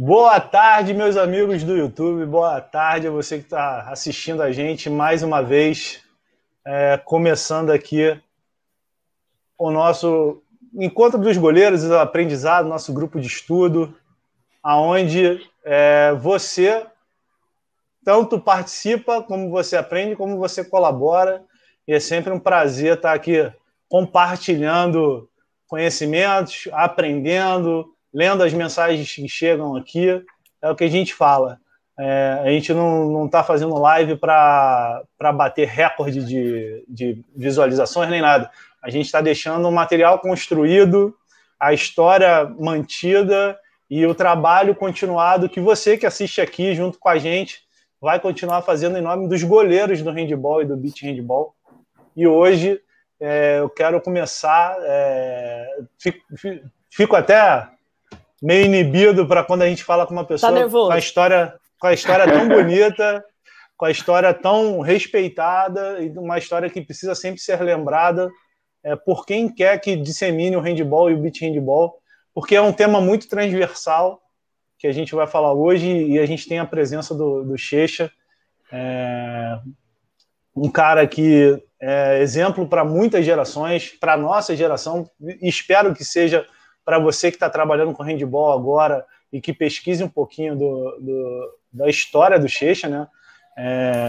[0.00, 2.24] Boa tarde, meus amigos do YouTube.
[2.24, 6.00] Boa tarde a você que está assistindo a gente mais uma vez.
[6.64, 8.16] É, começando aqui
[9.58, 10.40] o nosso
[10.72, 13.92] encontro dos goleiros, o aprendizado, nosso grupo de estudo,
[14.62, 16.86] aonde é, você
[18.04, 21.44] tanto participa, como você aprende, como você colabora.
[21.88, 23.52] E é sempre um prazer estar aqui
[23.88, 25.28] compartilhando
[25.66, 30.22] conhecimentos, aprendendo, lendo as mensagens que chegam aqui.
[30.60, 31.58] É o que a gente fala.
[31.98, 35.02] É, a gente não está fazendo live para
[35.34, 38.50] bater recorde de, de visualizações nem nada.
[38.82, 41.14] A gente está deixando o material construído,
[41.58, 43.58] a história mantida
[43.90, 47.62] e o trabalho continuado que você que assiste aqui junto com a gente
[48.00, 51.54] vai continuar fazendo em nome dos goleiros do handball e do beach handball.
[52.16, 52.80] E hoje
[53.20, 54.76] é, eu quero começar.
[54.82, 55.66] É,
[55.98, 56.24] fico,
[56.90, 57.68] fico, até
[58.42, 61.86] meio inibido para quando a gente fala com uma pessoa tá com a história, com
[61.86, 63.24] a história tão bonita,
[63.76, 68.28] com a história tão respeitada e uma história que precisa sempre ser lembrada
[68.82, 71.98] é, por quem quer que dissemine o handball e o beach handball,
[72.34, 74.20] porque é um tema muito transversal
[74.78, 78.10] que a gente vai falar hoje e a gente tem a presença do, do Checha,
[78.72, 79.58] é,
[80.54, 85.08] um cara que é exemplo para muitas gerações, para a nossa geração,
[85.40, 86.46] espero que seja
[86.88, 91.58] para você que está trabalhando com handball agora e que pesquise um pouquinho do, do
[91.70, 93.06] da história do Checha, né?
[93.58, 94.06] É,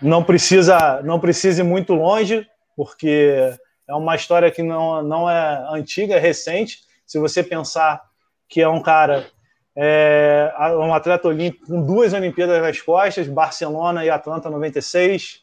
[0.00, 3.52] não precisa não precise ir muito longe, porque
[3.88, 6.78] é uma história que não, não é antiga, é recente.
[7.04, 8.00] Se você pensar
[8.48, 9.26] que é um cara,
[9.74, 15.40] é, um atleta olímpico com duas Olimpíadas nas costas, Barcelona e Atlanta 96,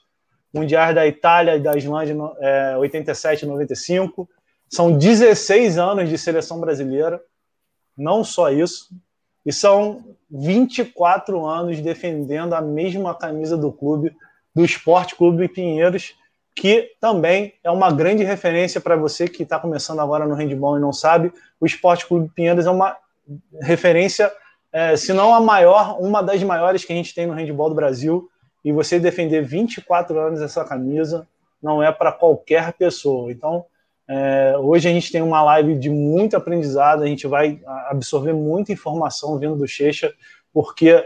[0.54, 4.30] Mundiais da Itália e da Islândia é, 87 e 95.
[4.70, 7.22] São 16 anos de seleção brasileira,
[7.98, 8.90] não só isso,
[9.46, 14.14] e são 24 anos defendendo a mesma camisa do clube,
[14.54, 16.16] do Esporte Clube Pinheiros,
[16.54, 20.82] que também é uma grande referência para você que está começando agora no handball e
[20.82, 21.32] não sabe.
[21.62, 22.98] O Esporte Clube Pinheiros é uma
[23.62, 24.32] referência,
[24.74, 27.76] é, se não a maior, uma das maiores que a gente tem no handball do
[27.76, 28.30] Brasil.
[28.66, 31.28] E você defender 24 anos essa camisa
[31.62, 33.32] não é para qualquer pessoa.
[33.32, 33.66] Então,
[34.08, 37.60] é, hoje a gente tem uma live de muito aprendizado, a gente vai
[37.90, 40.14] absorver muita informação vindo do Checha,
[40.54, 41.06] porque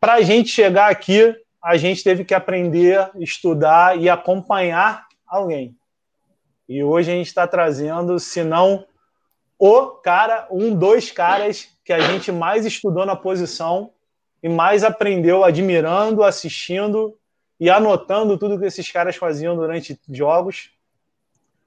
[0.00, 5.76] para a gente chegar aqui, a gente teve que aprender, estudar e acompanhar alguém.
[6.68, 8.84] E hoje a gente está trazendo, se não
[9.58, 13.92] o cara, um, dois caras que a gente mais estudou na posição
[14.42, 17.16] e mais aprendeu admirando, assistindo
[17.60, 20.70] e anotando tudo que esses caras faziam durante jogos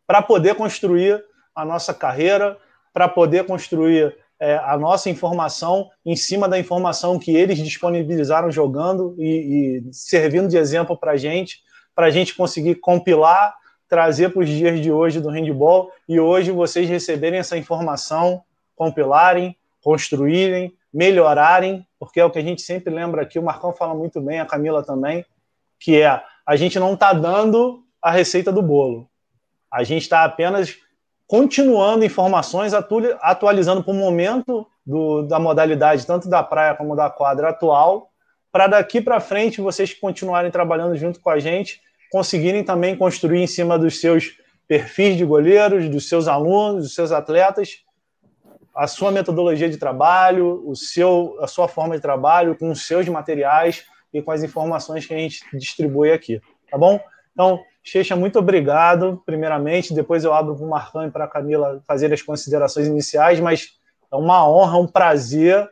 [0.08, 1.24] para poder construir
[1.54, 2.58] a nossa carreira,
[2.94, 9.16] para poder construir é, a nossa informação em cima da informação que eles disponibilizaram jogando
[9.18, 11.60] e, e servindo de exemplo para a gente,
[11.94, 13.56] para a gente conseguir compilar,
[13.90, 18.44] trazer para os dias de hoje do handball e hoje vocês receberem essa informação,
[18.76, 23.96] compilarem, construírem, melhorarem, porque é o que a gente sempre lembra aqui, o Marcão fala
[23.96, 25.26] muito bem, a Camila também,
[25.80, 29.10] que é a gente não está dando a receita do bolo.
[29.72, 30.76] A gente está apenas
[31.28, 37.50] continuando informações, atualizando para o momento do, da modalidade, tanto da praia como da quadra
[37.50, 38.10] atual,
[38.52, 43.48] para daqui para frente vocês continuarem trabalhando junto com a gente, conseguirem também construir em
[43.48, 47.84] cima dos seus perfis de goleiros, dos seus alunos, dos seus atletas,
[48.74, 53.08] a sua metodologia de trabalho, o seu, a sua forma de trabalho, com os seus
[53.10, 56.40] materiais e com as informações que a gente distribui aqui,
[56.70, 57.00] tá bom?
[57.34, 57.60] Então,
[57.90, 59.94] Checha, muito obrigado, primeiramente.
[59.94, 63.78] Depois eu abro para o Marcão e para a Camila fazer as considerações iniciais, mas
[64.12, 65.66] é uma honra, um prazer.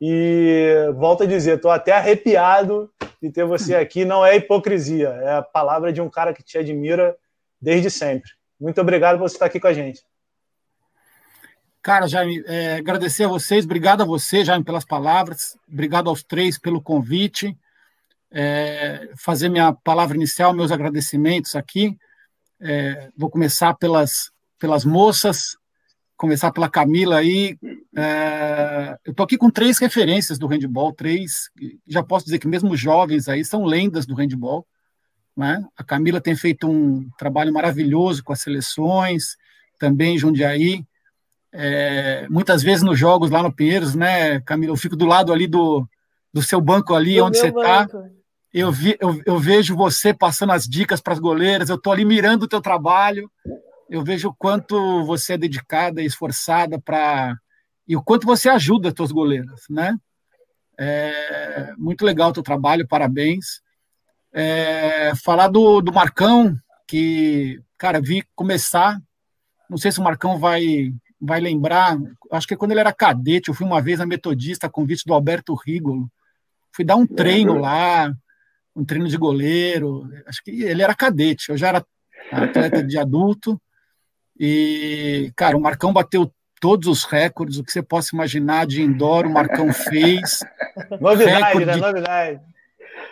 [0.00, 2.90] E volto a dizer, estou até arrepiado
[3.22, 4.06] de ter você aqui.
[4.06, 7.14] Não é hipocrisia, é a palavra de um cara que te admira
[7.60, 8.30] desde sempre.
[8.58, 10.02] Muito obrigado por você estar aqui com a gente.
[11.82, 16.56] Cara, Jaime, é, agradecer a vocês, obrigado a você, Jaime, pelas palavras, obrigado aos três
[16.56, 17.54] pelo convite
[18.30, 21.96] é, fazer minha palavra inicial, meus agradecimentos aqui.
[22.60, 25.56] É, vou começar pelas, pelas moças,
[26.16, 27.58] começar pela Camila aí.
[27.96, 31.50] É, eu estou aqui com três referências do handball, três,
[31.86, 34.66] já posso dizer que mesmo jovens aí são lendas do handball.
[35.36, 35.64] Né?
[35.76, 39.36] A Camila tem feito um trabalho maravilhoso com as seleções,
[39.78, 40.84] também em Jundiaí.
[41.52, 44.72] É, muitas vezes nos jogos lá no Pinheiros, né, Camila?
[44.72, 45.88] Eu fico do lado ali do,
[46.32, 47.88] do seu banco ali, do onde você está
[48.52, 52.04] eu, vi, eu, eu vejo você passando as dicas para as goleiras, eu estou ali
[52.04, 53.30] mirando o teu trabalho,
[53.88, 57.36] eu vejo o quanto você é dedicada e esforçada para.
[57.86, 59.96] e o quanto você ajuda as tuas goleiras, né?
[60.78, 63.60] É, muito legal o teu trabalho, parabéns.
[64.32, 66.56] É, falar do, do Marcão,
[66.86, 68.98] que, cara, vi começar.
[69.68, 71.98] Não sei se o Marcão vai, vai lembrar.
[72.32, 75.12] Acho que quando ele era cadete, eu fui uma vez na Metodista, a convite do
[75.12, 76.10] Alberto Rigolo.
[76.72, 78.12] Fui dar um treino lá,
[78.74, 80.08] um treino de goleiro.
[80.26, 81.84] Acho que ele era cadete, eu já era
[82.30, 83.60] atleta de adulto.
[84.38, 89.26] E, cara, o Marcão bateu todos os recordes, o que você possa imaginar de indoor,
[89.26, 90.40] o Marcão fez.
[91.00, 91.76] Novidade, recorde né?
[91.76, 92.40] Novidade.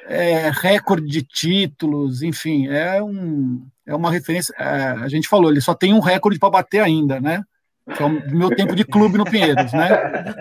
[0.07, 4.55] É, recorde de títulos, enfim, é, um, é uma referência.
[4.59, 7.43] É, a gente falou, ele só tem um recorde para bater ainda, né?
[7.97, 10.35] Que é o meu tempo de clube no Pinheiros, né?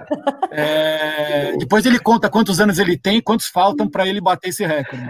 [0.52, 5.10] É, depois ele conta quantos anos ele tem, quantos faltam para ele bater esse recorde.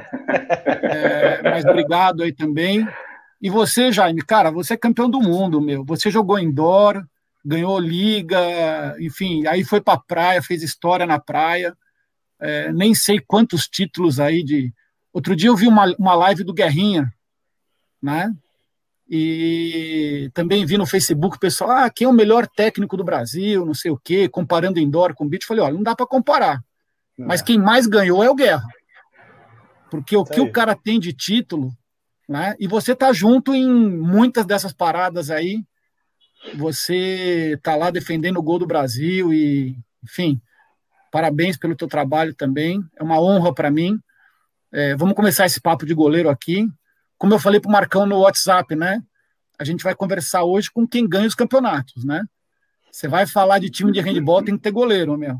[0.83, 2.87] É, mas obrigado aí também.
[3.41, 5.83] E você, Jaime, cara, você é campeão do mundo, meu.
[5.85, 7.05] Você jogou indoor,
[7.45, 11.75] ganhou liga, enfim, aí foi para a praia, fez história na praia.
[12.39, 14.73] É, nem sei quantos títulos aí de.
[15.13, 17.11] Outro dia eu vi uma, uma live do Guerrinha,
[18.01, 18.31] né?
[19.09, 23.65] E também vi no Facebook o pessoal, ah, quem é o melhor técnico do Brasil,
[23.65, 25.45] não sei o quê, comparando indoor com beat.
[25.45, 26.61] Falei, olha, não dá para comparar.
[27.17, 28.67] Mas quem mais ganhou é o Guerra.
[29.89, 31.71] Porque o que o cara tem de título,
[32.27, 32.55] né?
[32.59, 35.63] E você tá junto em muitas dessas paradas aí,
[36.55, 40.39] você está lá defendendo o gol do Brasil e, enfim,
[41.11, 42.83] parabéns pelo teu trabalho também.
[42.97, 43.99] É uma honra para mim.
[44.71, 46.67] É, vamos começar esse papo de goleiro aqui.
[47.17, 49.01] Como eu falei para o Marcão no WhatsApp, né?
[49.57, 52.23] A gente vai conversar hoje com quem ganha os campeonatos, né?
[52.91, 55.39] Você vai falar de time de handball, tem que ter goleiro, meu.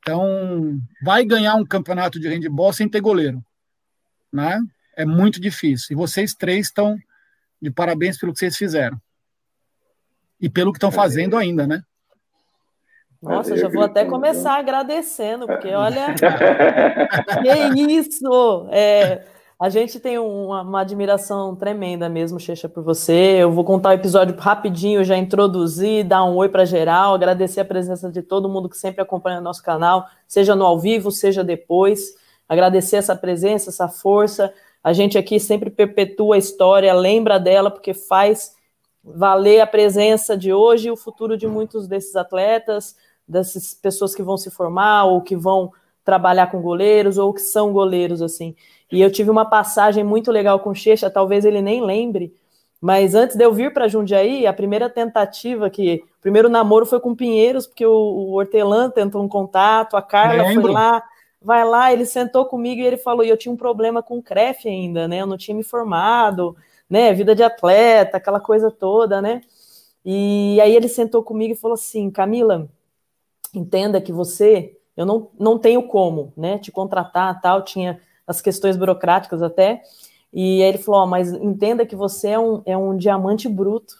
[0.00, 3.42] Então, vai ganhar um campeonato de handball sem ter goleiro,
[4.32, 4.60] né?
[4.96, 5.88] É muito difícil.
[5.92, 6.98] E vocês três estão
[7.60, 9.00] de parabéns pelo que vocês fizeram
[10.40, 11.82] e pelo que estão fazendo ainda, né?
[13.22, 16.12] Nossa, já vou até começar agradecendo, porque olha,
[17.72, 18.68] que isso!
[18.72, 19.24] É,
[19.62, 23.36] a gente tem uma, uma, admiração tremenda mesmo, Checha, por você.
[23.38, 27.64] Eu vou contar o episódio rapidinho, já introduzir, dar um oi para geral, agradecer a
[27.64, 31.44] presença de todo mundo que sempre acompanha o nosso canal, seja no ao vivo, seja
[31.44, 32.16] depois.
[32.48, 34.52] Agradecer essa presença, essa força.
[34.82, 38.56] A gente aqui sempre perpetua a história, lembra dela, porque faz
[39.04, 42.96] valer a presença de hoje e o futuro de muitos desses atletas,
[43.28, 45.70] dessas pessoas que vão se formar ou que vão
[46.04, 48.54] trabalhar com goleiros ou que são goleiros assim.
[48.90, 52.34] E eu tive uma passagem muito legal com o Checha, talvez ele nem lembre,
[52.80, 56.98] mas antes de eu vir para Jundiaí, a primeira tentativa que, o primeiro namoro foi
[56.98, 60.62] com Pinheiros, porque o, o Hortelã tentou um contato, a Carla Lembro.
[60.62, 61.02] foi lá,
[61.40, 64.22] vai lá, ele sentou comigo e ele falou, e eu tinha um problema com o
[64.22, 65.20] CREF ainda, né?
[65.20, 66.56] Eu não tinha me formado,
[66.90, 69.42] né, vida de atleta, aquela coisa toda, né?
[70.04, 72.68] E aí ele sentou comigo e falou assim: Camila,
[73.54, 78.76] entenda que você, eu não, não tenho como, né, te contratar, tal, tinha as questões
[78.76, 79.82] burocráticas até.
[80.32, 83.94] E aí ele falou: oh, mas entenda que você é um, é um diamante bruto.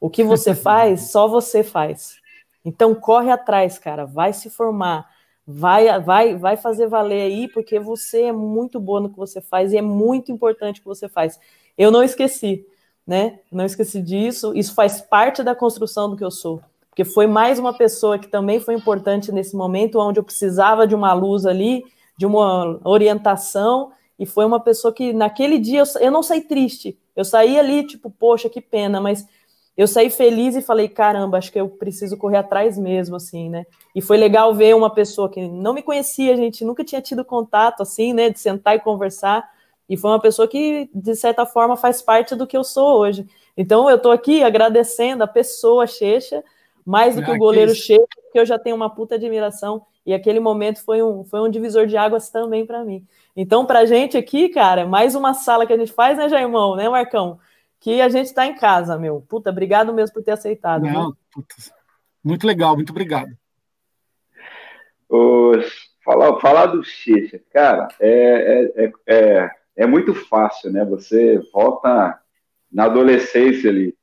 [0.00, 2.16] O que você faz, só você faz.
[2.64, 5.08] Então corre atrás, cara, vai se formar,
[5.46, 9.72] vai, vai, vai fazer valer aí, porque você é muito boa no que você faz
[9.72, 11.38] e é muito importante o que você faz.
[11.76, 12.64] Eu não esqueci,
[13.06, 13.40] né?
[13.50, 14.52] Não esqueci disso.
[14.54, 16.62] Isso faz parte da construção do que eu sou.
[16.92, 20.94] Porque foi mais uma pessoa que também foi importante nesse momento, onde eu precisava de
[20.94, 21.82] uma luz ali,
[22.18, 26.98] de uma orientação, e foi uma pessoa que naquele dia eu, eu não saí triste.
[27.16, 29.26] Eu saí ali, tipo, poxa, que pena, mas
[29.74, 33.64] eu saí feliz e falei, caramba, acho que eu preciso correr atrás mesmo, assim, né?
[33.94, 37.80] E foi legal ver uma pessoa que não me conhecia, gente nunca tinha tido contato,
[37.82, 39.48] assim, né, de sentar e conversar,
[39.88, 43.26] e foi uma pessoa que, de certa forma, faz parte do que eu sou hoje.
[43.56, 46.44] Então, eu estou aqui agradecendo a pessoa Checha,
[46.84, 49.84] mais do ah, que o goleiro que Checha, porque eu já tenho uma puta admiração.
[50.04, 53.06] E aquele momento foi um, foi um divisor de águas também para mim.
[53.36, 56.74] Então, para a gente aqui, cara, mais uma sala que a gente faz, né, Jaimão,
[56.74, 57.38] né, Marcão?
[57.78, 59.24] Que a gente está em casa, meu.
[59.28, 60.82] Puta, obrigado mesmo por ter aceitado.
[60.82, 61.12] Não,
[62.22, 63.30] muito legal, muito obrigado.
[65.08, 65.66] Os,
[66.04, 70.84] falar, falar do Checha, cara, é, é, é, é é muito fácil, né?
[70.84, 72.18] Você volta
[72.70, 73.94] na adolescência ali.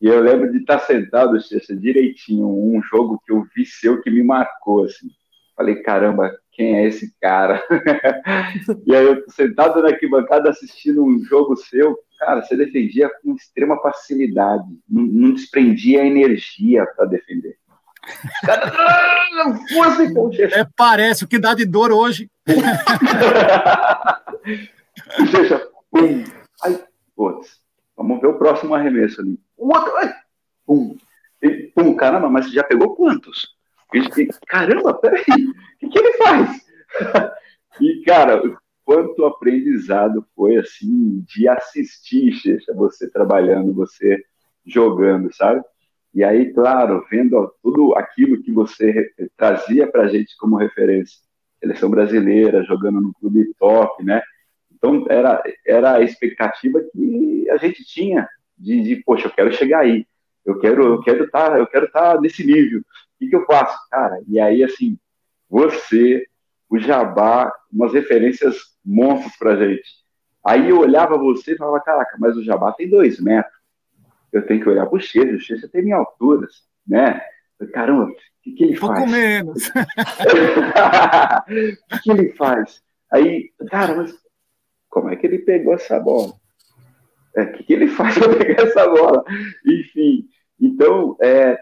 [0.00, 1.38] E eu lembro de estar sentado,
[1.78, 5.08] direitinho, um jogo que eu vi seu que me marcou, assim.
[5.56, 7.64] Falei, caramba, quem é esse cara?
[8.86, 13.80] e aí eu sentado na arquibancada assistindo um jogo seu, cara, você defendia com extrema
[13.80, 17.56] facilidade, não, não desprendia energia para defender.
[20.54, 22.30] É, parece, o que dá de dor hoje.
[25.30, 26.22] Seja, pum.
[26.62, 26.78] Aí,
[27.16, 27.60] putz,
[27.96, 29.38] vamos ver o próximo arremesso ali.
[29.56, 30.12] O outro, ai,
[30.66, 30.96] pum.
[31.42, 33.54] E, pum, caramba, mas já pegou quantos?
[33.94, 36.66] E, caramba, peraí, o que, que ele faz?
[37.80, 38.42] e, cara,
[38.84, 42.32] quanto aprendizado foi, assim, de assistir,
[42.74, 44.22] você trabalhando, você
[44.64, 45.62] jogando, sabe?
[46.14, 51.18] E aí, claro, vendo tudo aquilo que você trazia para a gente como referência,
[51.60, 54.22] seleção brasileira, jogando no clube top, né?
[54.72, 58.26] Então, era, era a expectativa que a gente tinha
[58.58, 60.06] de, de poxa, eu quero chegar aí,
[60.44, 62.80] eu quero eu quero estar tá, eu quero estar tá nesse nível.
[62.80, 62.84] O
[63.18, 64.20] que, que eu faço, cara?
[64.28, 64.98] E aí, assim,
[65.48, 66.26] você,
[66.68, 69.88] o Jabá, umas referências monstros pra gente.
[70.44, 73.56] Aí eu olhava você e falava, caraca, mas o Jabá tem dois metros.
[74.32, 76.46] Eu tenho que olhar pro Cheiro, o Cheiro tem minha altura,
[76.86, 77.20] né?
[77.72, 78.98] Caramba, o que, que ele faz?
[78.98, 79.68] Pouco menos.
[79.72, 79.72] o
[81.88, 82.82] que, que ele faz?
[83.10, 84.14] Aí, cara, mas
[84.88, 86.34] como é que ele pegou essa bola?
[87.36, 89.22] É, o que, que ele faz para pegar essa bola?
[89.64, 90.28] Enfim,
[90.60, 91.58] então, é,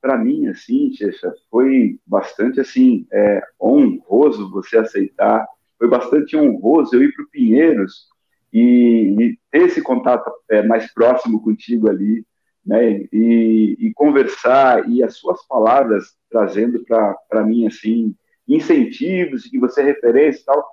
[0.00, 5.46] para mim, assim, Checha, foi bastante, assim, é, honroso você aceitar,
[5.78, 8.08] foi bastante honroso eu ir para o Pinheiros
[8.52, 12.24] e, e, ter esse contato é, mais próximo contigo ali,
[12.64, 18.14] né, e, e conversar, e as suas palavras trazendo para mim, assim,
[18.46, 20.64] incentivos, que você é referência e tal,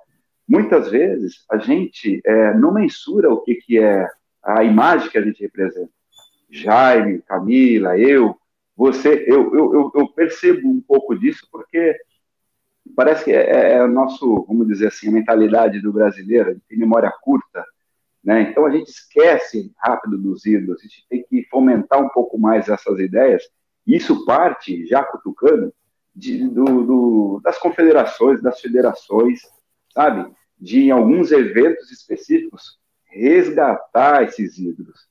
[0.48, 4.08] muitas vezes a gente é, não mensura o que, que é
[4.42, 5.90] a imagem que a gente representa.
[6.50, 8.36] Jaime, Camila, eu,
[8.74, 11.94] você, eu, eu, eu percebo um pouco disso porque
[12.96, 17.12] parece que é, é o nosso, vamos dizer assim, a mentalidade do brasileiro, tem memória
[17.20, 17.64] curta,
[18.24, 18.42] né?
[18.42, 22.68] Então a gente esquece rápido dos ídolos, a gente tem que fomentar um pouco mais
[22.68, 23.42] essas ideias.
[23.86, 25.72] Isso parte, já cutucando,
[26.14, 29.40] de, do, do, das confederações, das federações,
[29.98, 30.30] sabe?
[30.56, 35.08] De em alguns eventos específicos resgatar esses ídolos,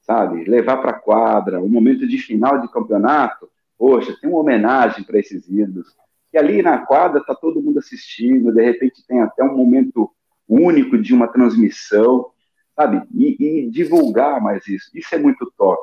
[0.00, 0.42] sabe?
[0.42, 3.48] Levar para a quadra, um momento de final de campeonato,
[3.78, 5.86] poxa, tem uma homenagem para esses ídolos.
[6.32, 10.10] E ali na quadra está todo mundo assistindo, de repente tem até um momento
[10.48, 12.26] único de uma transmissão,
[12.74, 13.06] sabe?
[13.14, 14.90] E, e divulgar mais isso.
[14.92, 15.80] Isso é muito top.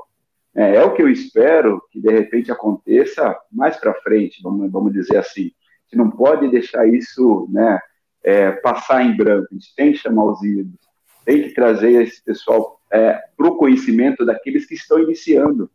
[0.53, 4.91] É, é, o que eu espero que de repente aconteça mais para frente, vamos, vamos
[4.91, 5.43] dizer assim.
[5.43, 7.79] A gente não pode deixar isso, né?
[8.23, 9.47] É, passar em branco.
[9.51, 10.79] A gente tem que chamar os ídolos,
[11.25, 15.69] tem que trazer esse pessoal é, para o conhecimento daqueles que estão iniciando.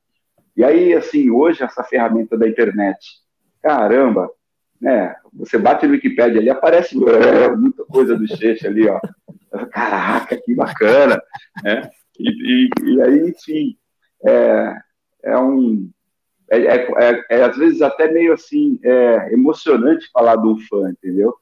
[0.57, 2.99] E aí, assim, hoje, essa ferramenta da internet,
[3.63, 4.31] caramba,
[4.81, 5.15] né?
[5.35, 9.01] Você bate no Wikipedia ali, aparece é, muita coisa do Cheche ali, ó.
[9.71, 11.21] Caraca, que bacana,
[11.63, 11.91] né?
[12.19, 13.77] E, e, e aí, enfim,
[14.25, 14.75] é,
[15.25, 15.91] é um.
[16.51, 20.91] É, é, é, é, às vezes até meio assim é, emocionante falar de um fã,
[20.91, 21.35] entendeu?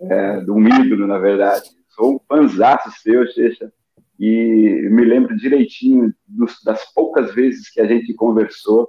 [0.00, 3.72] É, de um ídolo, na verdade sou um fanzaço seu, Checha,
[4.18, 8.88] e me lembro direitinho dos, das poucas vezes que a gente conversou,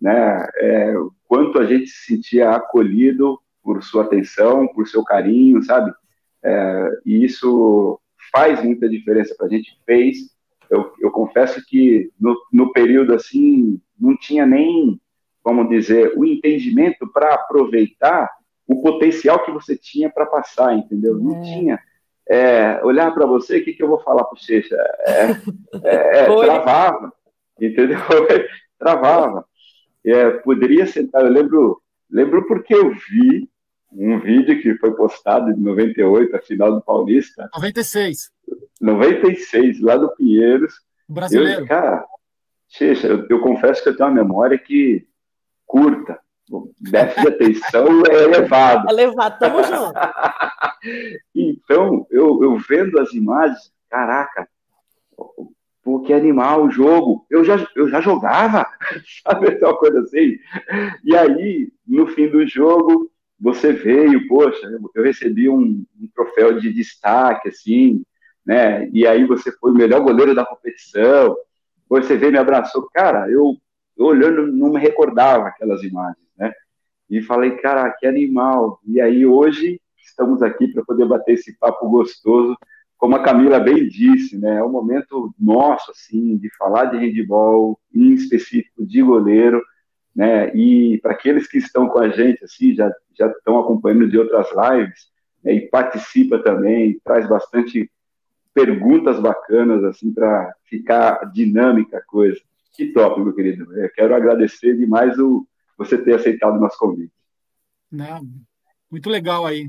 [0.00, 0.94] né, é,
[1.26, 5.92] quanto a gente se sentia acolhido por sua atenção, por seu carinho, sabe?
[6.42, 8.00] É, e isso
[8.32, 10.16] faz muita diferença para a gente, fez.
[10.70, 14.98] Eu, eu confesso que no, no período assim, não tinha nem,
[15.44, 18.30] vamos dizer, o entendimento para aproveitar
[18.68, 21.16] o potencial que você tinha para passar, entendeu?
[21.16, 21.40] Não é.
[21.40, 21.80] tinha
[22.28, 24.62] é, olhar para você, o que, que eu vou falar para você?
[25.06, 25.30] É,
[25.82, 27.12] é, é travava,
[27.58, 27.98] entendeu?
[28.78, 29.44] travava.
[30.04, 33.48] É, poderia sentar, eu lembro, lembro porque eu vi
[33.90, 37.48] um vídeo que foi postado em 98, a final do Paulista.
[37.54, 38.30] 96.
[38.80, 40.74] 96, lá do Pinheiros.
[41.08, 41.62] Brasileiro.
[41.62, 42.04] Eu, cara,
[42.68, 45.06] Xexa, eu, eu confesso que eu tenho uma memória que
[45.66, 46.20] curta,
[46.50, 48.88] o déficit de atenção é elevado.
[48.90, 49.92] Elevado, tamo junto.
[51.34, 54.48] então, eu, eu vendo as imagens, caraca,
[55.82, 57.26] pô, que animal o jogo.
[57.30, 58.66] Eu já, eu já jogava,
[59.26, 59.58] sabe?
[59.62, 60.38] Uma coisa assim.
[61.04, 66.72] E aí, no fim do jogo, você veio, poxa, eu recebi um, um troféu de
[66.72, 68.02] destaque, assim,
[68.44, 68.88] né?
[68.92, 71.36] E aí você foi o melhor goleiro da competição.
[71.88, 72.88] Você veio me abraçou.
[72.92, 73.56] Cara, eu,
[73.98, 76.52] eu olhando, não me recordava aquelas imagens né?
[77.10, 78.80] E falei, cara, que animal.
[78.86, 82.56] E aí hoje estamos aqui para poder bater esse papo gostoso,
[82.96, 84.56] como a Camila bem disse, né?
[84.56, 89.62] É um momento nosso, assim, de falar de handball, em específico de goleiro,
[90.14, 90.54] né?
[90.54, 94.48] E para aqueles que estão com a gente, assim, já, já estão acompanhando de outras
[94.48, 95.08] lives,
[95.44, 95.54] né?
[95.54, 97.90] e participa também, traz bastante
[98.52, 102.40] perguntas bacanas, assim, para ficar dinâmica a coisa.
[102.78, 103.76] Que top, meu querido.
[103.76, 105.44] Eu quero agradecer demais o,
[105.76, 107.12] você ter aceitado o nosso convite.
[107.90, 108.24] Não,
[108.88, 109.68] muito legal aí.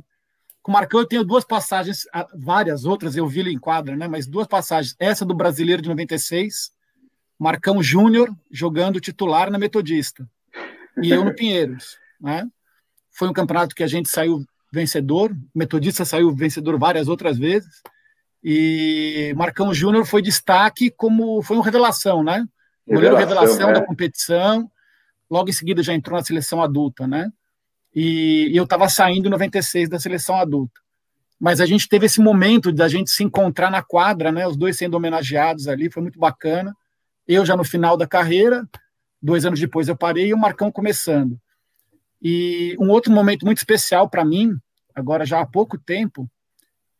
[0.61, 3.95] Com o Marcão eu tenho duas passagens, ah, várias outras eu vi ele em quadra,
[3.95, 4.07] né?
[4.07, 4.95] Mas duas passagens.
[4.99, 6.71] Essa do Brasileiro de 96,
[7.39, 10.29] Marcão Júnior jogando titular na Metodista.
[11.01, 12.47] E eu no Pinheiros, né?
[13.09, 17.81] Foi um campeonato que a gente saiu vencedor, Metodista saiu vencedor várias outras vezes,
[18.43, 22.45] e Marcão Júnior foi destaque como foi uma revelação, né?
[22.95, 23.73] Goleiro revelação, revelação é.
[23.73, 24.71] da competição,
[25.29, 27.31] logo em seguida já entrou na seleção adulta, né?
[27.93, 30.79] E, e eu estava saindo em 96 da seleção adulta.
[31.39, 34.45] Mas a gente teve esse momento da gente se encontrar na quadra, né?
[34.45, 36.75] Os dois sendo homenageados ali, foi muito bacana.
[37.27, 38.67] Eu já no final da carreira,
[39.21, 41.39] dois anos depois eu parei e o Marcão começando.
[42.21, 44.57] E um outro momento muito especial para mim,
[44.93, 46.29] agora já há pouco tempo,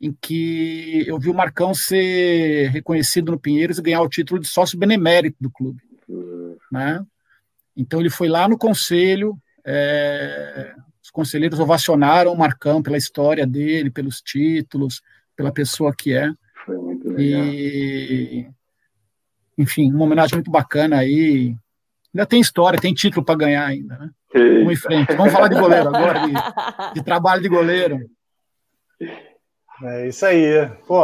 [0.02, 4.48] em que eu vi o Marcão ser reconhecido no Pinheiros e ganhar o título de
[4.48, 5.82] sócio benemérito do clube.
[6.72, 7.04] Né?
[7.76, 13.90] Então ele foi lá no conselho, é, os conselheiros ovacionaram o Marcão pela história dele,
[13.90, 15.02] pelos títulos,
[15.36, 16.32] pela pessoa que é.
[16.66, 17.46] Foi muito legal.
[17.46, 18.48] E,
[19.58, 21.56] enfim, uma homenagem muito bacana aí.
[22.14, 24.10] Ainda tem história, tem título para ganhar ainda, né?
[24.34, 25.16] Vamos em frente.
[25.16, 28.00] Vamos falar de goleiro agora, de, de trabalho de goleiro.
[29.84, 30.70] É isso aí.
[30.88, 31.04] Pô,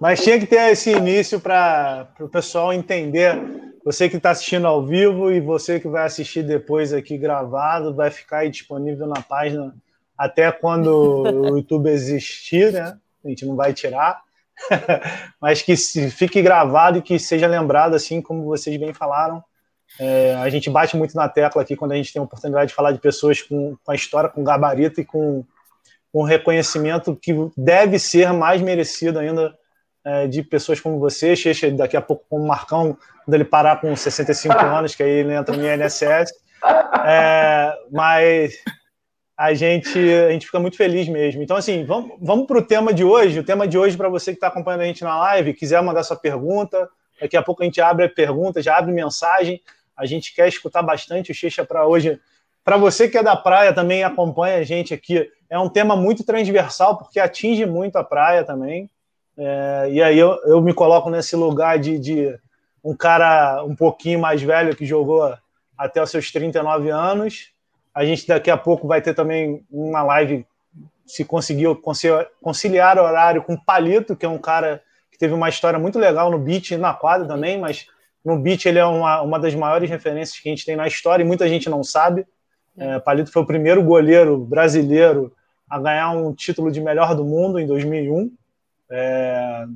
[0.00, 3.36] mas tinha que ter esse início para o pessoal entender.
[3.84, 8.10] Você que está assistindo ao vivo e você que vai assistir depois aqui gravado, vai
[8.10, 9.74] ficar aí disponível na página
[10.18, 12.98] até quando o YouTube existir, né?
[13.24, 14.20] A gente não vai tirar.
[15.40, 15.76] mas que
[16.10, 19.42] fique gravado e que seja lembrado, assim como vocês bem falaram.
[19.98, 22.74] É, a gente bate muito na tecla aqui quando a gente tem a oportunidade de
[22.74, 25.44] falar de pessoas com, com a história, com gabarito e com,
[26.16, 29.54] com reconhecimento que deve ser mais merecido ainda
[30.02, 33.82] é, de pessoas como você, Checha, daqui a pouco com o Marcão, quando ele parar
[33.82, 36.32] com 65 anos, que aí ele entra no INSS.
[37.06, 38.54] É, mas
[39.36, 41.42] a gente, a gente fica muito feliz mesmo.
[41.42, 43.40] Então, assim, vamos, vamos para o tema de hoje.
[43.40, 46.02] O tema de hoje, para você que está acompanhando a gente na live, quiser mandar
[46.02, 46.88] sua pergunta,
[47.20, 49.60] daqui a pouco a gente abre a pergunta, já abre mensagem.
[49.94, 52.18] A gente quer escutar bastante o Checha para hoje.
[52.64, 56.24] Para você que é da praia também acompanha a gente aqui, é um tema muito
[56.24, 58.90] transversal, porque atinge muito a praia também.
[59.38, 62.38] É, e aí eu, eu me coloco nesse lugar de, de
[62.82, 65.36] um cara um pouquinho mais velho que jogou
[65.76, 67.50] até os seus 39 anos.
[67.94, 70.46] A gente daqui a pouco vai ter também uma live,
[71.04, 71.80] se conseguiu
[72.40, 76.38] conciliar horário com Palito, que é um cara que teve uma história muito legal no
[76.38, 77.86] beat e na quadra também, mas
[78.24, 81.22] no beat ele é uma, uma das maiores referências que a gente tem na história
[81.22, 82.26] e muita gente não sabe.
[82.76, 85.32] É, Palito foi o primeiro goleiro brasileiro
[85.68, 88.32] a ganhar um título de melhor do mundo em 2001
[88.90, 89.66] é,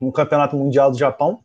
[0.00, 1.40] no Campeonato Mundial do Japão,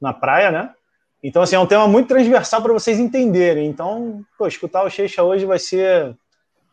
[0.00, 0.74] na praia, né?
[1.22, 3.68] Então, assim, é um tema muito transversal para vocês entenderem.
[3.68, 6.16] Então, pô, escutar o Cheixa hoje vai ser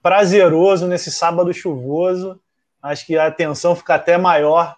[0.02, 2.40] prazeroso nesse sábado chuvoso.
[2.82, 4.76] Acho que a atenção fica até maior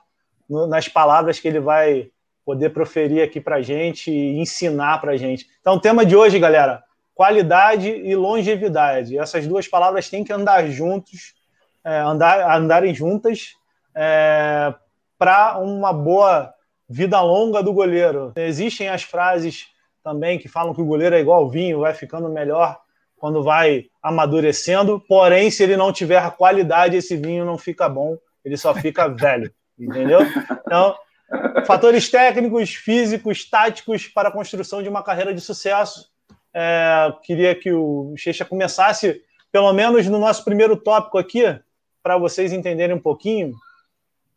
[0.49, 2.09] no, nas palavras que ele vai
[2.43, 5.47] poder proferir aqui para gente e ensinar para gente.
[5.61, 9.17] Então, o tema de hoje, galera, qualidade e longevidade.
[9.17, 11.33] Essas duas palavras têm que andar juntos,
[11.83, 13.53] é, andar, andarem juntas
[13.95, 14.73] é,
[15.17, 16.53] para uma boa
[16.89, 18.33] vida longa do goleiro.
[18.35, 19.67] Existem as frases
[20.03, 22.79] também que falam que o goleiro é igual ao vinho, vai ficando melhor
[23.21, 28.57] quando vai amadurecendo, porém, se ele não tiver qualidade, esse vinho não fica bom, ele
[28.57, 30.21] só fica velho, entendeu?
[30.65, 30.95] Então,
[31.67, 36.09] fatores técnicos, físicos, táticos para a construção de uma carreira de sucesso.
[36.51, 41.43] É, queria que o Checha começasse, pelo menos no nosso primeiro tópico aqui,
[42.01, 43.53] para vocês entenderem um pouquinho,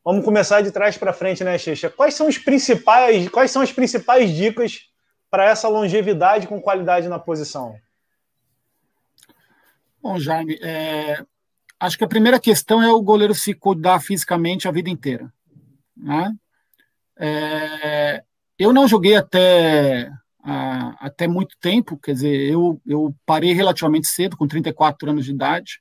[0.05, 1.89] Vamos começar de trás para frente, né, Xixa?
[1.89, 4.91] Quais são os principais, quais são as principais dicas
[5.31, 7.75] para essa longevidade com qualidade na posição?
[10.03, 11.25] Bom, Jaime, é,
[11.81, 15.33] acho que a primeira questão é o goleiro se cuidar fisicamente a vida inteira.
[15.97, 16.35] Né?
[17.19, 18.23] É,
[18.59, 24.37] eu não joguei até, a, até muito tempo, quer dizer, eu, eu parei relativamente cedo,
[24.37, 25.81] com 34 anos de idade.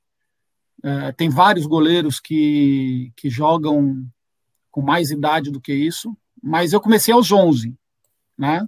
[0.83, 4.05] É, tem vários goleiros que, que jogam
[4.69, 7.73] com mais idade do que isso, mas eu comecei aos 11,
[8.37, 8.67] né?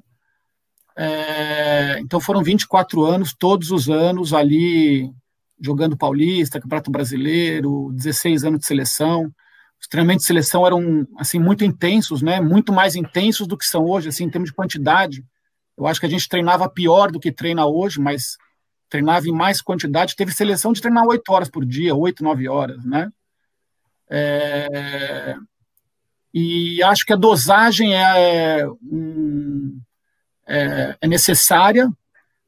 [0.98, 5.12] É, então foram 24 anos, todos os anos ali
[5.60, 9.30] jogando Paulista, Campeonato Brasileiro, 16 anos de seleção.
[9.80, 12.40] Os treinamentos de seleção eram assim muito intensos, né?
[12.40, 15.26] Muito mais intensos do que são hoje, assim em termos de quantidade.
[15.78, 18.38] Eu acho que a gente treinava pior do que treina hoje, mas
[18.96, 20.16] treinava em mais quantidade.
[20.16, 23.12] Teve seleção de treinar oito horas por dia, oito, nove horas, né?
[24.10, 25.36] É,
[26.34, 29.80] e acho que a dosagem é, um,
[30.48, 31.92] é, é necessária,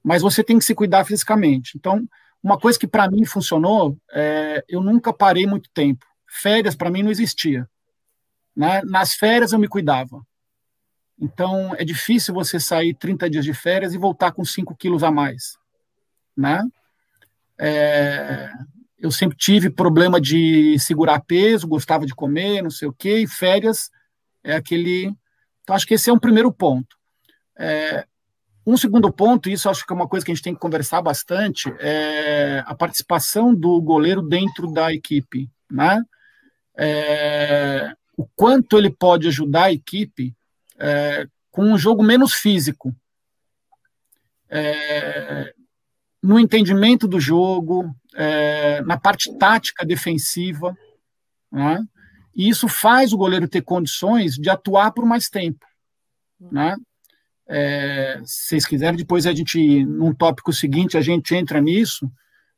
[0.02, 1.74] mas você tem que se cuidar fisicamente.
[1.76, 2.08] Então,
[2.42, 6.06] uma coisa que para mim funcionou, é, eu nunca parei muito tempo.
[6.26, 7.68] Férias para mim não existia.
[8.56, 8.82] Né?
[8.86, 10.22] Nas férias eu me cuidava.
[11.20, 15.12] Então, é difícil você sair 30 dias de férias e voltar com 5 quilos a
[15.12, 15.58] mais
[16.38, 16.64] né?
[17.58, 18.52] É,
[19.00, 23.28] eu sempre tive problema de segurar peso, gostava de comer, não sei o quê, e
[23.28, 23.90] férias
[24.44, 25.14] é aquele.
[25.64, 26.96] Então, acho que esse é um primeiro ponto.
[27.58, 28.06] É,
[28.66, 31.02] um segundo ponto, isso acho que é uma coisa que a gente tem que conversar
[31.02, 36.02] bastante, é a participação do goleiro dentro da equipe, né?
[36.78, 40.36] É, o quanto ele pode ajudar a equipe
[40.78, 42.94] é, com um jogo menos físico,
[44.50, 45.54] é,
[46.28, 50.78] no entendimento do jogo, é, na parte tática defensiva,
[51.50, 51.82] né?
[52.36, 55.66] e isso faz o goleiro ter condições de atuar por mais tempo.
[56.52, 56.76] Né?
[57.48, 62.12] É, se vocês quiserem, depois a gente, num tópico seguinte, a gente entra nisso,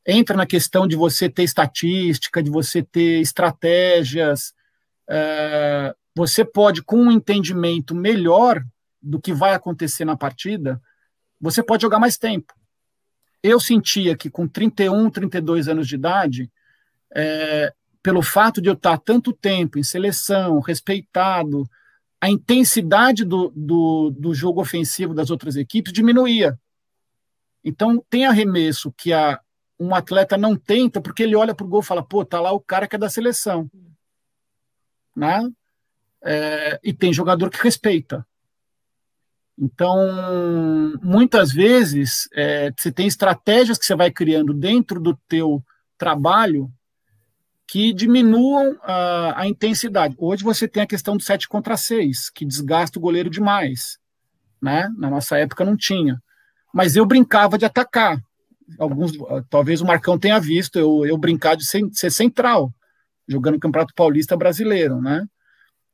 [0.03, 4.51] entra na questão de você ter estatística, de você ter estratégias,
[5.07, 8.65] é, você pode, com um entendimento melhor
[8.99, 10.81] do que vai acontecer na partida,
[11.39, 12.51] você pode jogar mais tempo.
[13.41, 16.51] Eu sentia que com 31, 32 anos de idade,
[17.15, 21.69] é, pelo fato de eu estar tanto tempo em seleção, respeitado,
[22.21, 26.59] a intensidade do, do, do jogo ofensivo das outras equipes diminuía.
[27.63, 29.39] Então, tem arremesso que a,
[29.79, 32.51] um atleta não tenta porque ele olha para o gol e fala: pô, tá lá
[32.51, 33.69] o cara que é da seleção.
[35.15, 35.49] Né?
[36.21, 38.25] É, e tem jogador que respeita.
[39.61, 45.61] Então, muitas vezes, é, você tem estratégias que você vai criando dentro do teu
[45.97, 46.71] trabalho
[47.67, 50.15] que diminuam a, a, intensidade.
[50.17, 53.99] Hoje você tem a questão do 7 contra 6, que desgasta o goleiro demais.
[54.61, 54.89] Né?
[54.97, 56.19] Na nossa época não tinha.
[56.73, 58.17] Mas eu brincava de atacar.
[58.79, 59.11] Alguns,
[59.49, 62.71] talvez o Marcão tenha visto eu, eu brincar de ser, ser central,
[63.27, 65.25] jogando Campeonato Paulista Brasileiro, né?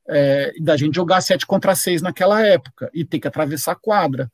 [0.07, 4.31] É, da gente jogar 7 contra 6 naquela época e ter que atravessar a quadra.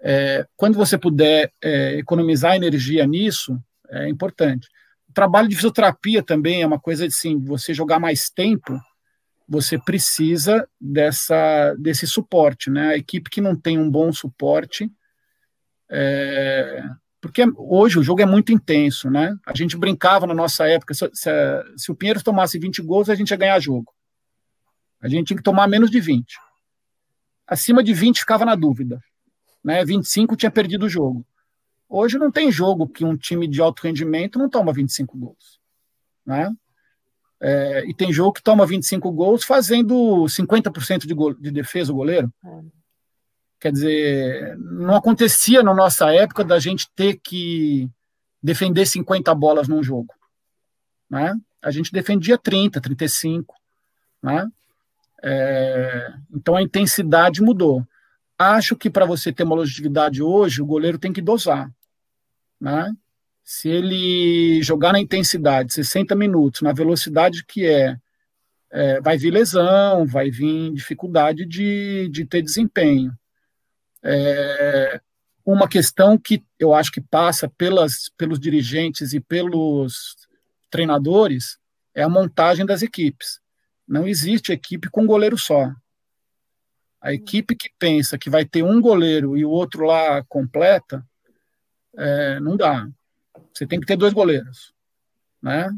[0.00, 3.56] É, quando você puder é, economizar energia nisso,
[3.88, 4.68] é importante.
[5.08, 8.80] O trabalho de fisioterapia também é uma coisa assim, você jogar mais tempo,
[9.48, 12.88] você precisa dessa, desse suporte, né?
[12.88, 14.90] A equipe que não tem um bom suporte,
[15.90, 16.82] é,
[17.20, 19.36] porque hoje o jogo é muito intenso, né?
[19.46, 21.30] A gente brincava na nossa época, se, se,
[21.76, 23.92] se o Pinheiros tomasse 20 gols, a gente ia ganhar jogo.
[25.02, 26.38] A gente tinha que tomar menos de 20.
[27.46, 29.02] Acima de 20 ficava na dúvida.
[29.62, 29.84] Né?
[29.84, 31.26] 25 tinha perdido o jogo.
[31.88, 35.60] Hoje não tem jogo que um time de alto rendimento não toma 25 gols.
[36.24, 36.50] Né?
[37.40, 41.96] É, e tem jogo que toma 25 gols fazendo 50% de, go de defesa o
[41.96, 42.32] goleiro.
[42.44, 42.60] É.
[43.60, 47.90] Quer dizer, não acontecia na nossa época da gente ter que
[48.42, 50.14] defender 50 bolas num jogo.
[51.10, 51.34] Né?
[51.60, 53.54] A gente defendia 30, 35.
[54.22, 54.48] Né?
[55.22, 57.86] É, então a intensidade mudou.
[58.38, 61.70] Acho que para você ter uma longevidade hoje, o goleiro tem que dosar.
[62.60, 62.92] Né?
[63.44, 67.96] Se ele jogar na intensidade, 60 minutos, na velocidade que é,
[68.70, 73.12] é vai vir lesão, vai vir dificuldade de, de ter desempenho.
[74.02, 75.00] É,
[75.44, 80.16] uma questão que eu acho que passa pelas, pelos dirigentes e pelos
[80.70, 81.58] treinadores
[81.94, 83.41] é a montagem das equipes.
[83.86, 85.70] Não existe equipe com goleiro só.
[87.00, 91.04] A equipe que pensa que vai ter um goleiro e o outro lá completa,
[91.96, 92.88] é, não dá.
[93.52, 94.72] Você tem que ter dois goleiros,
[95.42, 95.68] né?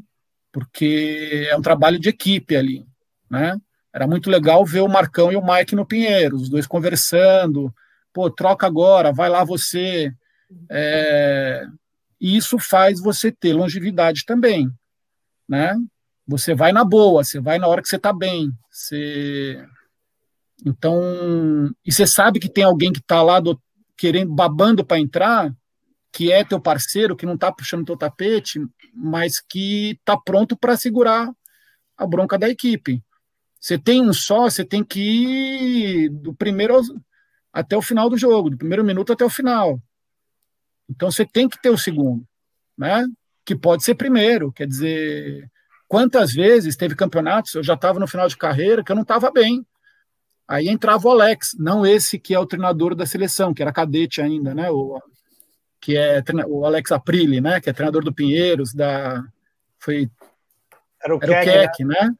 [0.53, 2.87] Porque é um trabalho de equipe ali,
[3.29, 3.59] né?
[3.93, 7.73] Era muito legal ver o Marcão e o Mike no Pinheiro, os dois conversando.
[8.13, 10.13] Pô, troca agora, vai lá você.
[10.71, 11.67] É,
[12.21, 14.71] e isso faz você ter longevidade também,
[15.49, 15.75] né?
[16.27, 18.51] Você vai na boa, você vai na hora que você está bem.
[18.71, 19.65] Você...
[20.65, 23.61] Então, e você sabe que tem alguém que está lá do,
[23.97, 25.55] querendo, babando para entrar,
[26.11, 28.61] que é teu parceiro, que não está puxando teu tapete,
[28.95, 31.31] mas que está pronto para segurar
[31.97, 33.03] a bronca da equipe.
[33.61, 36.81] Você tem um só, você tem que ir do primeiro
[37.53, 39.81] até o final do jogo, do primeiro minuto até o final.
[40.89, 42.27] Então você tem que ter o segundo,
[42.77, 43.07] né?
[43.45, 45.51] Que pode ser primeiro, quer dizer,
[45.87, 49.31] Quantas vezes teve campeonatos, eu já estava no final de carreira, que eu não estava
[49.31, 49.65] bem.
[50.47, 54.21] Aí entrava o Alex, não esse que é o treinador da seleção, que era cadete
[54.21, 54.71] ainda, né?
[54.71, 55.01] O,
[55.81, 57.61] que é o Alex Aprile, né?
[57.61, 59.23] Que é treinador do Pinheiros, da
[59.79, 60.11] foi
[61.03, 61.95] era o, era Keck, o Keck né?
[62.01, 62.15] né?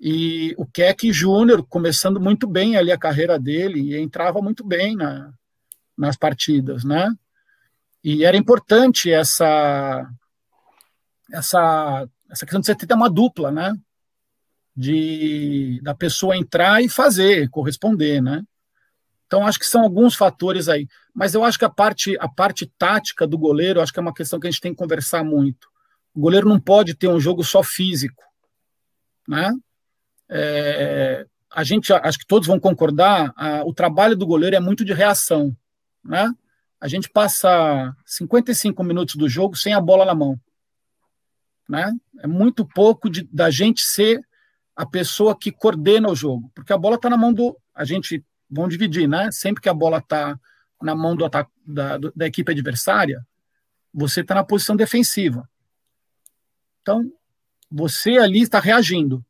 [0.00, 4.94] E o Keck Júnior começando muito bem ali a carreira dele e entrava muito bem
[4.96, 5.32] na,
[5.96, 7.10] nas partidas, né?
[8.04, 10.08] E era importante essa
[11.32, 13.74] essa essa questão de você ter uma dupla, né?
[14.76, 18.42] De da pessoa entrar e fazer, corresponder, né?
[19.26, 22.66] Então acho que são alguns fatores aí, mas eu acho que a parte a parte
[22.78, 25.68] tática do goleiro, acho que é uma questão que a gente tem que conversar muito.
[26.14, 28.22] O goleiro não pode ter um jogo só físico,
[29.26, 29.52] né?
[30.28, 34.84] É, a gente, acho que todos vão concordar, a, o trabalho do goleiro é muito
[34.84, 35.56] de reação,
[36.04, 36.30] né?
[36.80, 40.38] A gente passa 55 minutos do jogo sem a bola na mão,
[41.68, 41.92] né?
[42.20, 44.20] É muito pouco de, da gente ser
[44.74, 48.24] a pessoa que coordena o jogo, porque a bola está na mão do, a gente
[48.50, 49.30] vão dividir, né?
[49.32, 50.38] Sempre que a bola está
[50.82, 53.26] na mão do ataque, da, da equipe adversária,
[53.92, 55.48] você está na posição defensiva.
[56.82, 57.10] Então,
[57.70, 59.24] você ali está reagindo.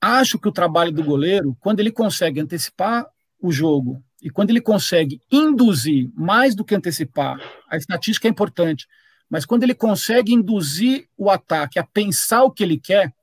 [0.00, 3.06] Acho que o trabalho do goleiro, quando ele consegue antecipar
[3.40, 8.86] o jogo e quando ele consegue induzir mais do que antecipar, a estatística é importante,
[9.32, 13.14] mas quando ele consegue induzir o ataque a pensar o que ele quer,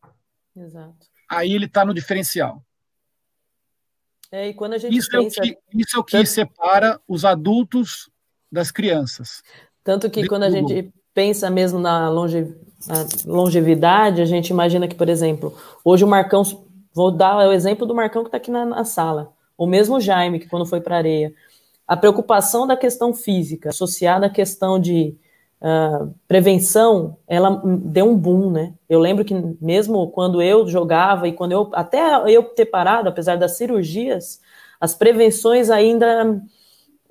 [0.58, 1.06] Exato.
[1.30, 2.63] aí ele está no diferencial.
[4.32, 5.39] É, e isso pensa...
[5.39, 6.30] É o que, isso é o que tanto...
[6.30, 8.10] separa os adultos
[8.52, 9.43] das crianças.
[9.84, 12.56] Tanto que quando a gente pensa mesmo na, longe,
[12.88, 16.41] na longevidade, a gente imagina que, por exemplo, hoje o Marcão,
[16.91, 20.39] vou dar o exemplo do Marcão que está aqui na, na sala, o mesmo Jaime,
[20.39, 21.32] que quando foi para a areia,
[21.88, 25.15] a preocupação da questão física associada à questão de
[25.62, 28.74] uh, prevenção, ela deu um boom, né?
[28.88, 32.00] Eu lembro que mesmo quando eu jogava e quando eu até
[32.34, 34.41] eu ter parado, apesar das cirurgias,
[34.80, 36.41] as prevenções ainda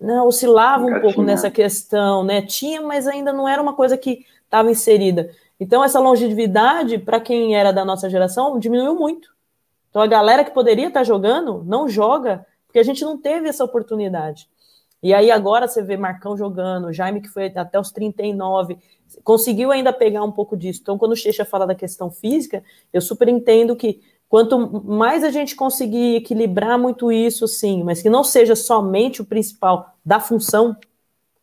[0.00, 2.42] né, oscilavam um pouco nessa questão, né?
[2.42, 5.30] Tinha, mas ainda não era uma coisa que estava inserida.
[5.60, 9.28] Então essa longevidade para quem era da nossa geração diminuiu muito.
[9.90, 13.48] Então a galera que poderia estar tá jogando não joga porque a gente não teve
[13.48, 14.48] essa oportunidade.
[15.02, 18.78] E aí agora você vê Marcão jogando, Jaime que foi até os 39,
[19.22, 20.80] conseguiu ainda pegar um pouco disso.
[20.82, 25.30] Então, quando o Checha fala da questão física, eu super entendo que quanto mais a
[25.30, 30.76] gente conseguir equilibrar muito isso, sim, mas que não seja somente o principal da função,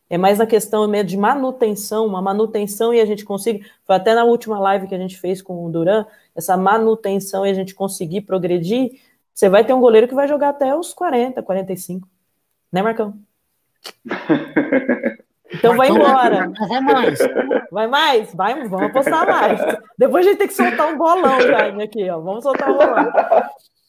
[0.08, 4.24] é mais a questão de manutenção, uma manutenção e a gente consiga, foi até na
[4.24, 8.20] última live que a gente fez com o Duran, essa manutenção e a gente conseguir
[8.20, 9.00] progredir,
[9.34, 12.08] você vai ter um goleiro que vai jogar até os 40, 45.
[12.72, 13.25] Né, Marcão?
[15.52, 16.48] Então vai embora.
[16.48, 17.18] Não vai mais.
[17.70, 18.34] Vai mais?
[18.34, 19.60] Vai, vamos apostar mais.
[19.98, 22.20] Depois a gente tem que soltar um bolão, Jaime, aqui, ó.
[22.20, 23.12] Vamos soltar um bolão.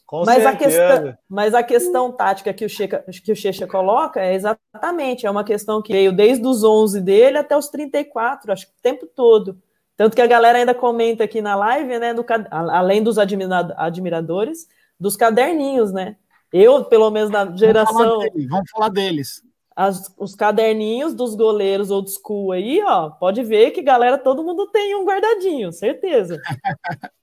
[0.05, 4.21] Com mas, a questão, mas a questão tática que o, Checa, que o Checha coloca
[4.21, 8.67] é exatamente, é uma questão que veio desde os 11 dele até os 34, acho
[8.67, 9.57] que o tempo todo.
[9.97, 15.17] Tanto que a galera ainda comenta aqui na live, né, no, além dos admiradores, dos
[15.17, 16.15] caderninhos, né?
[16.53, 17.97] Eu, pelo menos na geração.
[17.97, 19.46] Vamos falar, deles, vamos falar deles
[19.77, 24.65] as, os caderninhos dos goleiros old school aí, ó, pode ver que galera, todo mundo
[24.71, 26.41] tem um guardadinho, certeza.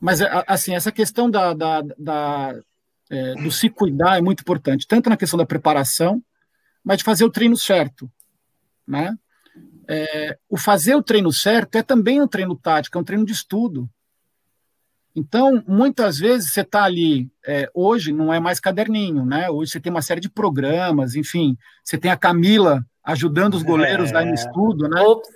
[0.00, 2.54] Mas, assim, essa questão da, da, da
[3.10, 6.22] é, do se cuidar é muito importante, tanto na questão da preparação,
[6.84, 8.10] mas de fazer o treino certo,
[8.86, 9.16] né?
[9.88, 13.32] É, o fazer o treino certo é também um treino tático, é um treino de
[13.32, 13.88] estudo.
[15.16, 19.48] Então, muitas vezes você está ali, é, hoje não é mais caderninho, né?
[19.48, 24.10] Hoje você tem uma série de programas, enfim, você tem a Camila ajudando os goleiros
[24.10, 24.14] é.
[24.14, 25.00] lá no estudo, né?
[25.00, 25.28] Ops,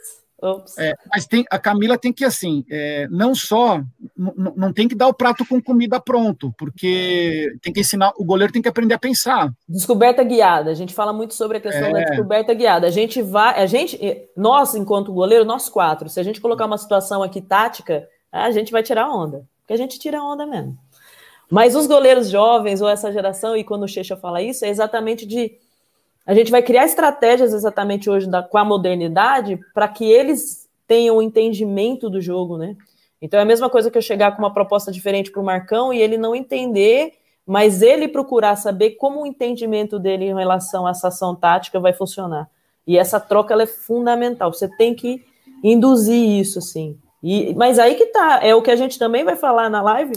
[0.43, 0.77] ops.
[0.77, 3.81] É, mas tem, a Camila tem que, assim, é, não só,
[4.15, 8.53] não tem que dar o prato com comida pronto, porque tem que ensinar, o goleiro
[8.53, 9.51] tem que aprender a pensar.
[9.67, 12.05] Descoberta guiada, a gente fala muito sobre a questão da é.
[12.05, 12.87] descoberta guiada.
[12.87, 13.99] A gente vai, a gente,
[14.37, 18.71] nós, enquanto goleiro, nós quatro, se a gente colocar uma situação aqui tática, a gente
[18.71, 20.77] vai tirar onda que a gente tira onda mesmo.
[21.49, 25.25] Mas os goleiros jovens ou essa geração, e quando o Checha fala isso, é exatamente
[25.25, 25.53] de.
[26.27, 31.19] A gente vai criar estratégias exatamente hoje da, com a modernidade para que eles tenham
[31.19, 32.77] o entendimento do jogo, né?
[33.23, 35.93] Então é a mesma coisa que eu chegar com uma proposta diferente para o Marcão
[35.93, 37.13] e ele não entender,
[37.47, 41.93] mas ele procurar saber como o entendimento dele em relação a essa ação tática vai
[41.93, 42.51] funcionar.
[42.85, 44.53] E essa troca é fundamental.
[44.53, 45.25] Você tem que
[45.63, 46.99] induzir isso, assim.
[47.23, 50.13] E, mas aí que tá, é o que a gente também vai falar na live,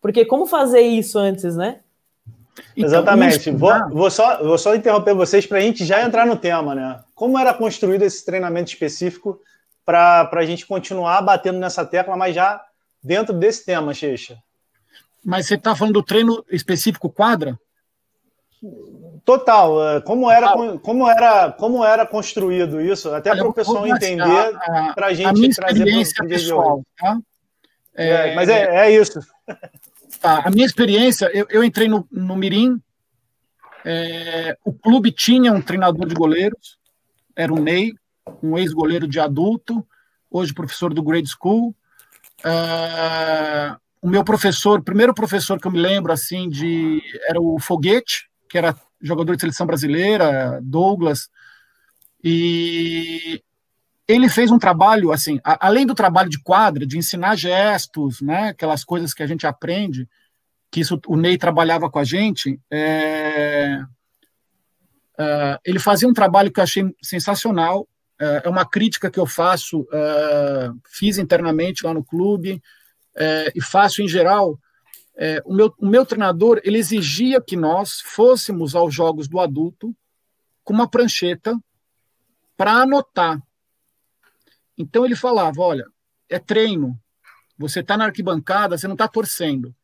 [0.00, 1.80] porque como fazer isso antes, né?
[2.76, 3.50] Então, Exatamente.
[3.50, 7.00] Vou, vou, só, vou só interromper vocês para a gente já entrar no tema, né?
[7.14, 9.40] Como era construído esse treinamento específico
[9.84, 12.60] para a gente continuar batendo nessa tecla, mas já
[13.02, 14.38] dentro desse tema, Checha?
[15.24, 17.58] Mas você está falando do treino específico quadra?
[19.24, 19.96] Total.
[19.96, 24.52] É, como era, como era, como era construído isso, até para o pessoal entender,
[24.94, 27.18] para a gente trazer pessoal, tá?
[27.94, 29.20] É, é, mas é, é isso.
[30.20, 32.80] Tá, a minha experiência, eu, eu entrei no, no Mirim,
[33.84, 36.78] é, o clube tinha um treinador de goleiros,
[37.34, 37.92] era o Ney,
[38.42, 39.86] um ex-goleiro de adulto,
[40.30, 41.74] hoje professor do Grade School.
[42.44, 48.28] Uh, o meu professor, primeiro professor que eu me lembro assim de era o Foguete,
[48.48, 51.28] que era jogador de seleção brasileira, Douglas,
[52.22, 53.42] e
[54.08, 58.48] ele fez um trabalho, assim, a, além do trabalho de quadra, de ensinar gestos, né,
[58.48, 60.08] aquelas coisas que a gente aprende,
[60.70, 63.80] que isso o Ney trabalhava com a gente, é,
[65.18, 67.88] é, ele fazia um trabalho que eu achei sensacional,
[68.20, 72.62] é, é uma crítica que eu faço, é, fiz internamente lá no clube,
[73.16, 74.58] é, e faço em geral,
[75.16, 79.96] é, o, meu, o meu treinador, ele exigia que nós fôssemos aos jogos do adulto
[80.62, 81.58] com uma prancheta
[82.56, 83.40] para anotar.
[84.76, 85.86] Então ele falava, olha,
[86.28, 86.98] é treino,
[87.56, 89.74] você está na arquibancada, você não está torcendo.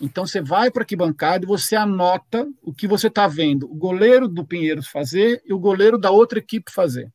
[0.00, 3.74] Então você vai para a arquibancada e você anota o que você está vendo o
[3.74, 7.12] goleiro do Pinheiros fazer e o goleiro da outra equipe fazer.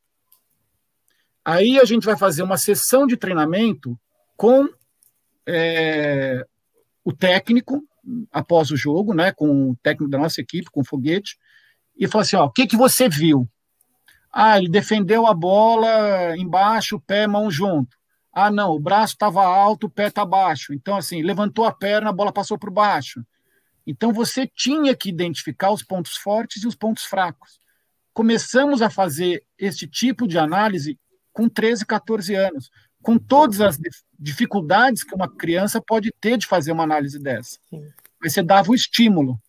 [1.44, 3.98] Aí a gente vai fazer uma sessão de treinamento
[4.36, 4.68] com
[5.46, 6.46] é,
[7.08, 7.82] o técnico
[8.34, 11.38] após o jogo, né, com o técnico da nossa equipe, com o foguete,
[11.98, 13.48] e falar assim, ó, o que que você viu?
[14.30, 17.96] Ah, ele defendeu a bola embaixo, pé, mão junto.
[18.34, 20.74] Ah, não, o braço estava alto, o pé está baixo.
[20.74, 23.26] Então, assim, levantou a perna, a bola passou por baixo.
[23.86, 27.58] Então, você tinha que identificar os pontos fortes e os pontos fracos.
[28.14, 31.00] Começamos a fazer esse tipo de análise
[31.32, 32.70] com 13, 14 anos,
[33.08, 33.80] com todas as
[34.20, 37.58] dificuldades que uma criança pode ter de fazer uma análise dessa.
[37.70, 37.90] Sim.
[38.22, 39.42] Mas você dava o estímulo.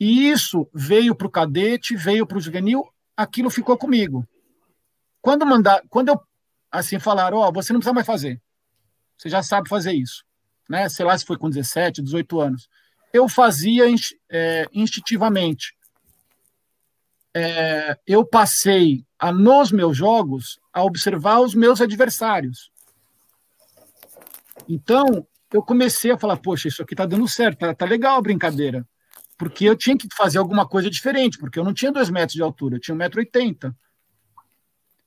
[0.00, 2.82] E isso veio para o cadete, veio para o juvenil,
[3.16, 4.26] aquilo ficou comigo.
[5.22, 6.20] Quando mandar, quando eu
[6.72, 8.42] assim falaram, ó, oh, você não precisa mais fazer.
[9.16, 10.24] Você já sabe fazer isso,
[10.68, 10.88] né?
[10.88, 12.68] Sei lá se foi com 17, 18 anos.
[13.12, 13.84] Eu fazia
[14.28, 15.72] é, instintivamente.
[17.32, 22.70] É, eu passei a, nos meus jogos a observar os meus adversários.
[24.68, 28.22] Então, eu comecei a falar, poxa, isso aqui tá dando certo, tá, tá legal a
[28.22, 28.86] brincadeira.
[29.36, 32.42] Porque eu tinha que fazer alguma coisa diferente, porque eu não tinha dois metros de
[32.42, 33.74] altura, eu tinha 1,80m.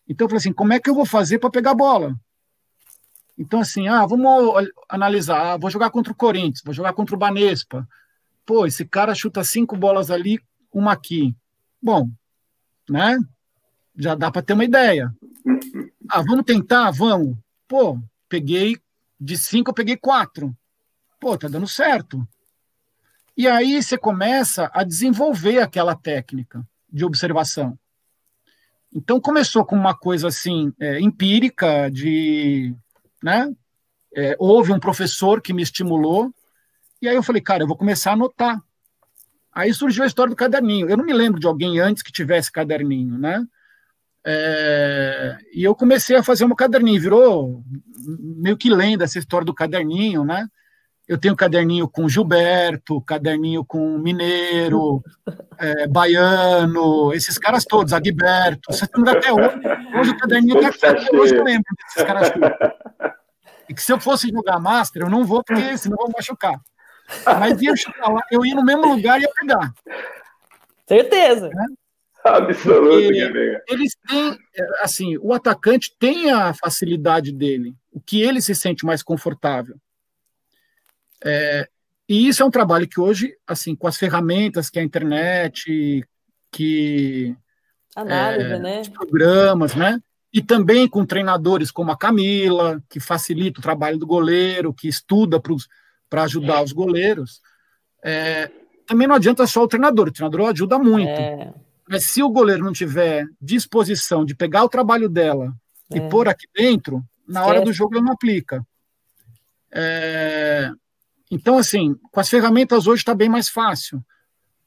[0.08, 2.16] Então eu falei assim, como é que eu vou fazer para pegar a bola?
[3.38, 7.20] Então, assim, ah, vamos analisar, ah, vou jogar contra o Corinthians, vou jogar contra o
[7.20, 7.88] Banespa.
[8.46, 10.40] Pô, esse cara chuta cinco bolas ali,
[10.72, 11.36] uma aqui.
[11.82, 12.10] Bom,
[12.90, 13.18] né?
[13.96, 15.14] Já dá para ter uma ideia.
[16.10, 16.92] Ah, vamos tentar?
[16.92, 17.38] Vamos.
[17.68, 18.78] Pô, peguei
[19.20, 20.56] de cinco eu peguei quatro.
[21.20, 22.28] Pô, tá dando certo.
[23.38, 27.78] E aí você começa a desenvolver aquela técnica de observação.
[28.94, 32.76] Então começou com uma coisa assim é, empírica de,
[33.24, 33.50] né?
[34.14, 36.34] É, houve um professor que me estimulou
[37.02, 38.62] e aí eu falei, cara, eu vou começar a anotar.
[39.54, 40.90] Aí surgiu a história do caderninho.
[40.90, 43.46] Eu não me lembro de alguém antes que tivesse caderninho, né?
[44.26, 47.64] É, e eu comecei a fazer um caderninho, virou
[48.20, 50.48] meio que lenda essa história do caderninho, né?
[51.08, 55.04] Eu tenho caderninho com Gilberto, caderninho com Mineiro,
[55.58, 59.60] é, Baiano, esses caras todos, Agberto, tem até hoje.
[60.00, 62.50] Hoje o caderninho está aqui, hoje eu lembro desses caras todos.
[63.68, 66.60] E que se eu fosse jogar Master, eu não vou, porque senão eu vou machucar.
[67.40, 67.74] Mas ia
[68.08, 69.74] lá, eu ia no mesmo lugar e ia pegar.
[70.88, 71.50] Certeza.
[71.50, 71.66] Né?
[72.24, 73.12] Absoluto,
[73.68, 74.38] Eles têm,
[74.82, 79.76] assim, o atacante tem a facilidade dele, o que ele se sente mais confortável.
[81.24, 81.68] É,
[82.08, 86.06] e isso é um trabalho que hoje, assim, com as ferramentas que a internet,
[86.52, 87.36] que
[87.96, 88.82] análise, é, né?
[88.94, 90.02] programas, né?
[90.34, 95.42] E também com treinadores como a Camila, que facilita o trabalho do goleiro, que estuda
[96.10, 97.42] para ajudar os goleiros.
[98.04, 98.50] É,
[98.86, 101.10] também não adianta só o treinador, o treinador ajuda muito.
[101.10, 101.54] É.
[101.92, 105.54] Mas se o goleiro não tiver disposição de pegar o trabalho dela
[105.92, 105.98] é.
[105.98, 108.66] e pôr aqui dentro, na hora do jogo ele não aplica.
[109.70, 110.72] É,
[111.30, 114.02] então, assim, com as ferramentas hoje está bem mais fácil.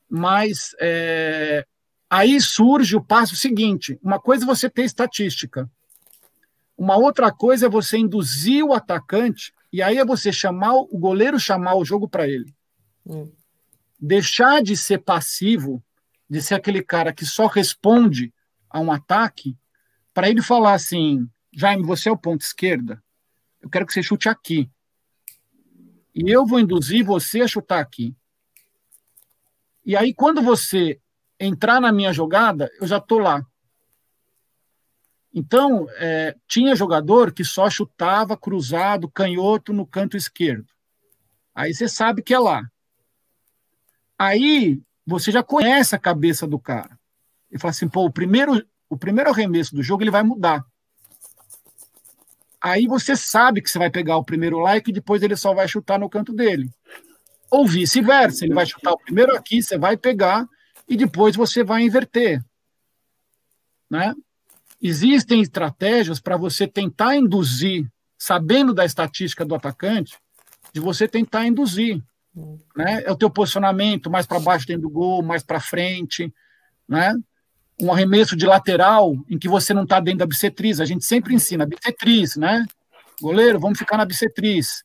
[0.06, 1.64] Mas é,
[2.10, 5.66] aí surge o passo seguinte: uma coisa é você ter estatística,
[6.76, 11.40] uma outra coisa é você induzir o atacante, e aí é você chamar o goleiro
[11.40, 12.54] chamar o jogo para ele.
[13.06, 13.32] Hum.
[13.98, 15.82] Deixar de ser passivo
[16.28, 18.32] de ser aquele cara que só responde
[18.68, 19.56] a um ataque,
[20.12, 23.02] para ele falar assim: Jaime, você é o ponto esquerda,
[23.60, 24.70] eu quero que você chute aqui.
[26.14, 28.14] E eu vou induzir você a chutar aqui.
[29.84, 31.00] E aí, quando você
[31.38, 33.44] entrar na minha jogada, eu já estou lá.
[35.32, 40.72] Então, é, tinha jogador que só chutava cruzado, canhoto no canto esquerdo.
[41.52, 42.62] Aí você sabe que é lá.
[44.16, 46.98] Aí você já conhece a cabeça do cara.
[47.50, 50.64] E fala assim, pô, o primeiro, o primeiro arremesso do jogo ele vai mudar.
[52.60, 55.68] Aí você sabe que você vai pegar o primeiro like e depois ele só vai
[55.68, 56.70] chutar no canto dele.
[57.50, 60.48] Ou vice-versa, ele vai chutar o primeiro aqui, você vai pegar
[60.88, 62.42] e depois você vai inverter.
[63.90, 64.14] Né?
[64.84, 70.18] existem estratégias para você tentar induzir, sabendo da estatística do atacante,
[70.74, 72.02] de você tentar induzir.
[72.76, 73.02] Né?
[73.04, 76.32] É o teu posicionamento mais para baixo dentro do gol, mais para frente,
[76.88, 77.14] né?
[77.80, 80.80] um arremesso de lateral em que você não está dentro da bissetriz.
[80.80, 82.64] A gente sempre ensina bissetriz, né?
[83.20, 84.84] Goleiro, vamos ficar na bissetriz.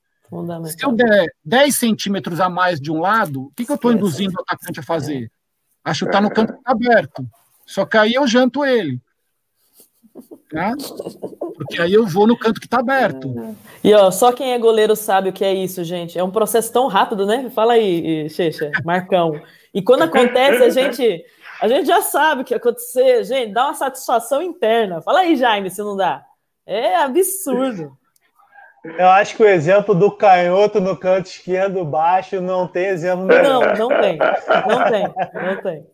[0.66, 3.92] Se eu der 10 centímetros a mais de um lado, o que, que eu estou
[3.92, 5.32] induzindo o atacante a fazer?
[5.84, 7.28] A chutar no canto aberto.
[7.66, 9.02] Só que aí eu janto ele.
[10.52, 10.74] Tá?
[11.56, 13.56] Porque aí eu vou no canto que está aberto.
[13.84, 16.18] E ó, só quem é goleiro sabe o que é isso, gente.
[16.18, 17.50] É um processo tão rápido, né?
[17.52, 19.40] Fala aí, Checha, Marcão.
[19.74, 21.24] E quando acontece, a gente,
[21.62, 23.24] a gente já sabe o que acontecer.
[23.24, 25.02] Gente, dá uma satisfação interna.
[25.02, 26.26] Fala aí, Jaime, se não dá.
[26.66, 27.96] É absurdo.
[28.98, 33.62] Eu acho que o exemplo do canhoto no canto esquerdo baixo não tem exemplo Não,
[33.62, 34.18] não tem.
[34.18, 35.04] Não tem.
[35.34, 35.88] Não tem.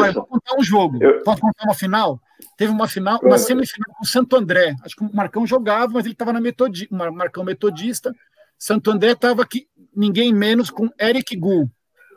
[0.00, 0.98] Olha, vou contar um jogo.
[1.02, 1.22] Eu...
[1.22, 2.20] Posso contar uma final?
[2.56, 4.74] Teve uma final, uma semifinal com o Santo André.
[4.84, 8.12] Acho que o Marcão jogava, mas ele estava na metodista, Marcão metodista.
[8.58, 11.68] Santo André estava aqui, ninguém menos com Eric Gu.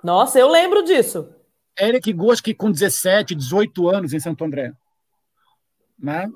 [0.03, 1.29] Nossa, eu lembro disso.
[1.79, 4.71] Eric Gu, acho que com 17, 18 anos em Santo André.
[5.97, 6.29] Né?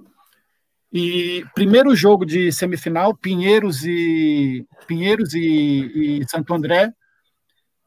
[0.91, 6.91] E primeiro jogo de semifinal, Pinheiros e Pinheiros e, e, Santo André.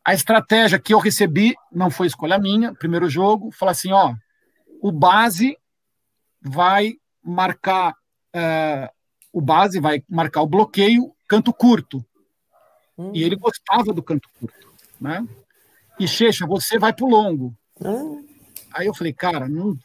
[0.05, 2.75] A estratégia que eu recebi não foi escolha minha.
[2.75, 4.15] Primeiro jogo, falar assim, ó,
[4.81, 5.57] o base
[6.41, 7.93] vai marcar
[8.35, 8.89] uh,
[9.33, 12.05] o base vai marcar o bloqueio canto curto.
[12.99, 13.11] Hum.
[13.15, 15.27] E ele gostava do canto curto, né?
[15.99, 17.55] E Checha, você vai pro longo.
[17.81, 18.27] Hum.
[18.73, 19.77] Aí eu falei, cara, não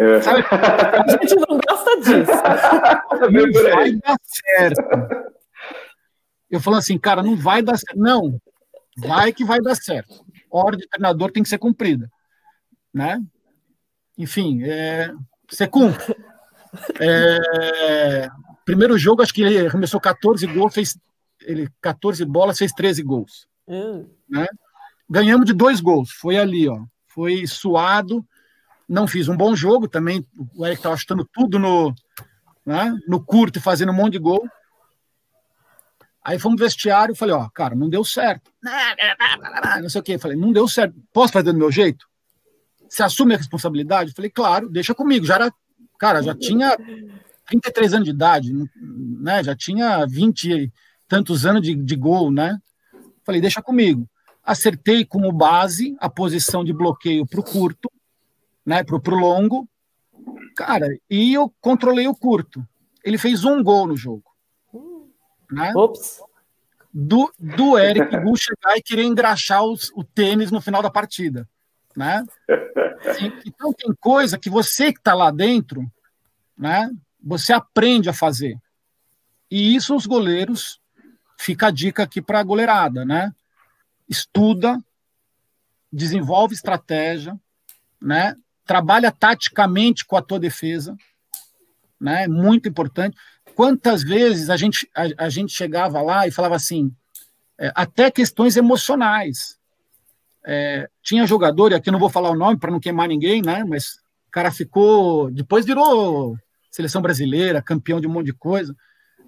[0.00, 0.16] é.
[0.16, 2.32] A gente não gosta disso.
[3.30, 4.82] Não vai dar certo.
[6.50, 7.98] Eu falo assim, cara, não vai dar certo.
[7.98, 8.40] Não,
[8.96, 10.24] vai que vai dar certo.
[10.52, 12.10] A ordem de treinador tem que ser cumprida.
[12.92, 13.22] Né?
[14.16, 15.12] Enfim, é,
[15.48, 16.16] você cumpre.
[16.98, 18.28] É,
[18.64, 20.98] primeiro jogo, acho que ele arremessou 14 gols, fez
[21.42, 23.46] ele 14 bolas, fez 13 gols.
[23.68, 24.08] Hum.
[24.28, 24.46] Né?
[25.08, 26.10] Ganhamos de dois gols.
[26.10, 26.84] Foi ali, ó.
[27.06, 28.24] Foi suado
[28.90, 30.26] não fiz um bom jogo também.
[30.52, 31.94] O Eric estava chutando tudo no,
[32.66, 34.44] né, no curto fazendo um monte de gol.
[36.24, 38.50] Aí fomos no vestiário falei, ó, cara, não deu certo.
[39.80, 40.18] Não sei o quê.
[40.18, 40.94] Falei, não deu certo.
[41.12, 42.04] Posso fazer do meu jeito?
[42.88, 44.12] Você assume a responsabilidade?
[44.12, 45.24] Falei, claro, deixa comigo.
[45.24, 45.54] Já era,
[45.96, 46.76] cara, já tinha
[47.46, 48.52] 33 anos de idade,
[49.20, 49.44] né?
[49.44, 50.72] Já tinha 20 e
[51.06, 52.58] tantos anos de, de gol, né?
[53.24, 54.06] Falei, deixa comigo.
[54.42, 57.88] Acertei como base a posição de bloqueio para o curto
[58.70, 59.68] né, pro, pro longo.
[60.54, 62.64] Cara, e eu controlei o curto.
[63.04, 64.30] Ele fez um gol no jogo.
[65.50, 65.72] Né?
[65.74, 66.22] Ops.
[66.94, 71.48] Do, do Eric Gu chegar e querer engraxar os, o tênis no final da partida.
[71.96, 72.24] Né?
[73.44, 75.84] Então tem coisa que você que está lá dentro,
[76.56, 76.88] né,
[77.20, 78.56] você aprende a fazer.
[79.50, 80.80] E isso os goleiros,
[81.36, 83.34] fica a dica aqui para a goleirada, né?
[84.08, 84.78] Estuda,
[85.92, 87.36] desenvolve estratégia,
[88.00, 88.36] né?
[88.70, 90.96] Trabalha taticamente com a tua defesa,
[92.00, 92.28] né?
[92.28, 93.16] Muito importante.
[93.56, 96.94] Quantas vezes a gente a, a gente chegava lá e falava assim,
[97.58, 99.58] é, até questões emocionais.
[100.46, 103.64] É, tinha jogador, e aqui não vou falar o nome para não queimar ninguém, né?
[103.64, 103.94] Mas
[104.28, 106.38] o cara ficou, depois virou
[106.70, 108.72] seleção brasileira, campeão de um monte de coisa.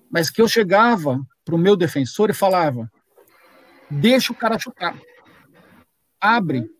[0.09, 2.89] Mas que eu chegava para o meu defensor e falava:
[3.91, 4.97] deixa o cara chutar,
[6.21, 6.71] abre.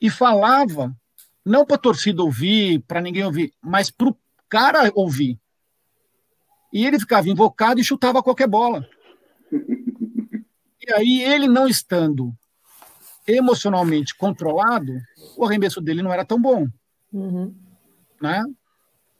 [0.00, 0.94] E falava
[1.46, 4.16] não para a torcida ouvir, para ninguém ouvir, mas para o
[4.48, 5.38] cara ouvir.
[6.72, 8.84] E ele ficava invocado e chutava qualquer bola.
[9.52, 12.32] E aí, ele não estando
[13.26, 14.92] emocionalmente controlado,
[15.36, 16.66] o arremesso dele não era tão bom.
[17.12, 17.54] Uhum.
[18.20, 18.44] Né?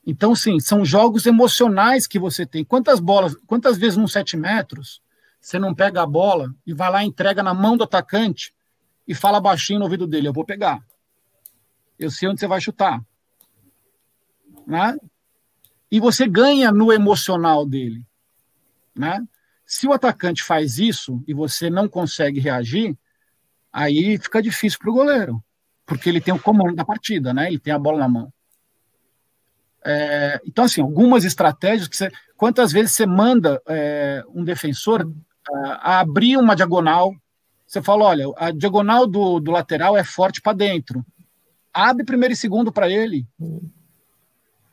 [0.04, 2.64] Então, sim, são jogos emocionais que você tem.
[2.64, 5.00] Quantas bolas, quantas vezes num sete metros
[5.40, 8.52] você não pega a bola e vai lá, entrega na mão do atacante
[9.06, 10.80] e fala baixinho no ouvido dele: Eu vou pegar
[11.98, 13.00] eu sei onde você vai chutar.
[14.66, 14.96] Né?
[15.90, 18.04] E você ganha no emocional dele.
[18.94, 19.22] Né?
[19.64, 22.96] Se o atacante faz isso e você não consegue reagir,
[23.72, 25.42] aí fica difícil para o goleiro,
[25.84, 27.48] porque ele tem o comando da partida, né?
[27.48, 28.32] ele tem a bola na mão.
[29.84, 32.10] É, então, assim, algumas estratégias que você.
[32.36, 37.14] Quantas vezes você manda é, um defensor a, é, a abrir uma diagonal?
[37.64, 41.06] Você fala: olha, a diagonal do, do lateral é forte para dentro
[41.76, 43.26] abre primeiro e segundo para ele.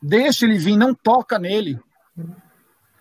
[0.01, 1.79] Deixa ele vir, não toca nele.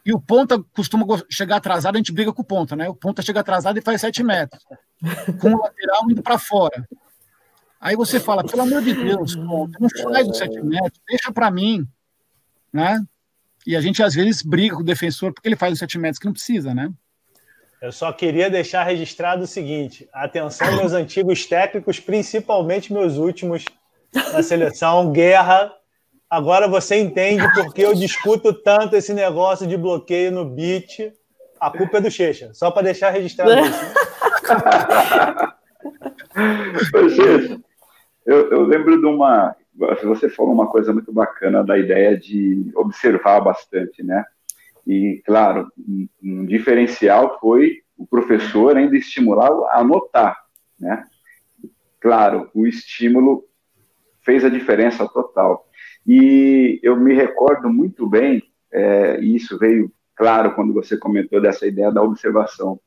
[0.04, 2.88] E o ponta costuma chegar atrasado, a gente briga com o ponta, né?
[2.88, 4.64] O ponta chega atrasado e faz sete metros,
[5.40, 6.88] com o lateral indo para fora.
[7.80, 11.50] Aí você fala, pelo amor de Deus, ponta, não faz os sete metros, deixa para
[11.50, 11.86] mim.
[12.72, 13.04] né?
[13.66, 16.18] E a gente às vezes briga com o defensor porque ele faz os 7 metros
[16.18, 16.90] que não precisa, né?
[17.80, 23.64] Eu só queria deixar registrado o seguinte: atenção, meus antigos técnicos, principalmente meus últimos
[24.12, 25.72] na seleção, Guerra.
[26.28, 31.12] Agora você entende porque eu discuto tanto esse negócio de bloqueio no beat.
[31.60, 33.78] A culpa é do Checha, só para deixar registrado isso.
[38.26, 39.54] eu, eu lembro de uma.
[40.04, 44.24] Você falou uma coisa muito bacana da ideia de observar bastante, né?
[44.86, 45.70] E, claro,
[46.22, 50.36] um diferencial foi o professor ainda estimular a anotar,
[50.78, 51.04] né?
[52.00, 53.44] Claro, o estímulo
[54.24, 55.66] fez a diferença total.
[56.06, 58.42] E eu me recordo muito bem,
[58.72, 62.80] é, e isso veio claro quando você comentou dessa ideia da observação.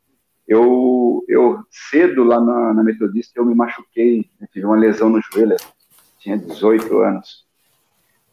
[0.48, 5.56] Eu, eu cedo lá na, na Metodista, eu me machuquei, tive uma lesão no joelho,
[6.20, 7.46] tinha 18 anos.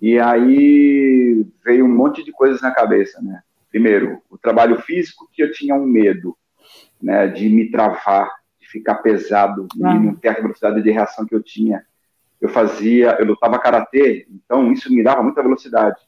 [0.01, 3.41] E aí veio um monte de coisas na cabeça, né?
[3.71, 6.37] Primeiro, o trabalho físico, que eu tinha um medo,
[7.01, 8.31] né, de me travar,
[8.61, 9.95] de ficar pesado, ah.
[9.95, 11.85] não ter a velocidade de reação que eu tinha.
[12.43, 16.01] Eu fazia, eu lutava karatê, então isso me dava muita velocidade.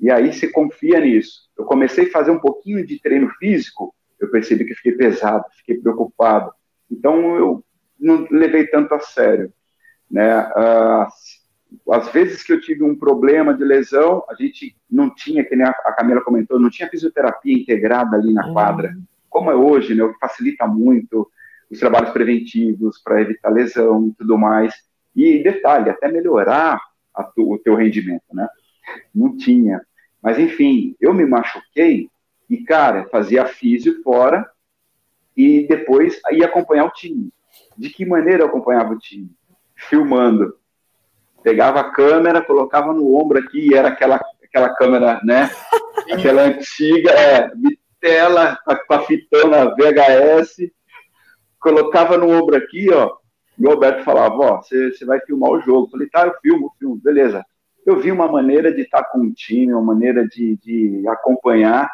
[0.00, 1.50] E aí você confia nisso.
[1.58, 5.76] Eu comecei a fazer um pouquinho de treino físico, eu percebi que fiquei pesado, fiquei
[5.76, 6.52] preocupado.
[6.88, 7.64] Então eu
[7.98, 9.52] não levei tanto a sério,
[10.08, 10.30] né?
[10.32, 11.08] Ah,
[11.90, 15.66] às vezes que eu tive um problema de lesão, a gente não tinha, que nem
[15.66, 19.02] a Camila comentou, não tinha fisioterapia integrada ali na quadra, uhum.
[19.28, 21.28] como é hoje, né, o que facilita muito
[21.68, 24.72] os trabalhos preventivos para evitar lesão e tudo mais.
[25.20, 26.80] E detalhe, até melhorar
[27.34, 28.48] tu, o teu rendimento, né?
[29.14, 29.82] Não tinha.
[30.22, 32.08] Mas enfim, eu me machuquei
[32.48, 34.48] e, cara, fazia físio fora
[35.36, 37.30] e depois ia acompanhar o time.
[37.76, 39.30] De que maneira eu acompanhava o time?
[39.74, 40.58] Filmando
[41.42, 45.50] pegava a câmera, colocava no ombro aqui, e era aquela, aquela câmera, né?
[46.12, 47.50] aquela antiga, é,
[48.00, 50.70] tela com a fitona VHS,
[51.58, 53.16] colocava no ombro aqui, ó,
[53.58, 55.86] e o Alberto falava, ó, você vai filmar o jogo.
[55.86, 57.44] Eu falei, tá, eu filmo, filmo, beleza.
[57.84, 61.90] Eu vi uma maneira de estar com o time, uma maneira de, de acompanhar.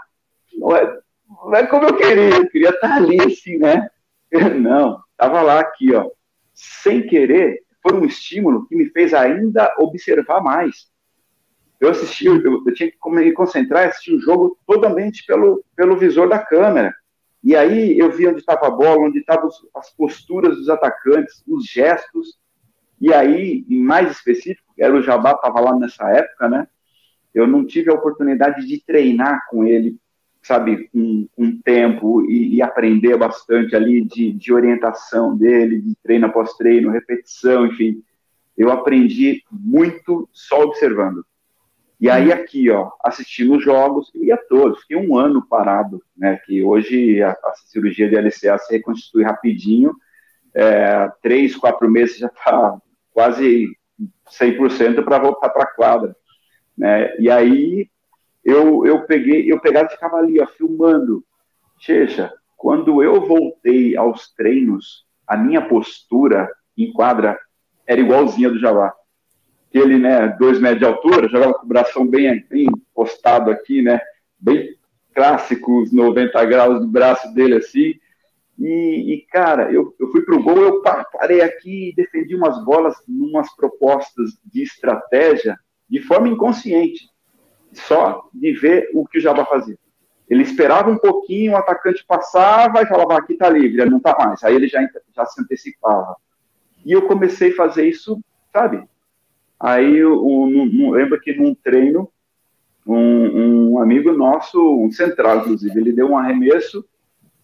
[0.58, 0.98] Não é,
[1.28, 3.88] não é como eu queria, eu queria estar ali, assim, né?
[4.60, 6.10] Não, tava lá aqui, ó.
[6.52, 10.88] Sem querer, foi um estímulo que me fez ainda observar mais.
[11.80, 15.96] Eu assisti, eu, eu tinha que me concentrar e assistir o jogo totalmente pelo, pelo
[15.96, 16.92] visor da câmera.
[17.44, 21.66] E aí eu vi onde estava a bola, onde estavam as posturas dos atacantes, os
[21.66, 22.38] gestos.
[23.00, 26.66] E aí, em mais específico, era o Jabá, estava lá nessa época, né?
[27.34, 29.98] Eu não tive a oportunidade de treinar com ele
[30.44, 36.26] sabe, um, um tempo e, e, aprender bastante ali de, de orientação dele, de treino
[36.26, 38.02] após treino, repetição, enfim.
[38.56, 41.24] Eu aprendi muito só observando.
[42.04, 46.38] E aí aqui, ó, assistindo os jogos, e a todos, fiquei um ano parado, né,
[46.44, 49.96] que hoje a, a cirurgia de LCA se reconstitui rapidinho,
[50.52, 52.76] é, três, quatro meses já está
[53.10, 53.74] quase
[54.38, 56.14] 100% para voltar para a quadra,
[56.76, 57.88] né, e aí
[58.44, 61.24] eu, eu peguei, eu pegava e ali, ó, filmando.
[61.78, 67.40] Checha, quando eu voltei aos treinos, a minha postura em quadra
[67.86, 68.94] era igualzinha do Javá.
[69.74, 74.00] Ele, né, dois metros de altura, jogava com o bração bem, bem postado aqui, né,
[74.38, 74.76] bem
[75.12, 77.94] clássico, os 90 graus do braço dele assim.
[78.56, 82.94] E, e cara, eu, eu fui pro gol, eu parei aqui e defendi umas bolas,
[83.08, 85.58] umas propostas de estratégia
[85.90, 87.08] de forma inconsciente
[87.72, 89.76] só de ver o que o Jabá fazia.
[90.28, 94.42] Ele esperava um pouquinho, o atacante passava e falava, aqui está livre, não está mais.
[94.42, 94.80] Aí ele já,
[95.14, 96.16] já se antecipava.
[96.84, 98.20] E eu comecei a fazer isso,
[98.52, 98.82] sabe?
[99.58, 100.22] Aí eu,
[100.90, 102.10] lembro que num treino,
[102.86, 106.84] um, um, amigo nosso, um central, inclusive, ele deu um arremesso,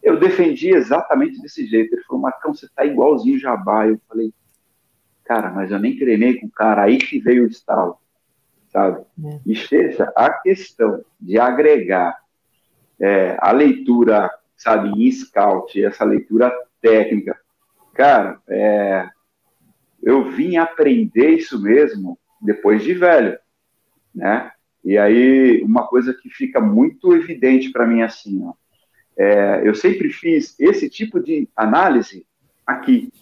[0.03, 1.95] eu defendi exatamente desse jeito.
[1.95, 3.87] Ele falou, Marcão, você está igualzinho Jabá.
[3.87, 4.33] Eu falei,
[5.25, 6.83] cara, mas eu nem treinei com o cara.
[6.83, 7.99] Aí que veio o estalo
[8.71, 9.05] sabe?
[9.25, 9.41] É.
[9.47, 12.17] E seja a questão de agregar
[12.99, 17.39] é, a leitura, sabe, em scout, essa leitura técnica,
[17.95, 19.09] cara, é,
[20.03, 23.38] eu vim aprender isso mesmo depois de velho,
[24.14, 24.51] né?
[24.82, 28.55] E aí, uma coisa que fica muito evidente para mim assim, ó,
[29.16, 32.26] é, eu sempre fiz esse tipo de análise
[32.66, 33.12] aqui,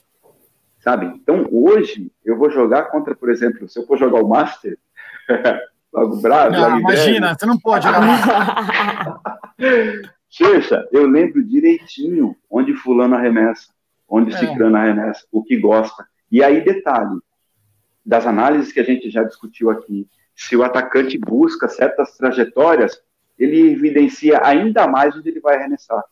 [0.78, 1.06] sabe?
[1.06, 4.78] Então, hoje, eu vou jogar contra, por exemplo, se eu for jogar o Master,
[5.92, 6.52] Logo bravo.
[6.52, 8.02] Não, imagina, você não pode jogar.
[10.30, 13.68] Xuxa, eu lembro direitinho onde fulano arremessa,
[14.08, 14.38] onde é.
[14.38, 16.06] ciclano arremessa, o que gosta.
[16.30, 17.18] E aí, detalhe,
[18.04, 23.02] das análises que a gente já discutiu aqui, se o atacante busca certas trajetórias,
[23.38, 26.02] ele evidencia ainda mais onde ele vai arremessar.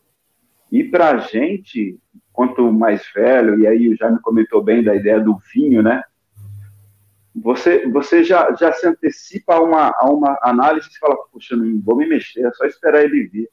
[0.70, 1.98] E para a gente,
[2.32, 6.02] quanto mais velho, e aí o Jaime comentou bem da ideia do vinho, né?
[7.34, 11.80] Você, você já, já se antecipa a uma, a uma análise e fala, puxa, não
[11.80, 13.48] vou me mexer, é só esperar ele vir.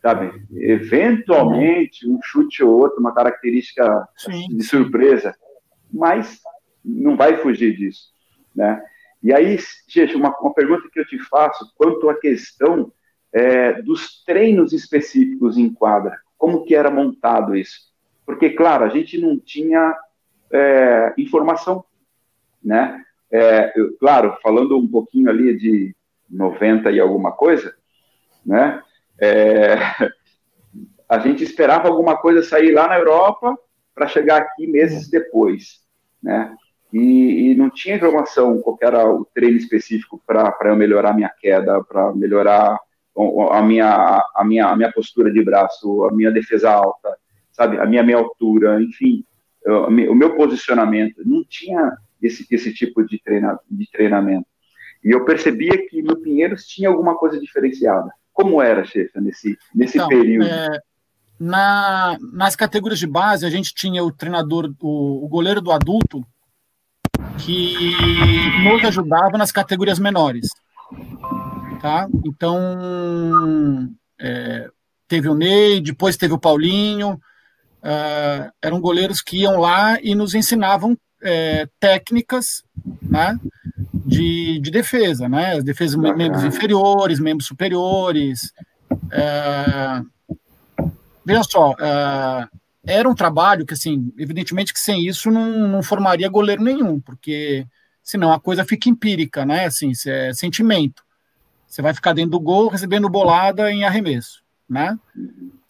[0.00, 0.32] Sabe?
[0.52, 4.48] Eventualmente, um chute ou outro, uma característica Sim.
[4.48, 5.34] de surpresa,
[5.94, 6.40] mas
[6.84, 8.12] não vai fugir disso,
[8.54, 8.82] né?
[9.22, 12.92] E aí, gente, uma, uma pergunta que eu te faço quanto à questão
[13.32, 16.18] é, dos treinos específicos em quadra.
[16.36, 17.92] Como que era montado isso?
[18.26, 19.96] Porque, claro, a gente não tinha
[20.52, 21.84] é, informação,
[22.62, 23.02] né?
[23.30, 25.96] É, eu, claro, falando um pouquinho ali de
[26.28, 27.74] 90 e alguma coisa,
[28.44, 28.82] né?
[29.18, 29.76] É,
[31.08, 33.58] a gente esperava alguma coisa sair lá na Europa
[33.94, 35.83] para chegar aqui meses depois,
[36.24, 36.56] né?
[36.94, 41.82] e, e não tinha informação qual era o treino específico para eu melhorar minha queda,
[41.82, 42.78] para melhorar
[43.50, 47.16] a minha, a, minha, a minha postura de braço, a minha defesa alta,
[47.50, 49.24] sabe, a minha meia altura, enfim,
[49.64, 51.22] eu, o meu posicionamento.
[51.24, 54.46] Não tinha esse, esse tipo de, treina, de treinamento.
[55.02, 58.10] E eu percebia que no Pinheiros tinha alguma coisa diferenciada.
[58.32, 60.46] Como era, chefe, nesse, nesse então, período?
[60.46, 60.80] É,
[61.38, 66.24] na, nas categorias de base, a gente tinha o treinador, o, o goleiro do adulto,
[67.38, 67.74] que
[68.62, 70.48] nos ajudava nas categorias menores.
[71.80, 72.06] Tá?
[72.24, 74.68] Então, é,
[75.08, 77.20] teve o Ney, depois teve o Paulinho,
[77.82, 82.62] é, eram goleiros que iam lá e nos ensinavam é, técnicas
[83.02, 83.38] né,
[84.06, 85.60] de, de defesa, né?
[85.62, 88.52] Defesa membros inferiores, membros superiores.
[89.10, 90.00] É,
[91.24, 92.48] veja só, é,
[92.86, 97.66] era um trabalho que, assim, evidentemente que sem isso não, não formaria goleiro nenhum, porque
[98.02, 99.64] senão a coisa fica empírica, né?
[99.64, 101.02] Assim, é sentimento.
[101.66, 104.98] Você vai ficar dentro do gol recebendo bolada em arremesso, né?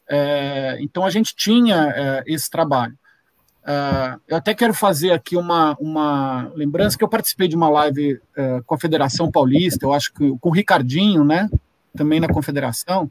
[0.08, 2.98] É, então a gente tinha é, esse trabalho.
[3.66, 8.20] É, eu até quero fazer aqui uma, uma lembrança que eu participei de uma live
[8.36, 11.48] é, com a Federação Paulista, eu acho que com o Ricardinho, né?
[11.96, 13.08] Também na Confederação.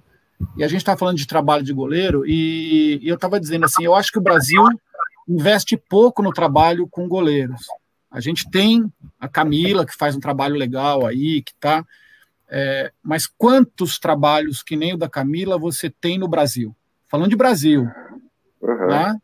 [0.58, 3.84] E a gente está falando de trabalho de goleiro, e, e eu estava dizendo assim:
[3.84, 4.64] eu acho que o Brasil
[5.28, 7.66] investe pouco no trabalho com goleiros.
[8.12, 11.84] A gente tem a Camila, que faz um trabalho legal aí, que tá.
[12.48, 16.76] É, mas quantos trabalhos que nem o da Camila você tem no Brasil?
[17.08, 17.88] Falando de Brasil,
[18.62, 18.88] uhum.
[18.88, 19.16] né?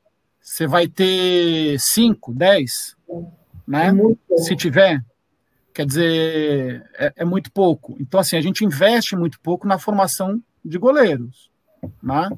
[0.42, 2.96] Você vai ter cinco, dez,
[3.68, 3.92] né?
[4.32, 5.04] É Se tiver,
[5.72, 7.96] quer dizer, é, é, muito pouco.
[8.00, 11.52] Então, assim, a gente investe muito pouco na formação de goleiros.
[12.02, 12.30] Né?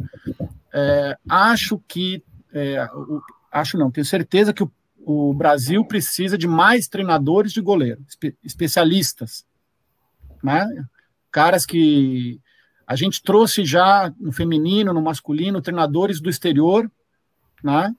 [0.74, 6.47] É, acho que, é, o, acho não, tenho certeza que o, o, Brasil precisa de
[6.47, 9.45] mais treinadores de goleiro, espe, especialistas.
[10.43, 10.67] Né?
[11.32, 12.39] Caras que
[12.86, 16.89] a gente trouxe já no feminino, no masculino, treinadores do exterior,
[17.63, 17.93] né?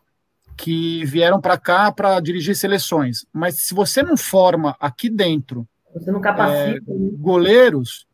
[0.57, 3.25] que vieram para cá para dirigir seleções.
[3.33, 7.11] Mas se você não forma aqui dentro você não capacita, é, né?
[7.19, 8.07] goleiros,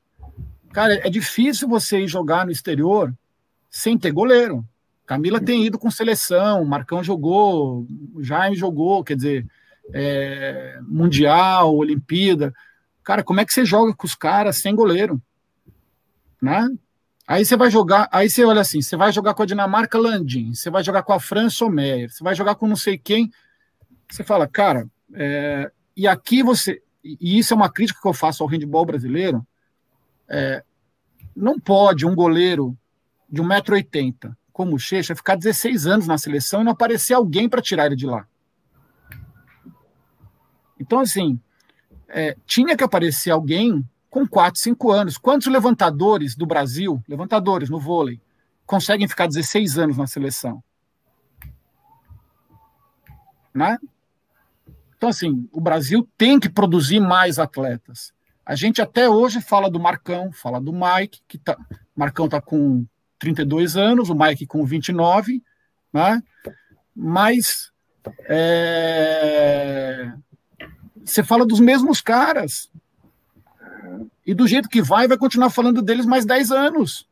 [0.73, 3.13] Cara, é difícil você ir jogar no exterior
[3.71, 4.65] sem ter goleiro.
[5.07, 7.87] Camila tem ido com seleção, Marcão jogou,
[8.21, 9.47] Jaime jogou, quer dizer,
[9.93, 12.53] é, Mundial, Olimpíada.
[13.03, 15.21] Cara, como é que você joga com os caras sem goleiro?
[16.43, 16.69] Né?
[17.27, 20.55] Aí você vai jogar, aí você olha assim, você vai jogar com a Dinamarca Landim,
[20.55, 23.31] você vai jogar com a França Omeyer, você vai jogar com não sei quem.
[24.11, 28.43] Você fala, cara, é, e aqui você, e isso é uma crítica que eu faço
[28.43, 29.47] ao handball brasileiro,
[30.29, 30.63] é,
[31.35, 32.77] não pode um goleiro
[33.29, 37.63] de 1,80m, como o Checha, ficar 16 anos na seleção e não aparecer alguém para
[37.63, 38.27] tirar ele de lá.
[40.81, 41.41] Então, assim,
[42.09, 45.19] é, tinha que aparecer alguém com 4, 5 anos.
[45.19, 48.21] Quantos levantadores do Brasil, levantadores no vôlei,
[48.67, 50.63] conseguem ficar 16 anos na seleção?
[53.55, 53.79] Né?
[54.97, 58.13] Então, assim, o Brasil tem que produzir mais atletas.
[58.49, 61.55] A gente até hoje fala do Marcão, fala do Mike, que tá.
[61.95, 62.87] Marcão está com
[63.19, 65.43] 32 anos, o Mike com 29,
[65.93, 66.23] né?
[66.97, 67.71] Mas
[68.21, 70.11] é,
[71.05, 72.71] você fala dos mesmos caras.
[74.25, 77.07] E do jeito que vai, vai continuar falando deles mais 10 anos.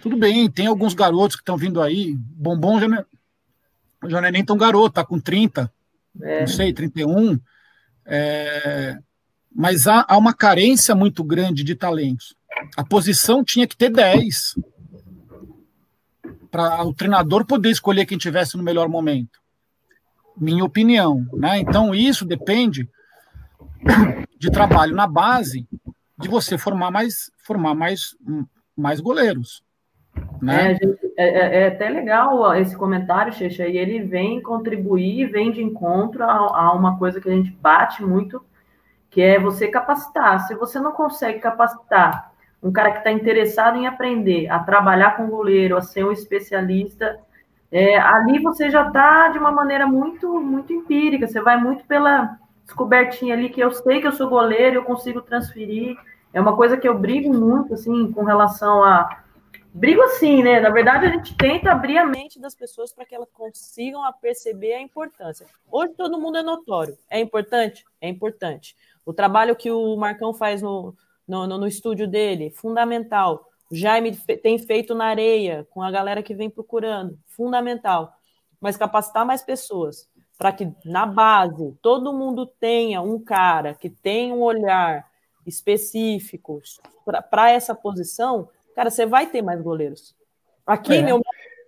[0.00, 2.16] Tudo bem, tem alguns garotos que estão vindo aí.
[2.16, 3.04] Bombom já não, é,
[4.06, 5.70] já não é nem tão garoto, tá com 30,
[6.22, 6.40] é.
[6.40, 7.38] não sei, 31.
[8.06, 8.98] É,
[9.54, 12.34] mas há, há uma carência muito grande de talentos.
[12.76, 14.54] A posição tinha que ter 10
[16.50, 19.40] para o treinador poder escolher quem tivesse no melhor momento.
[20.36, 21.58] Minha opinião, né?
[21.58, 22.88] Então isso depende
[24.38, 25.66] de trabalho na base
[26.18, 28.16] de você formar mais, formar mais,
[28.76, 29.62] mais goleiros.
[30.42, 30.72] Né?
[30.72, 35.62] É, é, é, é, até legal esse comentário, Checha, e ele vem contribuir, vem de
[35.62, 38.42] encontro a, a, uma coisa que a gente bate muito,
[39.10, 40.46] que é você capacitar.
[40.46, 42.30] Se você não consegue capacitar
[42.62, 47.18] um cara que está interessado em aprender a trabalhar com goleiro, a ser um especialista,
[47.72, 52.38] é, ali você já está de uma maneira muito, muito empírica, você vai muito pela
[52.64, 55.96] descobertinha ali, que eu sei que eu sou goleiro, eu consigo transferir.
[56.32, 59.22] É uma coisa que eu brigo muito, assim, com relação a
[59.72, 60.60] brigo assim, né?
[60.60, 64.12] Na verdade, a gente tenta abrir a mente das pessoas para que elas consigam a
[64.12, 65.46] perceber a importância.
[65.70, 66.96] Hoje todo mundo é notório.
[67.08, 67.84] É importante?
[68.00, 68.76] É importante.
[69.04, 70.94] O trabalho que o Marcão faz no,
[71.26, 73.46] no, no, no estúdio dele, fundamental.
[73.70, 78.12] O Jaime tem feito na areia, com a galera que vem procurando, fundamental.
[78.60, 84.32] Mas capacitar mais pessoas, para que na base todo mundo tenha um cara que tem
[84.32, 85.08] um olhar
[85.46, 86.60] específico
[87.30, 90.14] para essa posição, cara, você vai ter mais goleiros.
[90.66, 91.02] Aqui, é.
[91.02, 91.20] meu,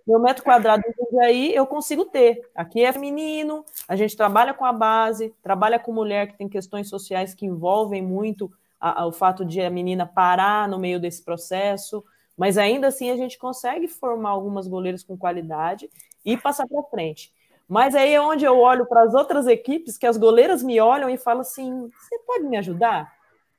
[0.05, 0.83] meu metro quadrado
[1.21, 2.41] aí eu consigo ter.
[2.55, 6.89] Aqui é menino, a gente trabalha com a base, trabalha com mulher que tem questões
[6.89, 11.23] sociais que envolvem muito a, a, o fato de a menina parar no meio desse
[11.23, 12.03] processo,
[12.37, 15.89] mas ainda assim a gente consegue formar algumas goleiras com qualidade
[16.25, 17.31] e passar para frente.
[17.67, 21.09] Mas aí é onde eu olho para as outras equipes, que as goleiras me olham
[21.09, 23.11] e falam assim: você pode me ajudar?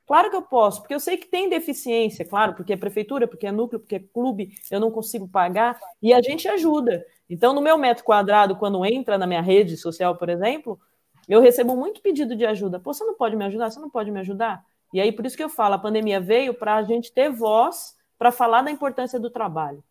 [0.05, 3.47] Claro que eu posso, porque eu sei que tem deficiência, claro, porque é prefeitura, porque
[3.47, 7.03] é núcleo, porque é clube, eu não consigo pagar, e a gente ajuda.
[7.27, 10.79] Então, no meu metro quadrado, quando entra na minha rede social, por exemplo,
[11.27, 12.79] eu recebo muito pedido de ajuda.
[12.79, 13.71] Pô, você não pode me ajudar?
[13.71, 14.63] Você não pode me ajudar?
[14.93, 17.95] E aí, por isso que eu falo, a pandemia veio para a gente ter voz
[18.17, 19.83] para falar da importância do trabalho.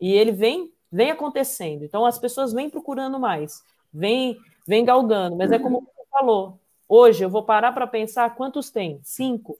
[0.00, 1.84] E ele vem, vem acontecendo.
[1.84, 3.62] Então, as pessoas vêm procurando mais,
[3.92, 5.36] vêm, vêm galgando.
[5.36, 6.58] Mas é como você falou,
[6.88, 8.98] Hoje eu vou parar para pensar quantos tem?
[9.02, 9.58] Cinco?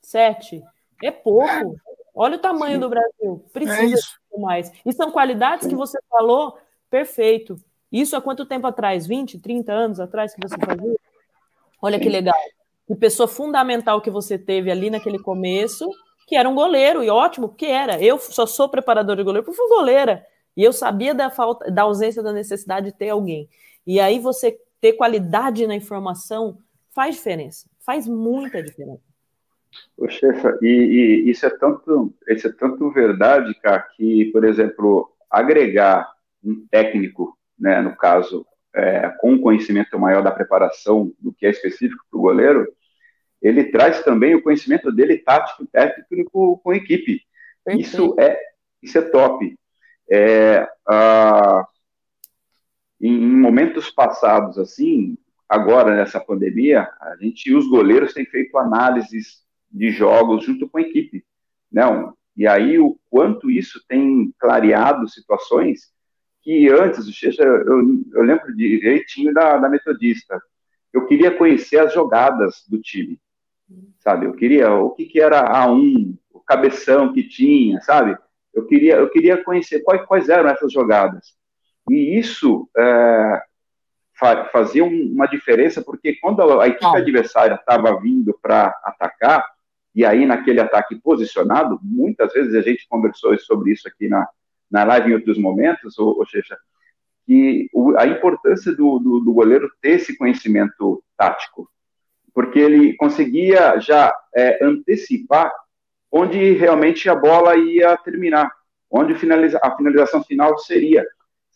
[0.00, 0.62] Sete?
[1.02, 1.76] É pouco.
[2.14, 2.80] Olha o tamanho Sim.
[2.80, 3.44] do Brasil.
[3.52, 4.00] Precisa
[4.32, 4.72] é mais.
[4.84, 6.56] E são qualidades que você falou,
[6.88, 7.56] perfeito.
[7.90, 9.06] Isso há quanto tempo atrás?
[9.06, 10.96] 20, 30 anos atrás que você fazia?
[11.82, 12.36] Olha que legal.
[12.86, 15.90] Que pessoa fundamental que você teve ali naquele começo,
[16.26, 18.00] que era um goleiro, e ótimo, porque era.
[18.00, 20.24] Eu só sou preparador de goleiro porque fui goleira.
[20.56, 23.48] E eu sabia da falta, da ausência da necessidade de ter alguém.
[23.86, 26.58] E aí você ter qualidade na informação
[26.94, 29.02] faz diferença, faz muita diferença.
[29.96, 35.12] Ô, chefa, e, e, isso é tanto, isso é tanto verdade, cara, que, por exemplo,
[35.30, 36.10] agregar
[36.42, 41.50] um técnico, né, no caso, é, com um conhecimento maior da preparação do que é
[41.50, 42.66] específico para o goleiro,
[43.40, 47.22] ele traz também o conhecimento dele tático, técnico com equipe.
[47.68, 48.38] Isso é,
[48.82, 49.56] isso é top.
[50.10, 51.66] É, a,
[53.00, 55.16] em, em momentos passados, assim,
[55.48, 60.82] agora nessa pandemia, a gente, os goleiros têm feito análises de jogos junto com a
[60.82, 61.24] equipe,
[61.70, 62.14] não?
[62.36, 65.92] E aí o quanto isso tem clareado situações
[66.42, 67.06] que antes,
[67.38, 70.40] eu, eu lembro direitinho da, da metodista,
[70.92, 73.20] eu queria conhecer as jogadas do time,
[73.98, 74.26] sabe?
[74.26, 78.16] Eu queria o que, que era a um, o cabeção que tinha, sabe?
[78.52, 81.34] Eu queria, eu queria conhecer quais, quais eram essas jogadas.
[81.90, 83.42] E isso é,
[84.52, 89.44] fazia uma diferença, porque quando a equipe adversária estava vindo para atacar,
[89.92, 94.24] e aí naquele ataque posicionado, muitas vezes a gente conversou sobre isso aqui na,
[94.70, 96.56] na live em outros momentos, ou, ou seja,
[97.26, 101.68] que o, a importância do, do, do, goleiro ter esse conhecimento tático,
[102.32, 105.50] porque ele conseguia já é, antecipar
[106.08, 108.48] onde realmente a bola ia terminar,
[108.88, 111.04] onde finaliza, a finalização final seria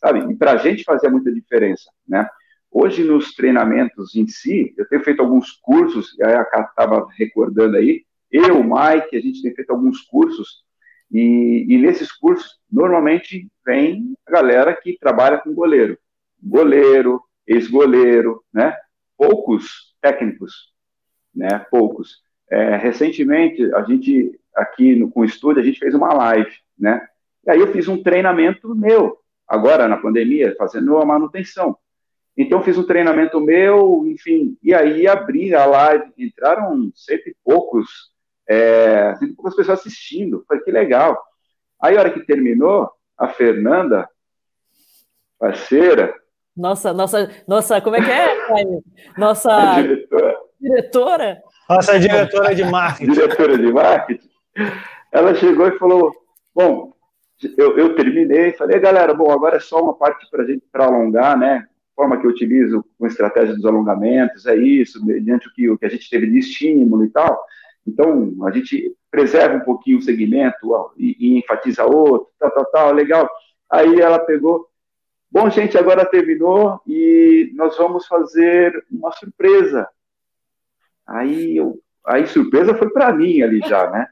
[0.05, 0.31] sabe?
[0.31, 2.27] E para a gente fazia muita diferença, né?
[2.71, 7.77] Hoje, nos treinamentos em si, eu tenho feito alguns cursos, e a Cá estava recordando
[7.77, 10.63] aí, eu, Mike, a gente tem feito alguns cursos,
[11.11, 15.97] e, e, nesses cursos, normalmente, vem a galera que trabalha com goleiro.
[16.43, 18.75] Goleiro, ex-goleiro, né?
[19.17, 20.73] Poucos técnicos,
[21.33, 21.65] né?
[21.71, 22.21] Poucos.
[22.51, 27.07] É, recentemente, a gente, aqui no, com o estúdio, a gente fez uma live, né?
[27.45, 29.17] E aí eu fiz um treinamento meu,
[29.47, 31.77] agora na pandemia, fazendo a manutenção.
[32.37, 38.11] Então fiz um treinamento meu, enfim, e aí abri a live, entraram cento e poucos,
[38.47, 41.17] é, cento e poucas pessoas assistindo, foi que legal.
[41.81, 44.09] Aí a hora que terminou, a Fernanda,
[45.39, 46.13] parceira...
[46.55, 48.33] Nossa, nossa, nossa, como é que é,
[49.17, 50.37] Nossa diretora.
[50.59, 51.41] diretora?
[51.69, 53.11] Nossa diretora de marketing.
[53.11, 54.29] diretora de marketing.
[55.11, 56.13] Ela chegou e falou,
[56.53, 56.94] bom,
[57.57, 61.37] eu, eu terminei, falei, galera, bom, agora é só uma parte para gente para alongar,
[61.37, 61.67] né?
[61.95, 65.85] forma que eu utilizo com estratégia dos alongamentos, é isso, mediante o que, o que
[65.85, 67.41] a gente teve de estímulo e tal.
[67.87, 72.65] Então, a gente preserva um pouquinho o segmento ó, e, e, enfatiza outro, tal, tal,
[72.65, 73.29] tal, legal.
[73.69, 74.67] Aí ela pegou,
[75.31, 79.87] bom, gente, agora terminou e nós vamos fazer uma surpresa.
[81.07, 84.07] Aí, eu, aí surpresa foi para mim ali já, né?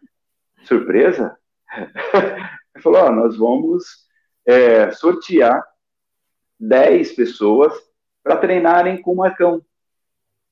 [0.63, 1.36] Surpresa?
[2.82, 3.84] falou, ó, nós vamos
[4.45, 5.63] é, sortear
[6.59, 7.74] 10 pessoas
[8.24, 9.61] para treinarem com o Marcão.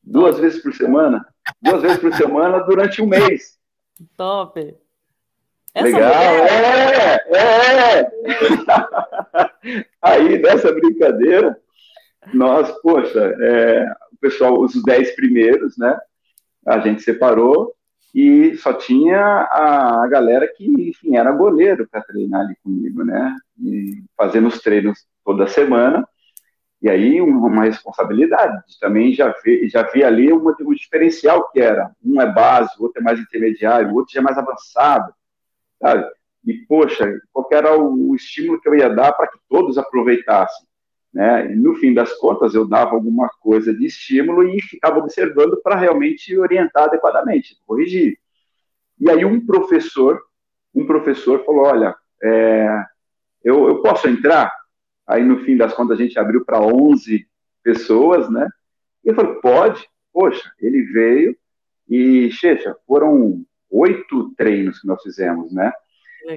[0.04, 1.26] Duas vezes por semana.
[1.62, 3.60] Duas vezes por semana durante um mês.
[4.18, 4.60] Top!
[5.74, 7.26] Essa Legal, mulher...
[7.30, 8.12] é, é!
[10.02, 11.58] Aí, nessa brincadeira,
[12.34, 15.98] nós, poxa, é, o pessoal, os 10 primeiros, né?
[16.66, 17.74] A gente separou
[18.14, 23.36] e só tinha a, galera que, enfim, era goleiro para treinar ali comigo, né?
[23.58, 26.06] E fazendo os treinos toda semana.
[26.82, 28.62] E aí uma responsabilidade.
[28.80, 31.92] Também já vi, já vi ali um, um diferencial que era.
[32.04, 35.14] Um é base, o outro é mais intermediário, o outro já é mais avançado,
[35.80, 36.06] sabe?
[36.46, 40.68] E, poxa, qual era o estímulo que eu ia dar para que todos aproveitassem?
[41.14, 41.52] Né?
[41.52, 45.76] E, no fim das contas, eu dava alguma coisa de estímulo e ficava observando para
[45.76, 48.18] realmente orientar adequadamente, corrigir.
[49.00, 50.22] E aí um professor,
[50.74, 52.86] um professor falou, olha, é,
[53.44, 54.52] eu, eu posso entrar?
[55.08, 57.28] Aí, no fim das contas, a gente abriu para 11
[57.64, 58.48] pessoas, né?
[59.04, 59.86] E eu falei, pode?
[60.14, 61.36] Poxa, ele veio
[61.90, 65.72] e, Checha, foram oito treinos que nós fizemos, né?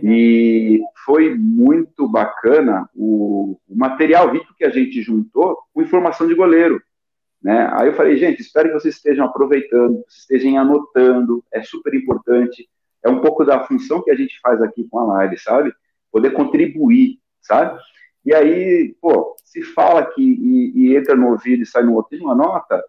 [0.02, 6.34] E foi muito bacana o, o, material rico que a gente juntou com informação de
[6.34, 6.82] goleiro.
[7.42, 7.68] Né?
[7.72, 12.68] Aí eu falei, gente, espero que vocês estejam aproveitando, estejam anotando, é super importante.
[13.02, 15.72] É um pouco da função que a gente faz aqui com a live, sabe?
[16.10, 17.78] Poder contribuir, sabe?
[18.24, 22.18] E aí, pô, se fala que e, e entra no ouvido e sai no outro,
[22.18, 22.82] uma nota,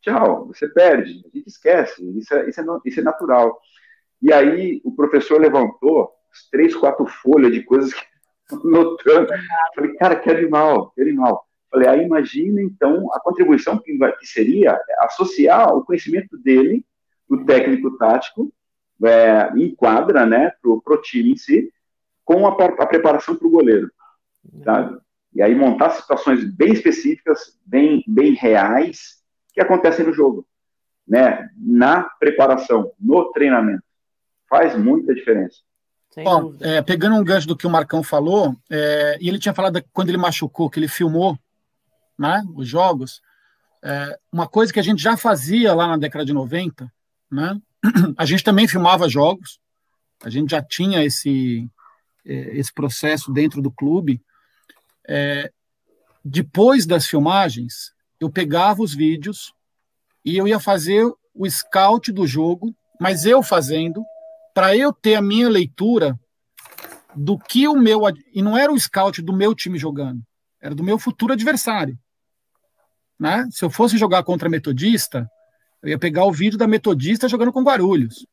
[0.00, 3.60] tchau, você perde, a gente esquece, isso é, isso é, isso é natural.
[4.22, 6.10] E aí o professor levantou
[6.50, 8.04] três, quatro folhas de coisas que
[8.64, 9.28] notando.
[9.74, 11.46] Falei, cara, que animal, que animal.
[11.70, 16.84] Falei, aí imagina então a contribuição que, que seria associar o conhecimento dele,
[17.28, 18.52] do técnico tático,
[19.04, 21.70] é, em quadra, né, pro, pro time em si,
[22.24, 23.90] com a, a preparação para o goleiro
[24.62, 24.98] sabe?
[25.34, 29.22] E aí montar situações bem específicas, bem, bem reais,
[29.52, 30.46] que acontecem no jogo,
[31.06, 31.48] né?
[31.56, 33.82] Na preparação, no treinamento.
[34.48, 35.58] Faz muita diferença.
[36.24, 39.82] Bom, é, pegando um gancho do que o Marcão falou, é, e ele tinha falado
[39.92, 41.38] quando ele machucou, que ele filmou
[42.18, 43.20] né, os jogos,
[43.82, 46.92] é, uma coisa que a gente já fazia lá na década de 90,
[47.30, 47.60] né,
[48.16, 49.60] a gente também filmava jogos,
[50.24, 51.68] a gente já tinha esse,
[52.26, 54.20] é, esse processo dentro do clube,
[55.06, 55.52] é,
[56.24, 59.54] depois das filmagens, eu pegava os vídeos
[60.24, 61.04] e eu ia fazer
[61.34, 64.02] o scout do jogo, mas eu fazendo,
[64.58, 66.18] para eu ter a minha leitura
[67.14, 68.00] do que o meu.
[68.34, 70.20] E não era o scout do meu time jogando,
[70.60, 71.96] era do meu futuro adversário.
[73.16, 73.46] Né?
[73.52, 75.30] Se eu fosse jogar contra Metodista,
[75.80, 78.26] eu ia pegar o vídeo da Metodista jogando com Guarulhos.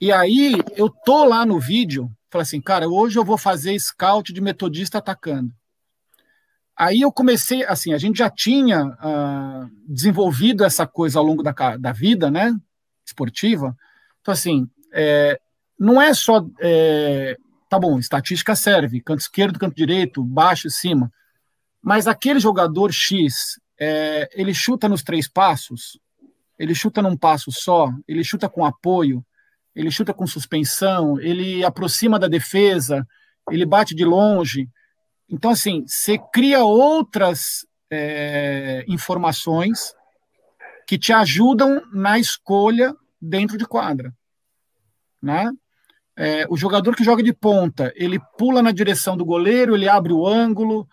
[0.00, 4.32] E aí eu tô lá no vídeo Falei assim, cara, hoje eu vou fazer scout
[4.32, 5.52] de metodista atacando.
[6.74, 11.52] Aí eu comecei, assim, a gente já tinha uh, desenvolvido essa coisa ao longo da,
[11.76, 12.58] da vida, né,
[13.06, 13.76] esportiva.
[14.22, 15.38] Então, assim, é,
[15.78, 17.36] não é só, é,
[17.68, 21.12] tá bom, estatística serve, canto esquerdo, canto direito, baixo e cima,
[21.82, 25.98] mas aquele jogador X, é, ele chuta nos três passos,
[26.56, 29.24] ele chuta num passo só, ele chuta com apoio,
[29.74, 33.04] ele chuta com suspensão, ele aproxima da defesa,
[33.50, 34.68] ele bate de longe.
[35.28, 39.92] Então, assim, você cria outras é, informações
[40.86, 44.12] que te ajudam na escolha dentro de quadra.
[45.22, 45.48] Né?
[46.16, 50.12] É, o jogador que joga de ponta, ele pula na direção do goleiro, ele abre
[50.12, 50.88] o ângulo.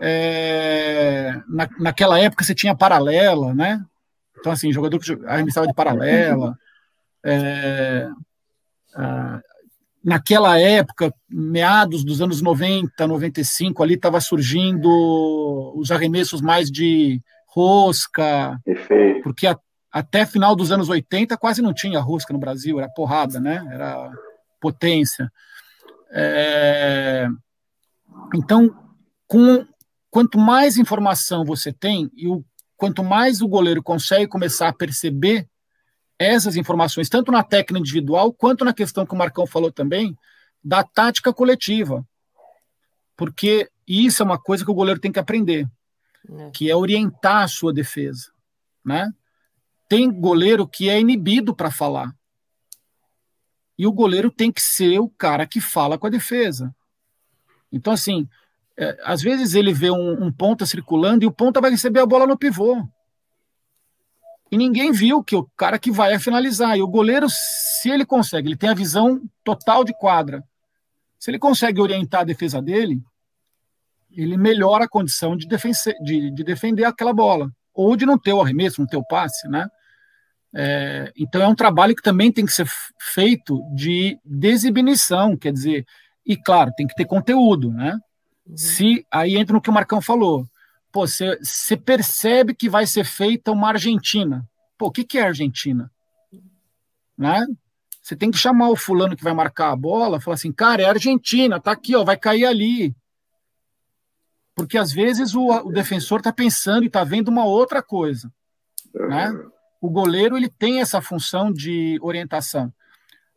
[0.00, 3.84] É, na, naquela época você tinha paralela, né?
[4.38, 6.56] Então, assim, jogador que arremessava de paralela.
[7.24, 8.08] É,
[10.04, 14.88] naquela época, meados dos anos 90, 95, ali estava surgindo
[15.76, 18.58] os arremessos mais de rosca,
[19.22, 19.56] porque a,
[19.92, 23.62] até final dos anos 80 quase não tinha rosca no Brasil, era porrada, né?
[23.70, 24.10] Era
[24.60, 25.30] potência.
[26.10, 27.28] É,
[28.34, 28.74] então,
[29.26, 29.66] com,
[30.10, 32.44] quanto mais informação você tem e o,
[32.76, 35.46] quanto mais o goleiro consegue começar a perceber
[36.18, 40.16] essas informações, tanto na técnica individual, quanto na questão que o Marcão falou também,
[40.64, 42.06] da tática coletiva.
[43.16, 45.68] Porque isso é uma coisa que o goleiro tem que aprender.
[46.30, 46.50] é.
[46.50, 48.30] que é orientar a sua defesa,
[48.84, 49.12] né?
[49.92, 52.16] Tem goleiro que é inibido para falar.
[53.76, 56.74] E o goleiro tem que ser o cara que fala com a defesa.
[57.70, 58.26] Então, assim,
[58.74, 62.06] é, às vezes ele vê um, um, ponta circulando e o ponta vai receber a
[62.06, 62.88] bola no pivô.
[64.50, 66.74] E ninguém viu que o cara que vai é finalizar.
[66.74, 70.42] E o goleiro, se ele consegue, ele tem a visão total de quadra.
[71.18, 72.98] Se ele consegue orientar a defesa dele,
[74.10, 77.52] ele melhora a condição de, de, de defender aquela bola.
[77.74, 79.68] Ou de não ter o arremesso, não ter o passe, né?
[80.54, 82.66] É, então é um trabalho que também tem que ser
[82.98, 85.86] feito de desinhibição, quer dizer,
[86.26, 87.98] e claro, tem que ter conteúdo, né?
[88.46, 88.56] Uhum.
[88.56, 90.46] Se aí entra no que o Marcão falou,
[90.90, 94.46] pô, você percebe que vai ser feita uma Argentina.
[94.76, 95.90] Pô, o que, que é Argentina?
[97.16, 97.46] Né?
[98.02, 100.86] Você tem que chamar o fulano que vai marcar a bola, falar assim, cara, é
[100.86, 102.94] Argentina, tá aqui, ó, vai cair ali.
[104.54, 108.30] Porque às vezes o, o defensor está pensando e está vendo uma outra coisa.
[108.92, 109.32] Né?
[109.82, 112.72] O goleiro ele tem essa função de orientação.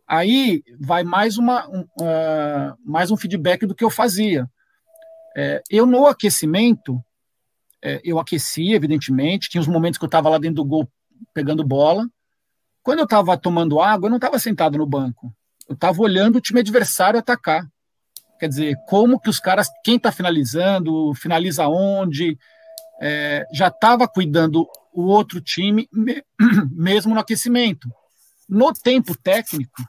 [0.07, 4.47] Aí vai mais, uma, um, uh, mais um feedback do que eu fazia.
[5.35, 7.03] É, eu, no aquecimento,
[7.81, 10.87] é, eu aquecia, evidentemente, tinha os momentos que eu estava lá dentro do gol
[11.33, 12.07] pegando bola.
[12.83, 15.33] Quando eu estava tomando água, eu não estava sentado no banco.
[15.67, 17.67] Eu estava olhando o time adversário atacar.
[18.39, 22.37] Quer dizer, como que os caras, quem está finalizando, finaliza onde,
[23.01, 25.89] é, já estava cuidando o outro time,
[26.71, 27.89] mesmo no aquecimento.
[28.47, 29.83] No tempo técnico,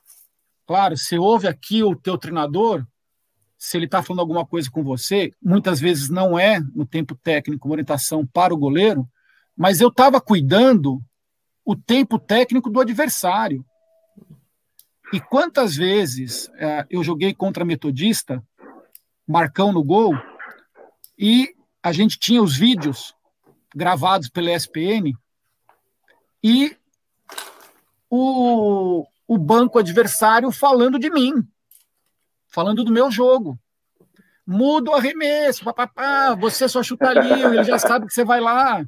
[0.66, 2.84] claro, você ouve aqui o teu treinador,
[3.58, 7.66] se ele está falando alguma coisa com você, muitas vezes não é no tempo técnico
[7.66, 9.08] uma orientação para o goleiro,
[9.56, 11.00] mas eu estava cuidando
[11.64, 13.64] o tempo técnico do adversário.
[15.12, 18.42] E quantas vezes é, eu joguei contra Metodista,
[19.26, 20.14] Marcão no gol,
[21.18, 21.55] e
[21.86, 23.14] a gente tinha os vídeos
[23.72, 25.12] gravados pela ESPN,
[26.42, 26.76] e
[28.10, 31.46] o, o banco adversário falando de mim
[32.48, 33.56] falando do meu jogo.
[34.44, 38.84] Muda o arremesso, papapá, você só chuta ali, ele já sabe que você vai lá.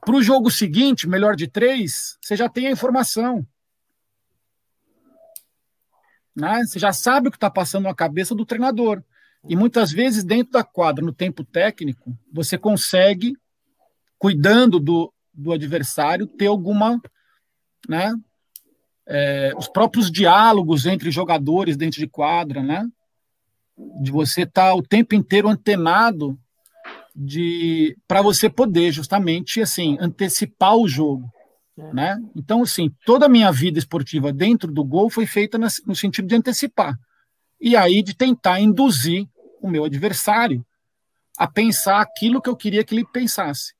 [0.00, 3.44] Para o jogo seguinte, melhor de três, você já tem a informação.
[6.36, 6.64] Né?
[6.64, 9.02] Você já sabe o que está passando na cabeça do treinador.
[9.48, 13.36] E muitas vezes, dentro da quadra, no tempo técnico, você consegue,
[14.18, 17.00] cuidando do, do adversário, ter alguma
[17.88, 18.14] né,
[19.06, 22.86] é, os próprios diálogos entre jogadores dentro de quadra, né?
[24.00, 26.38] De você estar tá o tempo inteiro antenado
[27.14, 31.28] de para você poder justamente assim antecipar o jogo,
[31.78, 31.92] é.
[31.92, 32.18] né?
[32.34, 36.34] Então assim toda a minha vida esportiva dentro do gol foi feita no sentido de
[36.34, 36.98] antecipar
[37.60, 39.28] e aí de tentar induzir
[39.64, 40.64] o meu adversário
[41.38, 43.74] a pensar aquilo que eu queria que ele pensasse.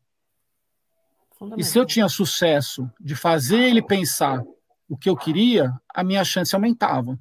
[1.59, 4.43] E se eu tinha sucesso de fazer ele pensar
[4.89, 7.18] o que eu queria, a minha chance aumentava.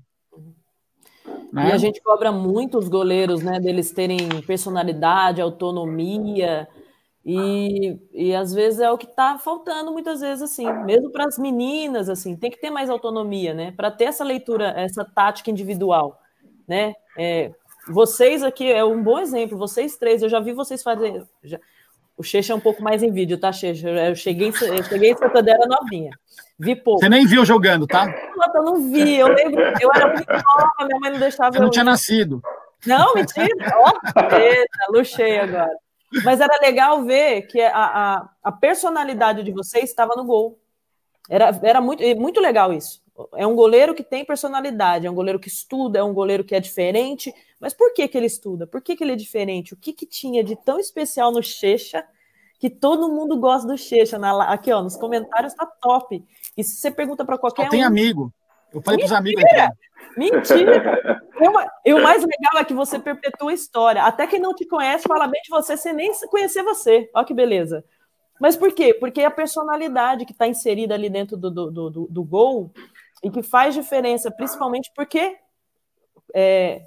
[1.52, 1.70] Né?
[1.70, 6.68] E a gente cobra muito os goleiros, né, deles terem personalidade, autonomia,
[7.26, 11.38] e, e às vezes é o que está faltando muitas vezes, assim, mesmo para as
[11.38, 16.20] meninas, assim, tem que ter mais autonomia, né, para ter essa leitura, essa tática individual,
[16.68, 17.54] né, é,
[17.88, 21.60] vocês aqui é um bom exemplo, vocês três, eu já vi vocês fazer, já,
[22.16, 23.90] o Checha é um pouco mais em vídeo, tá, Checha?
[23.90, 26.12] Eu cheguei, eu cheguei em Santander novinha.
[26.60, 27.00] Vi pouco.
[27.00, 28.06] Você nem viu jogando, tá?
[28.54, 29.18] Eu não vi.
[29.18, 31.52] Eu lembro, eu era muito nova, minha mãe não deixava.
[31.52, 32.42] Você não tinha nascido.
[32.86, 33.48] Não, mentira.
[33.78, 35.76] Ó, oh, eita, luxei agora.
[36.24, 40.60] Mas era legal ver que a, a, a personalidade de vocês estava no gol.
[41.28, 43.02] Era, era muito, muito legal isso.
[43.36, 46.56] É um goleiro que tem personalidade, é um goleiro que estuda, é um goleiro que
[46.56, 47.34] é diferente.
[47.60, 48.66] Mas por que, que ele estuda?
[48.66, 49.74] Por que, que ele é diferente?
[49.74, 52.04] O que, que tinha de tão especial no Checha
[52.60, 54.18] que todo mundo gosta do Checha?
[54.18, 56.24] Na, aqui, ó, nos comentários tá top.
[56.58, 57.88] E se você pergunta para qualquer Só tem um.
[57.88, 58.34] amigo.
[58.74, 59.44] Eu falei para os amigos.
[60.18, 61.22] Mentira!
[61.86, 64.04] e o mais legal é que você perpetua a história.
[64.04, 67.10] Até quem não te conhece fala bem de você sem nem conhecer você.
[67.14, 67.86] Olha que beleza.
[68.40, 68.94] Mas por quê?
[68.94, 72.74] Porque a personalidade que está inserida ali dentro do, do, do, do, gol
[73.24, 75.38] e que faz diferença, principalmente porque
[76.36, 76.86] é,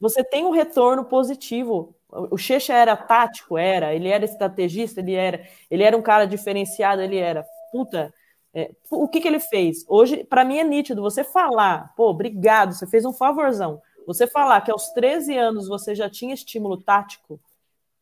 [0.00, 1.94] você tem um retorno positivo.
[2.10, 7.00] O Checha era tático, era, ele era estrategista, ele era, ele era um cara diferenciado,
[7.02, 7.44] ele era.
[7.70, 8.12] Puta,
[8.54, 9.84] é, o que, que ele fez?
[9.88, 11.02] Hoje, para mim, é nítido.
[11.02, 13.80] Você falar, pô, obrigado, você fez um favorzão.
[14.06, 17.40] Você falar que aos 13 anos você já tinha estímulo tático,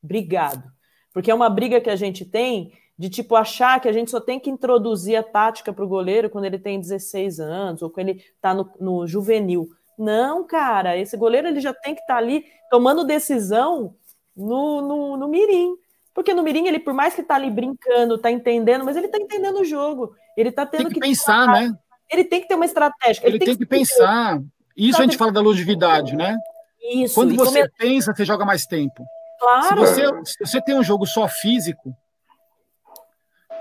[0.03, 0.71] obrigado.
[1.13, 4.21] Porque é uma briga que a gente tem de tipo achar que a gente só
[4.21, 8.11] tem que introduzir a tática para o goleiro quando ele tem 16 anos ou quando
[8.11, 9.69] ele está no, no, juvenil.
[9.99, 13.95] Não, cara, esse goleiro ele já tem que estar tá ali tomando decisão
[14.37, 15.77] no, no, no mirim.
[16.15, 19.19] Porque no Mirim, ele, por mais que tá ali brincando, tá entendendo, mas ele tá
[19.19, 20.15] entendendo o jogo.
[20.37, 21.77] Ele tá tendo tem que, que pensar, né?
[22.09, 23.21] Ele tem que ter uma estratégia.
[23.27, 24.41] Ele, ele tem, tem, que, pensar.
[24.77, 26.37] Isso a gente fala da longevidade, né?
[26.81, 27.17] Isso.
[27.17, 27.73] Quando você come...
[27.77, 29.05] pensa, você joga mais tempo.
[29.41, 29.87] Claro.
[29.87, 31.93] Se você, se você tem um jogo só físico,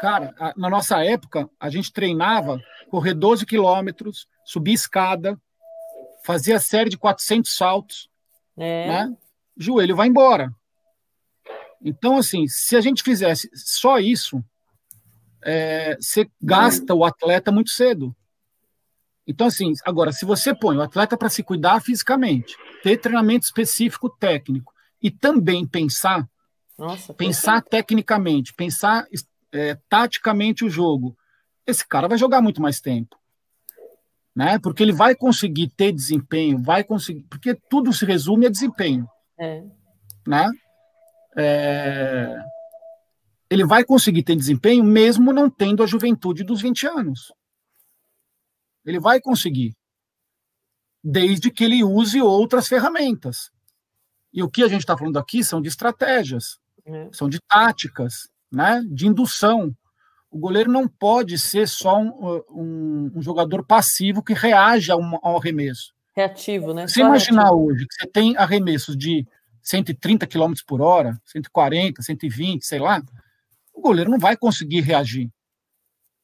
[0.03, 5.39] cara, na nossa época, a gente treinava correr 12 quilômetros, subir escada,
[6.25, 8.09] fazia série de 400 saltos,
[8.57, 8.87] é.
[8.87, 9.17] né?
[9.55, 10.53] Joelho vai embora.
[11.81, 14.43] Então, assim, se a gente fizesse só isso,
[15.41, 18.13] é, você gasta o atleta muito cedo.
[19.25, 24.09] Então, assim, agora, se você põe o atleta para se cuidar fisicamente, ter treinamento específico
[24.09, 26.27] técnico e também pensar,
[26.77, 29.07] Nossa, pensar tecnicamente, pensar
[29.53, 31.15] é, taticamente o jogo,
[31.65, 33.15] esse cara vai jogar muito mais tempo.
[34.35, 34.57] Né?
[34.57, 39.07] Porque ele vai conseguir ter desempenho, vai conseguir, porque tudo se resume a desempenho.
[39.39, 39.63] É.
[40.27, 40.49] Né?
[41.37, 42.43] É,
[43.49, 47.31] ele vai conseguir ter desempenho mesmo não tendo a juventude dos 20 anos.
[48.83, 49.77] Ele vai conseguir,
[51.03, 53.51] desde que ele use outras ferramentas.
[54.33, 57.09] E o que a gente está falando aqui são de estratégias, é.
[57.13, 58.83] são de táticas, né?
[58.87, 59.75] de indução.
[60.29, 65.37] O goleiro não pode ser só um, um, um jogador passivo que reage ao, ao
[65.37, 65.93] arremesso.
[66.15, 66.87] Reativo, né?
[66.87, 67.65] Se imaginar reativo.
[67.65, 69.27] hoje que você tem arremessos de
[69.61, 73.01] 130 km por hora, 140, 120, sei lá,
[73.73, 75.29] o goleiro não vai conseguir reagir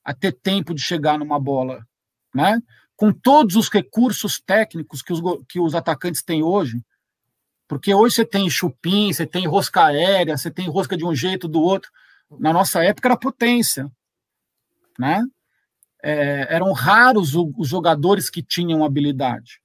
[0.04, 1.84] a ter tempo de chegar numa bola,
[2.34, 2.62] né?
[2.96, 6.82] Com todos os recursos técnicos que os, que os atacantes têm hoje,
[7.68, 11.48] porque hoje você tem chupim, você tem rosca aérea, você tem rosca de um jeito
[11.48, 11.92] do outro.
[12.38, 13.90] Na nossa época era potência,
[14.98, 15.24] né?
[16.02, 19.62] É, eram raros os jogadores que tinham habilidade.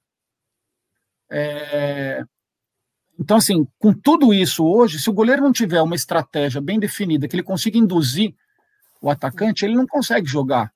[1.29, 2.23] É,
[3.19, 7.27] então, assim, com tudo isso hoje, se o goleiro não tiver uma estratégia bem definida,
[7.27, 8.35] que ele consiga induzir
[9.01, 10.71] o atacante, ele não consegue jogar,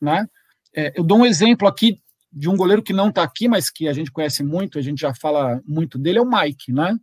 [0.00, 0.26] né?
[0.74, 2.00] É, eu dou um exemplo aqui
[2.32, 5.00] de um goleiro que não está aqui, mas que a gente conhece muito, a gente
[5.00, 6.96] já fala muito dele, é o Mike, né?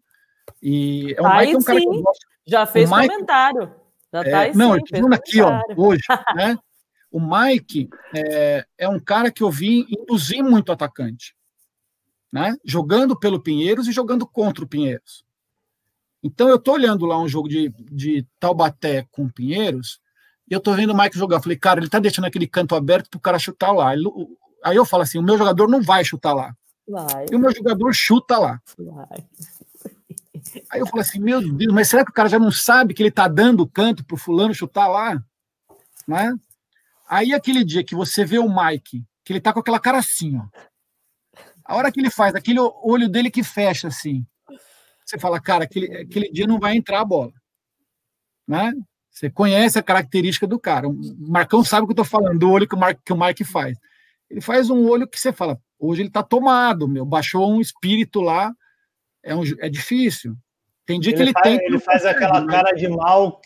[0.61, 2.25] E é o Mike é um cara sim, que eu gosto.
[2.47, 3.75] Já fez Mike, comentário.
[4.23, 6.03] Já é, tá aí não, sim, tô falando aqui, ó, hoje,
[6.35, 6.57] né?
[7.09, 11.37] O Mike é, é um cara que eu vi induzir muito atacante
[12.31, 12.55] né?
[12.63, 15.25] jogando pelo Pinheiros e jogando contra o Pinheiros.
[16.21, 19.99] Então eu estou olhando lá um jogo de, de Taubaté com o Pinheiros
[20.49, 21.37] e eu estou vendo o Mike jogar.
[21.37, 23.93] Eu falei, cara, ele está deixando aquele canto aberto para o cara chutar lá.
[23.93, 24.05] Ele,
[24.63, 26.53] aí eu falo assim: o meu jogador não vai chutar lá.
[26.87, 27.25] Vai.
[27.31, 28.59] E o meu jogador chuta lá.
[28.77, 29.25] Vai.
[30.69, 33.01] Aí eu falo assim: meu Deus, mas será que o cara já não sabe que
[33.01, 35.21] ele está dando canto para o fulano chutar lá?
[36.07, 36.33] Né?
[37.09, 40.37] Aí aquele dia que você vê o Mike, que ele tá com aquela cara assim,
[40.37, 40.45] ó.
[41.63, 44.25] A hora que ele faz, aquele olho dele que fecha assim,
[45.05, 47.33] você fala, cara, aquele, aquele dia não vai entrar a bola.
[48.47, 48.71] Né?
[49.09, 50.87] Você conhece a característica do cara.
[50.87, 53.43] O Marcão sabe o que eu estou falando, do olho que o, que o Mike
[53.43, 53.77] faz.
[54.29, 58.21] Ele faz um olho que você fala, hoje ele está tomado, meu, baixou um espírito
[58.21, 58.53] lá,
[59.27, 60.35] é, um, é difícil.
[60.85, 61.65] Tem dia ele que ele faz, tem.
[61.65, 62.47] Ele faz aquela né?
[62.47, 63.41] cara de mal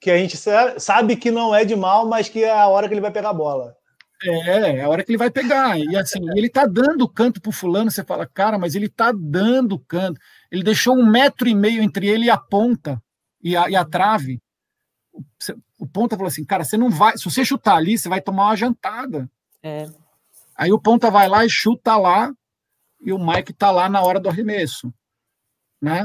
[0.00, 0.36] que a gente
[0.78, 3.30] sabe que não é de mal, mas que é a hora que ele vai pegar
[3.30, 3.76] a bola.
[4.24, 5.78] É, é a hora que ele vai pegar.
[5.78, 9.78] E assim, ele tá dando canto pro fulano, você fala, cara, mas ele tá dando
[9.78, 10.20] canto.
[10.50, 13.00] Ele deixou um metro e meio entre ele e a ponta
[13.42, 14.40] e a, e a trave.
[15.78, 17.16] O ponta falou assim, cara, você não vai.
[17.16, 19.30] Se você chutar ali, você vai tomar uma jantada.
[19.62, 19.88] É.
[20.56, 22.32] Aí o ponta vai lá e chuta lá,
[23.00, 24.92] e o Mike tá lá na hora do arremesso.
[25.80, 26.04] Né?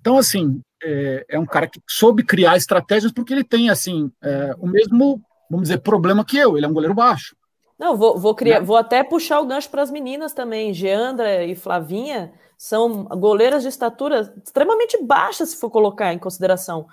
[0.00, 4.54] Então, assim, é, é um cara que soube criar estratégias porque ele tem, assim, é,
[4.58, 5.22] o mesmo
[5.52, 6.56] vamos dizer, problema que eu.
[6.56, 7.36] Ele é um goleiro baixo.
[7.78, 8.66] Não, vou, vou criar, né?
[8.66, 10.72] vou até puxar o gancho para as meninas também.
[10.72, 16.86] Geandra e Flavinha são goleiras de estatura extremamente baixa, se for colocar em consideração.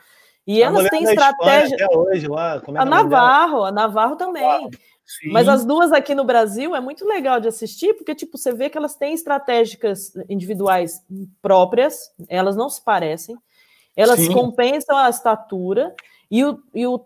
[0.45, 1.76] E a elas têm estratégia.
[1.76, 4.69] Até hoje, lá, é a Navarro, a Navarro também.
[5.10, 5.31] Sim.
[5.31, 8.69] Mas as duas aqui no Brasil é muito legal de assistir, porque tipo, você vê
[8.69, 11.03] que elas têm estratégicas individuais
[11.41, 13.36] próprias, elas não se parecem,
[13.98, 14.31] elas Sim.
[14.31, 15.95] compensam a estatura,
[16.30, 17.03] e o, e o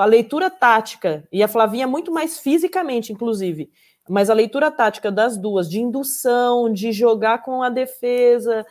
[0.00, 3.70] a leitura tática, e a Flavinha é muito mais fisicamente, inclusive,
[4.08, 8.64] mas a leitura tática das duas, de indução, de jogar com a defesa,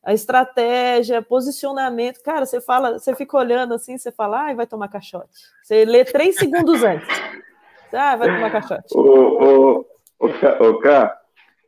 [0.00, 4.86] a estratégia, posicionamento, cara, você fala, você fica olhando assim, você fala, ah, vai tomar
[4.86, 5.30] caixote.
[5.60, 7.08] Você lê três segundos antes.
[7.92, 8.94] Ah, vai tomar caixote.
[8.94, 9.84] Ô,
[10.18, 10.28] ô,
[10.60, 11.16] ô, Cá,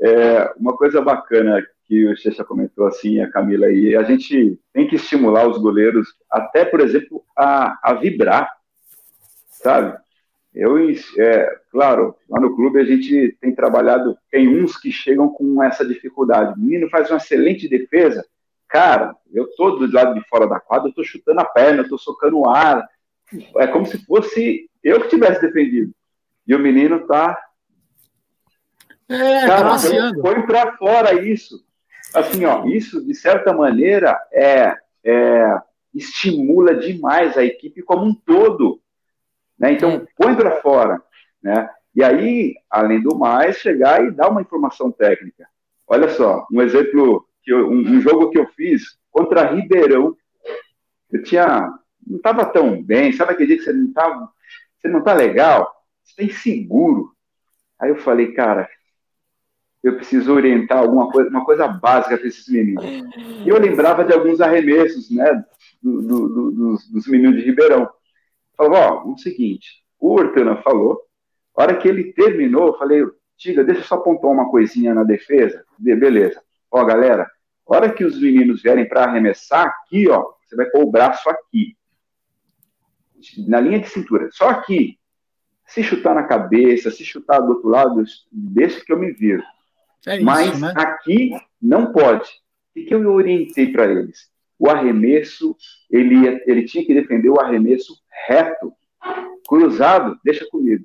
[0.00, 4.86] é, uma coisa bacana que o Checha comentou assim, a Camila aí, a gente tem
[4.88, 8.48] que estimular os goleiros, até, por exemplo, a, a vibrar
[9.64, 9.96] sabe?
[10.54, 10.76] Eu,
[11.18, 15.84] é, claro, lá no clube a gente tem trabalhado, tem uns que chegam com essa
[15.84, 16.52] dificuldade.
[16.52, 18.24] O menino faz uma excelente defesa,
[18.68, 21.88] cara, eu tô do lado de fora da quadra, eu tô chutando a perna, eu
[21.88, 22.86] tô socando o ar.
[23.56, 25.92] É como se fosse eu que tivesse defendido.
[26.46, 27.38] E o menino tá.
[29.08, 31.64] É, cara, tá põe para fora isso.
[32.14, 35.58] Assim, ó, isso de certa maneira é, é
[35.94, 38.80] estimula demais a equipe como um todo.
[39.58, 39.72] Né?
[39.72, 41.02] Então, põe para fora.
[41.42, 41.68] Né?
[41.94, 45.46] E aí, além do mais, chegar e dar uma informação técnica.
[45.86, 50.16] Olha só, um exemplo, que eu, um, um, jogo que eu fiz contra Ribeirão.
[51.10, 51.70] Eu tinha.
[52.06, 54.28] Não estava tão bem, sabe aquele dia que você não está
[54.84, 55.72] você não tá legal?
[56.04, 57.12] Você está inseguro.
[57.80, 58.68] Aí eu falei, cara,
[59.82, 62.84] eu preciso orientar alguma coisa, uma coisa básica para esses meninos.
[62.84, 65.44] E eu lembrava de alguns arremessos, né,
[65.82, 67.90] do, do, do, dos, dos, meninos de Ribeirão.
[68.56, 71.00] Falava, ó, o seguinte, o Hortana falou,
[71.56, 73.04] a hora que ele terminou, eu falei,
[73.36, 75.64] Tiga, deixa eu só apontar uma coisinha na defesa.
[75.78, 76.42] Beleza.
[76.70, 77.30] Ó, galera,
[77.68, 81.28] a hora que os meninos vierem para arremessar aqui, ó, você vai pôr o braço
[81.28, 81.76] aqui.
[83.46, 84.28] Na linha de cintura.
[84.32, 84.98] Só aqui.
[85.66, 89.42] Se chutar na cabeça, se chutar do outro lado, deixa que eu me viro.
[90.06, 90.72] É isso, Mas né?
[90.76, 91.30] aqui
[91.60, 92.28] não pode.
[92.76, 94.30] O que eu orientei para eles?
[94.58, 95.56] O arremesso,
[95.90, 97.96] ele, ele tinha que defender o arremesso
[98.26, 98.72] reto.
[99.48, 100.84] Cruzado, deixa comigo.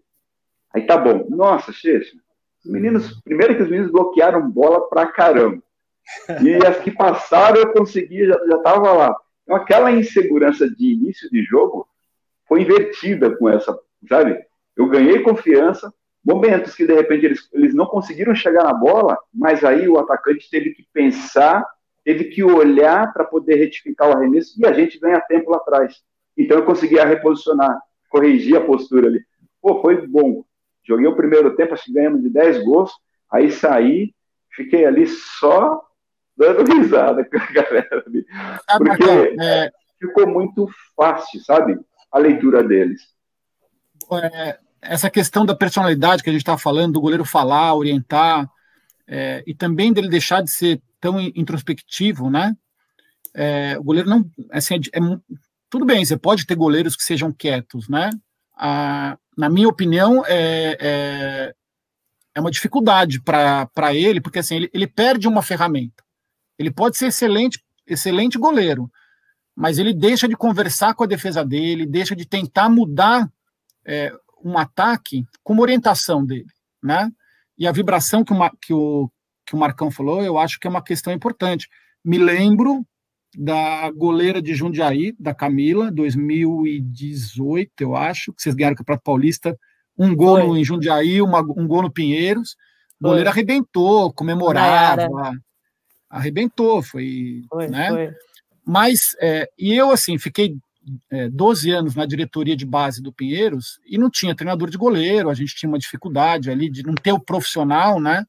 [0.73, 1.26] Aí tá bom.
[1.30, 5.61] Nossa, os meninos, primeiro que os meninos bloquearam bola pra caramba.
[6.41, 9.15] E as que passaram eu consegui, já, já tava lá.
[9.43, 11.88] Então aquela insegurança de início de jogo
[12.47, 13.77] foi invertida com essa,
[14.07, 14.39] sabe?
[14.80, 15.93] Eu ganhei confiança,
[16.23, 20.49] momentos que de repente eles, eles não conseguiram chegar na bola, mas aí o atacante
[20.49, 21.68] teve que pensar,
[22.01, 25.97] teve que olhar para poder retificar o arremesso e a gente ganha tempo lá atrás.
[26.38, 27.77] Então eu conseguia reposicionar,
[28.10, 29.19] corrigir a postura ali.
[29.61, 30.45] Pô, foi bom.
[30.88, 32.93] Joguei o primeiro tempo, acho que ganhamos de 10 gols,
[33.30, 34.15] aí saí,
[34.56, 35.85] fiquei ali só
[36.38, 38.26] dando risada com a galera ali.
[38.77, 39.72] Porque é...
[39.99, 41.77] ficou muito fácil, sabe?
[42.10, 43.01] A leitura deles.
[44.34, 48.49] É, essa questão da personalidade que a gente está falando, do goleiro falar, orientar,
[49.07, 52.56] é, e também dele deixar de ser tão introspectivo, né?
[53.34, 54.30] É, o goleiro não.
[54.51, 55.01] Assim, é, é
[55.69, 58.10] tudo bem, você pode ter goleiros que sejam quietos, né?
[59.38, 61.56] Na minha opinião, é, é,
[62.35, 66.03] é uma dificuldade para ele, porque assim, ele, ele perde uma ferramenta.
[66.57, 68.91] Ele pode ser excelente, excelente goleiro,
[69.56, 73.31] mas ele deixa de conversar com a defesa dele, deixa de tentar mudar
[73.85, 74.11] é,
[74.44, 76.48] um ataque com uma orientação dele,
[76.82, 77.11] né?
[77.57, 79.11] E a vibração que o, que, o,
[79.45, 81.68] que o Marcão falou, eu acho que é uma questão importante.
[82.03, 82.86] Me lembro
[83.38, 89.57] da goleira de Jundiaí, da Camila, 2018, eu acho, que vocês ganharam o Campeonato Paulista,
[89.98, 90.60] um gol Foi.
[90.60, 92.56] em Jundiaí, uma, um gol no Pinheiros.
[93.02, 95.07] A goleira arrebentou, comemorava,
[96.10, 97.90] arrebentou, foi, foi né?
[97.90, 98.14] Foi.
[98.66, 100.56] Mas, é, e eu, assim, fiquei
[101.11, 105.30] é, 12 anos na diretoria de base do Pinheiros e não tinha treinador de goleiro,
[105.30, 108.26] a gente tinha uma dificuldade ali de não ter o profissional, né?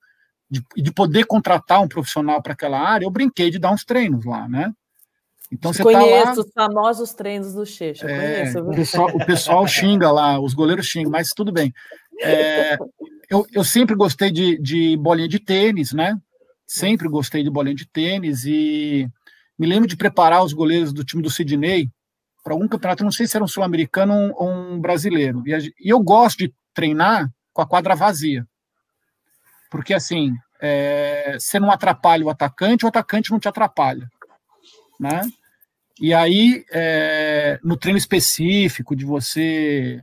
[0.51, 4.25] De, de poder contratar um profissional para aquela área, eu brinquei de dar uns treinos
[4.25, 4.73] lá, né?
[5.53, 9.67] Então você conheço tá lá, os famosos treinos do Checha, é, O pessoal, o pessoal
[9.69, 11.73] xinga lá, os goleiros xingam, mas tudo bem.
[12.23, 12.77] É,
[13.29, 16.17] eu, eu sempre gostei de, de bolinha de tênis, né?
[16.67, 19.09] Sempre gostei de bolinha de tênis e
[19.59, 21.91] me lembro de preparar os goleiros do time do Sidney
[22.43, 25.43] para algum campeonato, não sei se era um sul-americano ou um brasileiro.
[25.47, 28.47] E, e, eu gosto de treinar com a quadra vazia.
[29.71, 34.09] Porque assim, é, você não atrapalha o atacante, o atacante não te atrapalha.
[34.99, 35.23] Né?
[36.01, 40.01] E aí, é, no treino específico de você.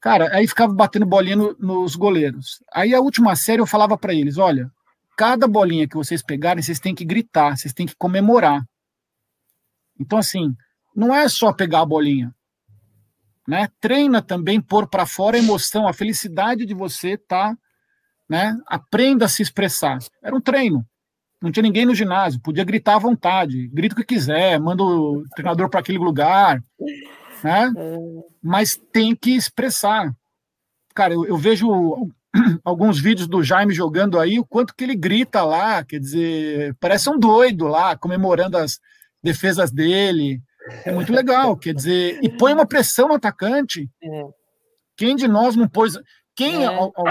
[0.00, 2.62] Cara, aí ficava batendo bolinha no, nos goleiros.
[2.72, 4.70] Aí a última série eu falava para eles: olha,
[5.16, 8.64] cada bolinha que vocês pegarem, vocês têm que gritar, vocês têm que comemorar.
[10.00, 10.54] Então, assim,
[10.94, 12.34] não é só pegar a bolinha.
[13.46, 13.68] Né?
[13.80, 17.58] Treina também pôr para fora a emoção, a felicidade de você estar, tá,
[18.28, 18.56] né?
[18.66, 19.98] Aprenda a se expressar.
[20.22, 20.86] Era um treino
[21.42, 25.24] não tinha ninguém no ginásio, podia gritar à vontade, grita o que quiser, manda o
[25.34, 26.62] treinador para aquele lugar,
[27.42, 27.72] né?
[27.76, 27.96] É.
[28.40, 30.14] Mas tem que expressar.
[30.94, 31.68] Cara, eu, eu, vejo
[32.64, 37.10] alguns vídeos do Jaime jogando aí, o quanto que ele grita lá, quer dizer, parece
[37.10, 38.78] um doido lá, comemorando as
[39.20, 40.40] defesas dele.
[40.84, 43.88] É muito legal, quer dizer, e põe uma pressão no atacante.
[44.02, 44.24] É.
[44.96, 45.98] Quem de nós não pôs.
[46.34, 46.66] Quem, é.
[46.66, 47.04] ao, ao,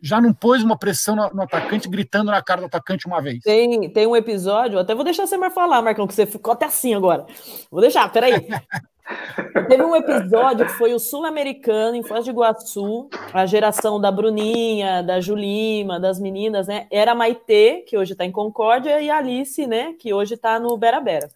[0.00, 3.42] já não pôs uma pressão no, no, atacante, gritando na cara do atacante uma vez.
[3.42, 6.66] Tem, tem um episódio, até vou deixar você mais falar, Marcão, que você ficou até
[6.66, 7.26] assim agora.
[7.70, 8.46] Vou deixar, peraí.
[9.68, 15.00] Teve um episódio que foi o Sul-Americano em Foz de Iguaçu, a geração da Bruninha,
[15.02, 16.86] da Julima, das meninas, né?
[16.90, 19.94] Era a Maitê, que hoje está em Concórdia, e a Alice, né?
[19.98, 21.28] Que hoje está no Bera Bera.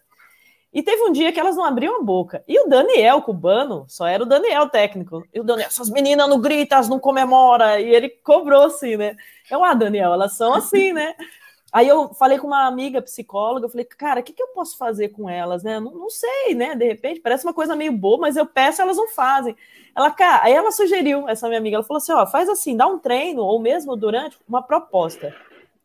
[0.73, 2.43] E teve um dia que elas não abriam a boca.
[2.47, 5.27] E o Daniel cubano, só era o Daniel técnico.
[5.33, 7.77] E o Daniel, essas meninas não gritam, não comemoram.
[7.77, 9.15] E ele cobrou assim, né?
[9.49, 11.13] Eu, ah, Daniel, elas são assim, né?
[11.73, 14.77] Aí eu falei com uma amiga psicóloga, eu falei, cara, o que, que eu posso
[14.77, 15.79] fazer com elas, né?
[15.79, 16.75] Não, não sei, né?
[16.75, 19.55] De repente, parece uma coisa meio boa, mas eu peço, elas não fazem.
[19.95, 22.87] Ela, cara, aí ela sugeriu, essa minha amiga, ela falou assim: ó, faz assim, dá
[22.87, 25.33] um treino, ou mesmo durante uma proposta.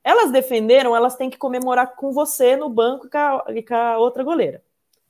[0.02, 3.74] Elas defenderam, elas têm que comemorar com você no banco e com a, e com
[3.74, 4.62] a outra goleira.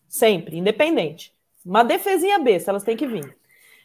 [0.09, 1.35] Sempre, independente.
[1.65, 3.37] Uma defesinha besta, elas têm que vir.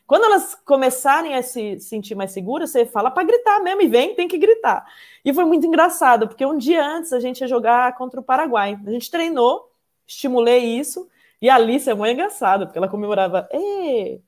[0.05, 4.13] Quando elas começarem a se sentir mais seguras, você fala para gritar mesmo, e vem,
[4.13, 4.85] tem que gritar.
[5.23, 8.77] E foi muito engraçado, porque um dia antes a gente ia jogar contra o Paraguai.
[8.85, 9.71] A gente treinou,
[10.05, 11.07] estimulei isso,
[11.41, 14.19] e a Alice é muito engraçada, porque ela comemorava, Ê!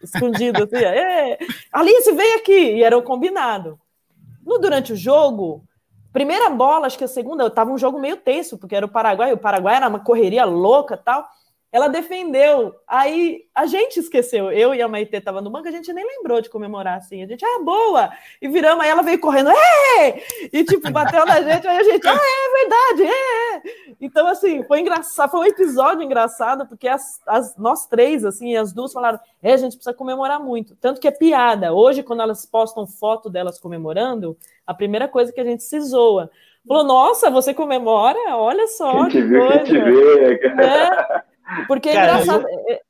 [0.00, 0.76] escondido assim!
[1.72, 2.76] Alice, vem aqui!
[2.76, 3.78] E era o combinado.
[4.46, 5.64] No, durante o jogo,
[6.14, 9.32] primeira bola, acho que a segunda, estava um jogo meio tenso, porque era o Paraguai,
[9.32, 11.28] o Paraguai era uma correria louca tal
[11.74, 12.72] ela defendeu.
[12.86, 14.52] Aí a gente esqueceu.
[14.52, 17.20] Eu e a Maitê tava no banco, a gente nem lembrou de comemorar assim.
[17.20, 18.12] A gente, ah, boa!
[18.40, 20.22] E viramos, aí ela veio correndo, é!
[20.52, 23.94] E tipo, bateu na gente, aí a gente, ah, é verdade, é!
[24.00, 28.72] Então, assim, foi engraçado, foi um episódio engraçado, porque as, as, nós três, assim, as
[28.72, 30.76] duas falaram, é, a gente precisa comemorar muito.
[30.76, 31.72] Tanto que é piada.
[31.72, 36.30] Hoje, quando elas postam foto delas comemorando, a primeira coisa que a gente se zoa.
[36.68, 38.36] Falou, nossa, você comemora?
[38.36, 39.08] Olha só.
[39.08, 40.62] Quem te vê, quem te vê.
[40.62, 41.33] É.
[41.66, 42.46] Porque é engraçado.
[42.48, 42.74] Eu...
[42.74, 42.80] É,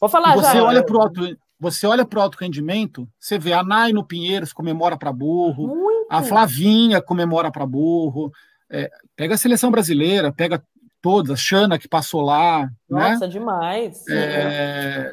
[0.00, 0.64] vou falar você já.
[0.64, 4.52] Olha pro alto, você olha para o alto rendimento, você vê a Nai no Pinheiros
[4.52, 6.06] comemora para burro, Muito.
[6.10, 8.32] a Flavinha comemora para burro.
[8.70, 10.62] É, pega a seleção brasileira, pega
[11.00, 12.62] todas, a Xana que passou lá.
[12.62, 12.68] Né?
[12.88, 13.32] Nossa, né?
[13.32, 14.02] demais.
[14.08, 15.12] É,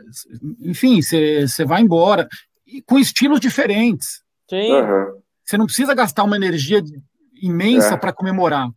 [0.61, 2.27] enfim, você vai embora.
[2.65, 4.23] E com estilos diferentes.
[4.49, 4.69] Sim.
[5.43, 6.81] Você não precisa gastar uma energia
[7.41, 7.97] imensa é.
[7.97, 8.69] para comemorar.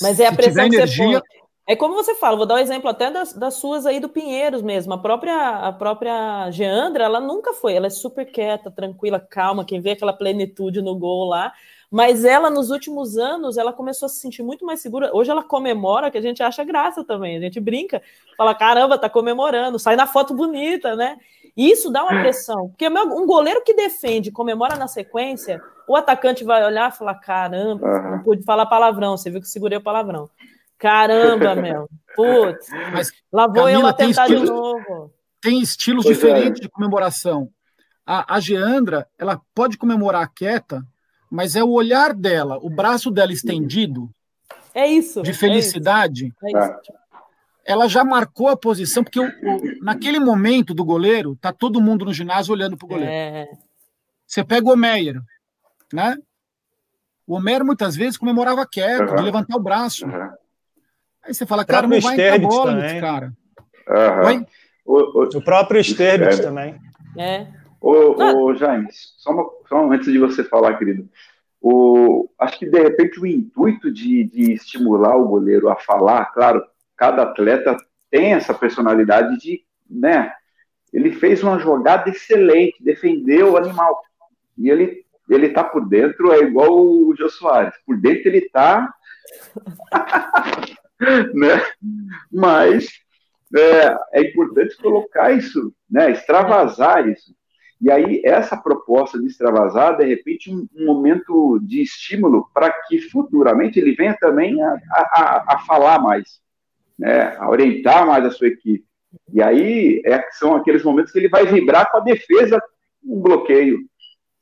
[0.00, 1.41] Mas é a pressão que energia, você põe.
[1.72, 4.60] É como você fala, vou dar um exemplo até das, das suas aí do Pinheiros
[4.60, 4.92] mesmo.
[4.92, 9.80] A própria, a própria Geandra, ela nunca foi, ela é super quieta, tranquila, calma, quem
[9.80, 11.50] vê aquela plenitude no gol lá.
[11.90, 15.16] Mas ela, nos últimos anos, ela começou a se sentir muito mais segura.
[15.16, 17.38] Hoje ela comemora, que a gente acha graça também.
[17.38, 18.02] A gente brinca,
[18.36, 21.16] fala, caramba, tá comemorando, sai na foto bonita, né?
[21.56, 22.68] E isso dá uma pressão.
[22.68, 25.58] Porque um goleiro que defende comemora na sequência,
[25.88, 29.78] o atacante vai olhar e falar, caramba, não pude falar palavrão, você viu que segurei
[29.78, 30.28] o palavrão.
[30.82, 31.88] Caramba, meu.
[32.16, 32.68] Putz.
[32.92, 35.14] Mas, lá vou Camila, eu tentar de novo.
[35.40, 36.20] Tem estilos pois é.
[36.20, 36.62] diferentes é.
[36.62, 37.48] de comemoração.
[38.04, 40.84] A, a Geandra, ela pode comemorar quieta,
[41.30, 44.10] mas é o olhar dela, o braço dela estendido.
[44.74, 45.22] É isso.
[45.22, 46.34] De felicidade.
[46.42, 46.56] É isso.
[46.56, 47.02] É isso.
[47.64, 52.04] Ela já marcou a posição, porque o, o, naquele momento do goleiro, tá todo mundo
[52.04, 53.12] no ginásio olhando para o goleiro.
[53.12, 53.48] É.
[54.26, 55.22] Você pega o Meyer,
[55.92, 56.16] né?
[57.24, 59.16] O Homero muitas vezes comemorava quieto, uhum.
[59.16, 60.04] de levantar o braço.
[60.06, 60.41] Uhum.
[61.24, 63.32] Aí você fala, cara, não vai entrar bola nesse cara.
[63.88, 64.46] Uhum.
[64.84, 66.42] O, o, o, próprio Sterbit é.
[66.42, 66.80] também.
[67.16, 67.46] É.
[67.80, 68.34] Ô, ah.
[68.34, 71.08] ô James, só, uma, só antes de você falar, querido.
[71.60, 76.64] O, acho que de repente o intuito de, de estimular o goleiro a falar, claro,
[76.96, 77.76] cada atleta
[78.10, 80.32] tem essa personalidade de, né?
[80.92, 84.02] Ele fez uma jogada excelente, defendeu o animal.
[84.58, 87.74] E ele ele tá por dentro, é igual o Jô Soares.
[87.86, 88.92] Por dentro ele tá
[91.34, 91.64] né?
[92.30, 92.88] Mas
[93.56, 96.10] é, é, importante colocar isso, né?
[96.10, 97.34] extravasar isso.
[97.80, 103.00] E aí, essa proposta de extravasar, de repente, um, um momento de estímulo para que
[103.00, 106.40] futuramente ele venha também a, a, a falar mais,
[106.96, 107.36] né?
[107.36, 108.84] a orientar mais a sua equipe.
[109.32, 112.62] E aí é, são aqueles momentos que ele vai vibrar com a defesa,
[113.04, 113.80] um bloqueio,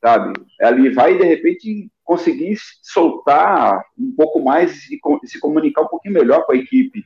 [0.01, 0.33] sabe?
[0.59, 6.43] Ele vai, de repente, conseguir soltar um pouco mais e se comunicar um pouquinho melhor
[6.45, 7.05] com a equipe,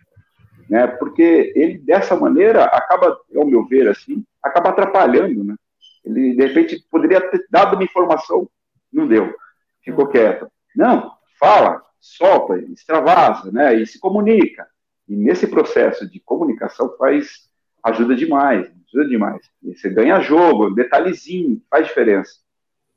[0.70, 0.88] né?
[0.88, 5.56] Porque ele dessa maneira acaba, ao meu ver, assim, acaba atrapalhando, né?
[6.04, 8.50] Ele de repente poderia ter dado uma informação,
[8.92, 9.36] não deu,
[9.84, 10.48] ficou quieto.
[10.76, 13.76] Não, fala, solta, extravasa, né?
[13.76, 14.68] E se comunica.
[15.08, 17.48] E nesse processo de comunicação faz
[17.84, 19.42] ajuda demais, ajuda demais.
[19.62, 22.45] E você ganha jogo, detalhezinho, faz diferença.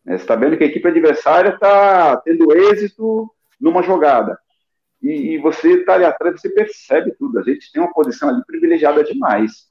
[0.08, 0.16] Né?
[0.16, 3.30] Você está vendo que a equipe adversária está tendo êxito
[3.60, 4.38] numa jogada.
[5.02, 7.38] E, e você está ali atrás, você percebe tudo.
[7.38, 9.68] A gente tem uma posição ali privilegiada demais.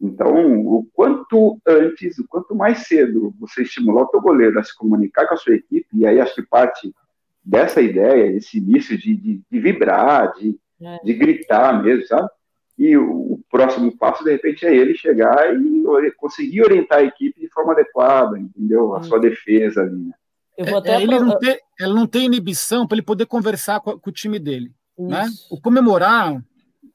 [0.00, 4.76] Então, o quanto antes, o quanto mais cedo você estimular o teu goleiro a se
[4.76, 6.94] comunicar com a sua equipe, e aí acho que parte
[7.42, 10.98] dessa ideia, esse início de, de, de vibrar, de, é.
[11.02, 12.28] de gritar mesmo, sabe?
[12.78, 17.48] E o, próximo passo, de repente, é ele chegar e conseguir orientar a equipe de
[17.50, 18.94] forma adequada, entendeu?
[18.96, 20.12] A sua defesa ali, né?
[20.56, 24.10] É, é, ele, não tem, ele não tem inibição para ele poder conversar com, com
[24.10, 24.72] o time dele.
[24.96, 25.28] Né?
[25.50, 26.40] O comemorar,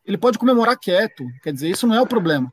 [0.06, 2.52] ele pode comemorar quieto, quer dizer, isso não é o problema.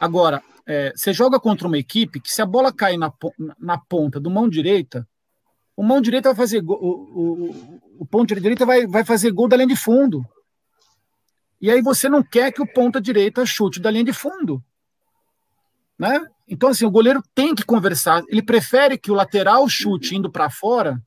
[0.00, 3.12] Agora, é, você joga contra uma equipe que se a bola cair na,
[3.58, 5.06] na ponta do mão direita,
[5.76, 9.46] o mão direita vai fazer gol, o, o, o ponto direita vai, vai fazer gol
[9.46, 10.24] da linha de fundo.
[11.60, 14.62] E aí você não quer que o ponta direita chute da linha de fundo.
[15.98, 16.24] Né?
[16.46, 18.22] Então, assim, o goleiro tem que conversar.
[18.28, 21.02] Ele prefere que o lateral chute indo para fora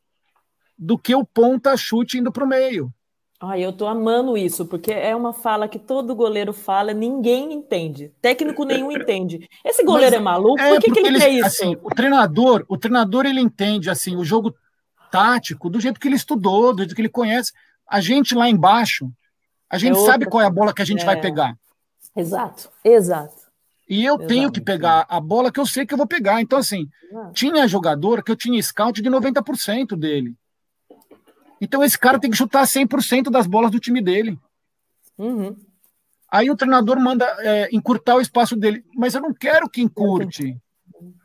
[0.77, 2.93] do que o ponta chute indo para o meio.
[3.43, 8.11] Ai, eu tô amando isso, porque é uma fala que todo goleiro fala, ninguém entende.
[8.21, 9.49] Técnico nenhum entende.
[9.65, 10.61] Esse goleiro Mas é maluco?
[10.61, 11.47] É, Por que, que ele eles, quer isso?
[11.47, 14.53] Assim, o treinador, o treinador ele entende assim o jogo
[15.09, 17.51] tático do jeito que ele estudou, do jeito que ele conhece.
[17.89, 19.11] A gente lá embaixo,
[19.71, 21.05] a gente é sabe qual é a bola que a gente é.
[21.05, 21.55] vai pegar.
[22.15, 23.41] Exato, exato.
[23.87, 26.41] E eu tenho que pegar a bola que eu sei que eu vou pegar.
[26.41, 26.87] Então, assim,
[27.33, 30.35] tinha jogador que eu tinha scout de 90% dele.
[31.59, 34.37] Então esse cara tem que chutar 100% das bolas do time dele.
[35.17, 35.55] Uhum.
[36.29, 40.57] Aí o treinador manda é, encurtar o espaço dele, mas eu não quero que encurte.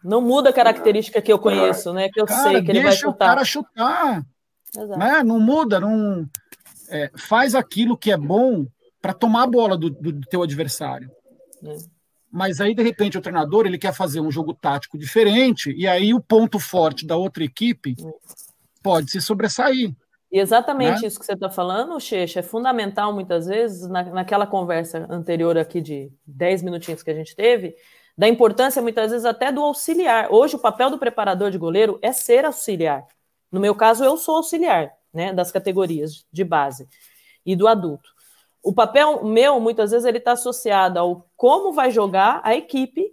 [0.05, 2.09] Não muda a característica que eu conheço, né?
[2.13, 3.01] Que eu cara, sei que ele vai chutar.
[3.01, 4.27] Deixa o cara chutar.
[4.99, 5.23] Né?
[5.23, 6.29] Não muda, não
[6.91, 8.67] é, faz aquilo que é bom
[9.01, 11.11] para tomar a bola do, do, do teu adversário.
[11.65, 11.77] É.
[12.31, 16.13] Mas aí, de repente, o treinador ele quer fazer um jogo tático diferente, e aí
[16.13, 18.11] o ponto forte da outra equipe é.
[18.83, 19.95] pode se sobressair.
[20.31, 21.09] E exatamente né?
[21.09, 25.81] isso que você está falando, Checha, é fundamental muitas vezes, na, naquela conversa anterior aqui
[25.81, 27.75] de 10 minutinhos que a gente teve,
[28.19, 30.29] da importância muitas vezes até do auxiliar.
[30.31, 33.07] Hoje o papel do preparador de goleiro é ser auxiliar.
[33.53, 36.87] No meu caso, eu sou auxiliar, né, das categorias de base
[37.45, 38.11] e do adulto.
[38.63, 43.11] O papel meu, muitas vezes, ele está associado ao como vai jogar a equipe,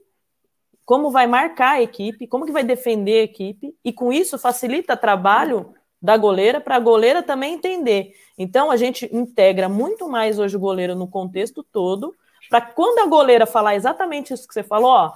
[0.85, 4.97] como vai marcar a equipe, como que vai defender a equipe, e com isso facilita
[4.97, 8.13] trabalho da goleira para a goleira também entender.
[8.37, 12.13] Então a gente integra muito mais hoje o goleiro no contexto todo,
[12.49, 15.13] para quando a goleira falar exatamente isso que você falou, ó,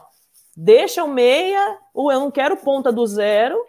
[0.56, 3.62] deixa o meia, ou eu não quero ponta do zero,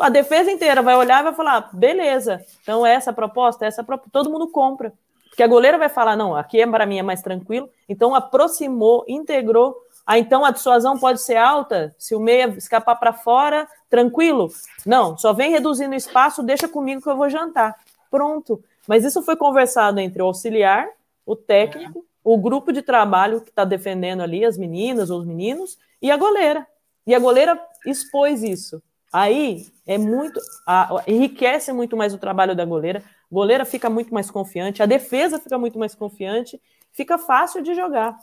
[0.00, 4.30] a defesa inteira vai olhar e vai falar, beleza, então essa proposta, essa proposta, todo
[4.30, 4.92] mundo compra.
[5.28, 9.04] Porque a goleira vai falar, não, aqui é para mim é mais tranquilo, então aproximou,
[9.08, 9.76] integrou
[10.06, 14.50] ah, então a dissuasão pode ser alta se o meia escapar para fora, tranquilo?
[14.84, 17.74] Não, só vem reduzindo o espaço, deixa comigo que eu vou jantar.
[18.10, 18.62] Pronto.
[18.86, 20.86] Mas isso foi conversado entre o auxiliar,
[21.24, 25.78] o técnico, o grupo de trabalho que está defendendo ali, as meninas ou os meninos,
[26.02, 26.66] e a goleira.
[27.06, 28.82] E a goleira expôs isso.
[29.14, 30.40] Aí é muito.
[30.66, 33.00] A, enriquece muito mais o trabalho da goleira.
[33.30, 36.60] Goleira fica muito mais confiante, a defesa fica muito mais confiante,
[36.92, 38.18] fica fácil de jogar.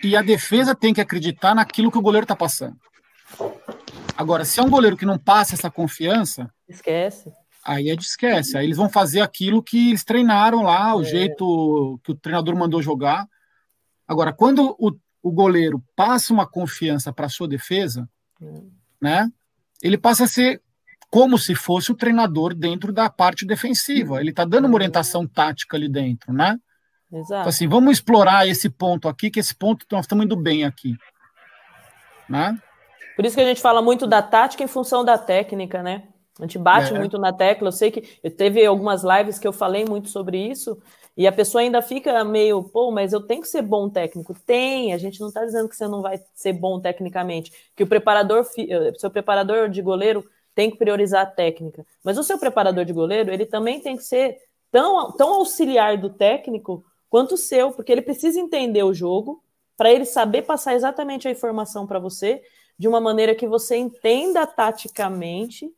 [0.00, 2.76] E a defesa tem que acreditar naquilo que o goleiro está passando.
[4.16, 6.48] Agora, se é um goleiro que não passa essa confiança.
[6.68, 7.32] Esquece.
[7.64, 8.56] Aí é de esquece.
[8.56, 11.06] Aí eles vão fazer aquilo que eles treinaram lá, o é.
[11.06, 13.28] jeito que o treinador mandou jogar.
[14.06, 18.08] Agora, quando o, o goleiro passa uma confiança para a sua defesa,
[18.40, 18.46] é.
[19.00, 19.32] né?
[19.82, 20.62] Ele passa a ser
[21.10, 24.20] como se fosse o treinador dentro da parte defensiva.
[24.20, 26.56] Ele está dando uma orientação tática ali dentro, né?
[27.12, 27.40] Exato.
[27.40, 30.96] Então, assim, vamos explorar esse ponto aqui, que esse ponto nós estamos indo bem aqui.
[32.26, 32.56] Né?
[33.14, 36.04] Por isso que a gente fala muito da tática em função da técnica, né?
[36.38, 36.98] A gente bate é.
[36.98, 37.68] muito na tecla.
[37.68, 38.00] Eu sei que
[38.30, 40.80] teve algumas lives que eu falei muito sobre isso,
[41.16, 44.34] e a pessoa ainda fica meio, pô, mas eu tenho que ser bom técnico.
[44.46, 47.86] Tem, a gente não está dizendo que você não vai ser bom tecnicamente, que o
[47.86, 50.24] preparador, eh, seu preparador de goleiro
[50.54, 51.86] tem que priorizar a técnica.
[52.02, 54.38] Mas o seu preparador de goleiro, ele também tem que ser
[54.70, 59.42] tão, tão auxiliar do técnico quanto o seu, porque ele precisa entender o jogo
[59.76, 62.42] para ele saber passar exatamente a informação para você
[62.78, 65.70] de uma maneira que você entenda taticamente,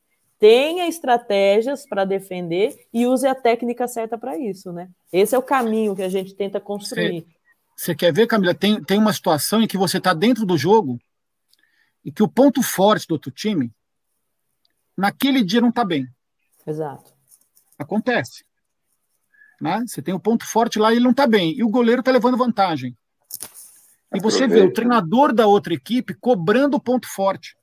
[0.44, 4.90] tenha estratégias para defender e use a técnica certa para isso, né?
[5.10, 7.26] Esse é o caminho que a gente tenta construir.
[7.74, 8.54] Você quer ver, Camila?
[8.54, 10.98] Tem, tem uma situação em que você está dentro do jogo
[12.04, 13.72] e que o ponto forte do outro time,
[14.94, 16.06] naquele dia não está bem.
[16.66, 17.14] Exato.
[17.78, 18.44] Acontece.
[19.62, 19.82] Né?
[19.86, 21.56] Você tem um ponto forte lá e ele não está bem.
[21.56, 22.94] E o goleiro está levando vantagem.
[24.14, 27.56] E você vê o treinador da outra equipe cobrando o ponto forte.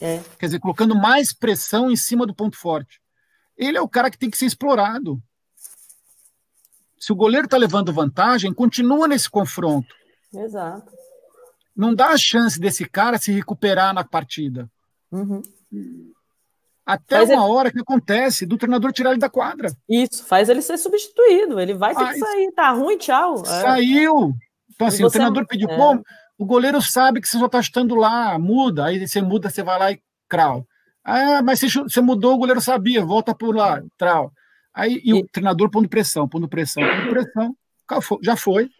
[0.00, 0.20] É.
[0.38, 3.00] Quer dizer, colocando mais pressão em cima do ponto forte.
[3.56, 5.22] Ele é o cara que tem que ser explorado.
[6.98, 9.94] Se o goleiro está levando vantagem, continua nesse confronto.
[10.34, 10.90] Exato.
[11.76, 14.70] Não dá a chance desse cara se recuperar na partida.
[15.10, 15.42] Uhum.
[16.84, 17.52] Até faz uma ele...
[17.52, 19.70] hora que acontece do treinador tirar ele da quadra.
[19.88, 21.60] Isso, faz ele ser substituído.
[21.60, 22.52] Ele vai ter que sair.
[22.52, 23.42] Tá ruim, tchau.
[23.42, 23.62] É.
[23.62, 24.34] Saiu.
[24.74, 25.76] Então, assim, o treinador pediu, é.
[26.40, 28.86] O goleiro sabe que você só tá chutando lá, muda.
[28.86, 30.66] Aí você muda, você vai lá e crau.
[31.04, 34.32] Ah, mas você, mudou, o goleiro sabia, volta por lá, trau.
[34.72, 37.54] Aí, e, e o treinador pondo pressão, pondo pressão, pondo pressão.
[38.22, 38.70] Já foi.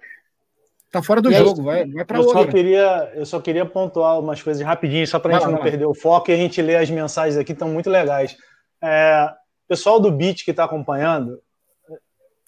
[0.90, 2.44] Tá fora do e jogo, vai, vai para outra.
[2.44, 5.62] Só queria, eu só queria pontuar umas coisas rapidinho, só para a gente não, não
[5.62, 8.38] perder o foco e a gente ler as mensagens aqui, estão muito legais.
[8.82, 9.30] É,
[9.68, 11.38] pessoal do Beat que está acompanhando,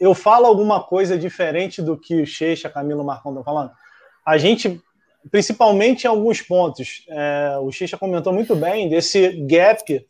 [0.01, 3.73] eu falo alguma coisa diferente do que o Cheixa, Camilo Marcão estão falando.
[4.25, 4.81] A gente,
[5.31, 10.07] principalmente em alguns pontos, é, o Cheixa comentou muito bem desse gap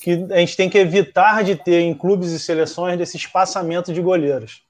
[0.00, 4.00] que a gente tem que evitar de ter em clubes e seleções desse espaçamento de
[4.00, 4.62] goleiros.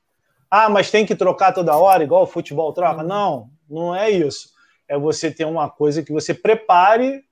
[0.51, 3.03] Ah, mas tem que trocar toda hora, igual o futebol troca?
[3.03, 3.07] Uhum.
[3.07, 4.51] Não, não é isso.
[4.89, 7.23] É você ter uma coisa que você prepare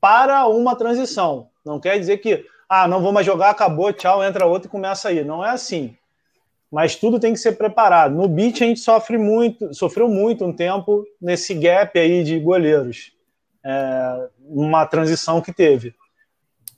[0.00, 1.48] para uma transição.
[1.64, 5.08] Não quer dizer que, ah, não vou mais jogar, acabou, tchau, entra outro e começa
[5.08, 5.24] aí.
[5.24, 5.96] Não é assim.
[6.70, 8.14] Mas tudo tem que ser preparado.
[8.14, 13.12] No beat a gente sofre muito, sofreu muito um tempo nesse gap aí de goleiros.
[13.64, 15.94] É, uma transição que teve.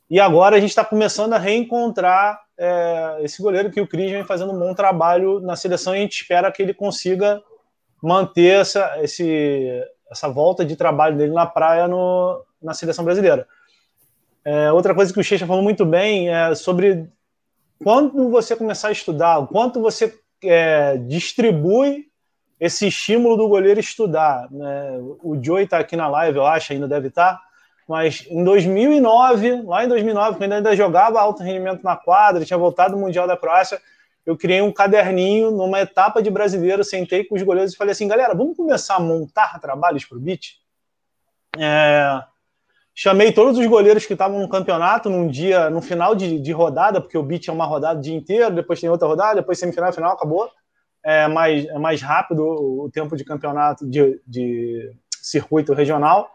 [0.08, 4.24] E agora a gente está começando a reencontrar é, esse goleiro que o Cris vem
[4.24, 7.42] fazendo um bom trabalho na seleção e a gente espera que ele consiga
[8.02, 13.46] manter essa, esse, essa volta de trabalho dele na praia no, na seleção brasileira.
[14.44, 17.08] É, outra coisa que o Checha falou muito bem é sobre
[17.82, 22.06] quando você começar a estudar, o quanto você é, distribui
[22.58, 24.50] esse estímulo do goleiro estudar.
[24.50, 24.98] Né?
[25.22, 27.34] O Joey está aqui na live, eu acho, ainda deve estar.
[27.34, 27.46] Tá
[27.86, 32.94] mas em 2009, lá em 2009, quando ainda jogava alto rendimento na quadra, tinha voltado
[32.94, 33.80] do Mundial da Croácia,
[34.24, 38.08] eu criei um caderninho numa etapa de brasileiro, sentei com os goleiros e falei assim,
[38.08, 40.56] galera, vamos começar a montar trabalhos para o beat?
[41.56, 42.20] É...
[42.98, 46.98] Chamei todos os goleiros que estavam no campeonato num dia, no final de, de, rodada,
[46.98, 49.92] porque o beat é uma rodada o dia inteiro, depois tem outra rodada, depois semifinal,
[49.92, 50.50] final, acabou.
[51.04, 54.90] É mais, é mais rápido o tempo de campeonato de, de
[55.20, 56.30] circuito regional.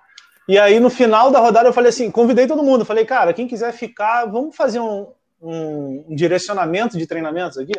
[0.48, 2.86] E aí, no final da rodada, eu falei assim: convidei todo mundo.
[2.86, 5.08] Falei, cara, quem quiser ficar, vamos fazer um,
[5.42, 7.74] um, um direcionamento de treinamentos aqui.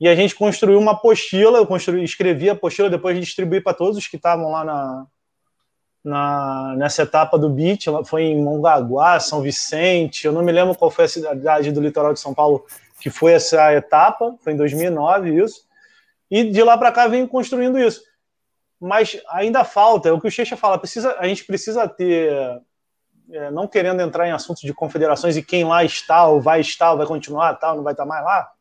[0.00, 1.58] E a gente construiu uma apostila.
[1.58, 5.06] Eu construí, escrevi a apostila, depois distribuí para todos os que estavam lá na,
[6.04, 7.86] na, nessa etapa do beat.
[8.04, 10.26] Foi em Mongaguá, São Vicente.
[10.26, 12.64] Eu não me lembro qual foi a cidade do litoral de São Paulo
[13.00, 14.36] que foi essa etapa.
[14.42, 15.64] Foi em 2009 isso.
[16.30, 18.02] E de lá para cá vem construindo isso
[18.84, 22.30] mas ainda falta, é o que o Checha fala, precisa, a gente precisa ter,
[23.30, 26.92] é, não querendo entrar em assuntos de confederações e quem lá está, ou vai estar,
[26.92, 28.52] ou vai continuar, tal, não vai estar mais lá,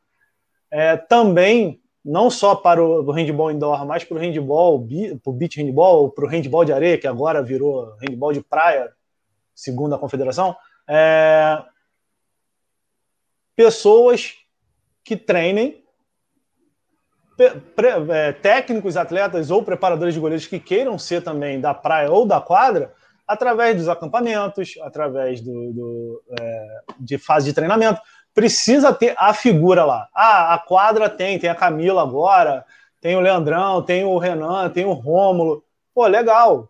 [0.72, 4.86] é, também, não só para o handball indoor, mas para o handball,
[5.24, 8.92] para o beach handball, para o handball de areia, que agora virou handball de praia,
[9.56, 10.56] segundo a confederação,
[10.88, 11.64] é,
[13.56, 14.36] pessoas
[15.04, 15.84] que treinem
[17.40, 22.42] é, técnicos, atletas ou preparadores de goleiros que queiram ser também da praia ou da
[22.42, 22.94] quadra,
[23.28, 28.02] através dos acampamentos, através do, do é, de fase de treinamento,
[28.34, 30.10] precisa ter a figura lá.
[30.14, 32.66] Ah, a quadra tem, tem a Camila agora,
[33.00, 35.64] tem o Leandrão, tem o Renan, tem o Rômulo.
[35.94, 36.70] Pô, legal.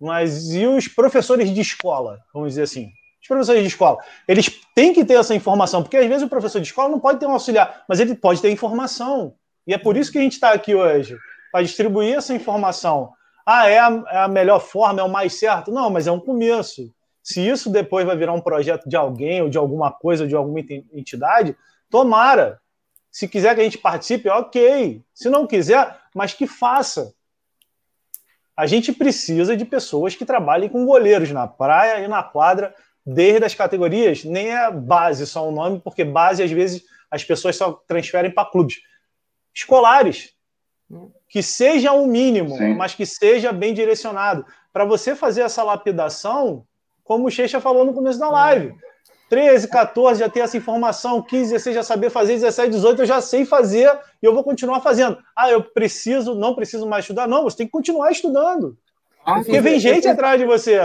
[0.00, 2.90] Mas e os professores de escola, vamos dizer assim?
[3.20, 6.60] Os professores de escola, eles têm que ter essa informação, porque às vezes o professor
[6.60, 9.34] de escola não pode ter um auxiliar, mas ele pode ter informação.
[9.66, 11.18] E é por isso que a gente está aqui hoje,
[11.50, 13.12] para distribuir essa informação.
[13.44, 15.70] Ah, é a, é a, melhor forma, é o mais certo?
[15.70, 16.92] Não, mas é um começo.
[17.28, 20.34] Se isso depois vai virar um projeto de alguém, ou de alguma coisa, ou de
[20.34, 21.54] alguma entidade,
[21.90, 22.58] tomara.
[23.12, 25.04] Se quiser que a gente participe, ok.
[25.12, 27.12] Se não quiser, mas que faça.
[28.56, 32.74] A gente precisa de pessoas que trabalhem com goleiros na praia e na quadra,
[33.04, 34.24] desde as categorias.
[34.24, 38.50] Nem é base só o nome, porque base, às vezes, as pessoas só transferem para
[38.50, 38.76] clubes
[39.54, 40.32] escolares.
[41.28, 42.74] Que seja o mínimo, Sim.
[42.74, 44.46] mas que seja bem direcionado.
[44.72, 46.66] Para você fazer essa lapidação,
[47.08, 48.74] como o Checha falou no começo da live.
[49.30, 53.20] 13, 14 já ter essa informação, 15, 16 já saber fazer, 17, 18 eu já
[53.20, 53.90] sei fazer
[54.22, 55.18] e eu vou continuar fazendo.
[55.34, 57.26] Ah, eu preciso, não preciso mais estudar.
[57.26, 58.76] Não, você tem que continuar estudando.
[59.24, 60.78] Ah, Porque vem gente atrás de você.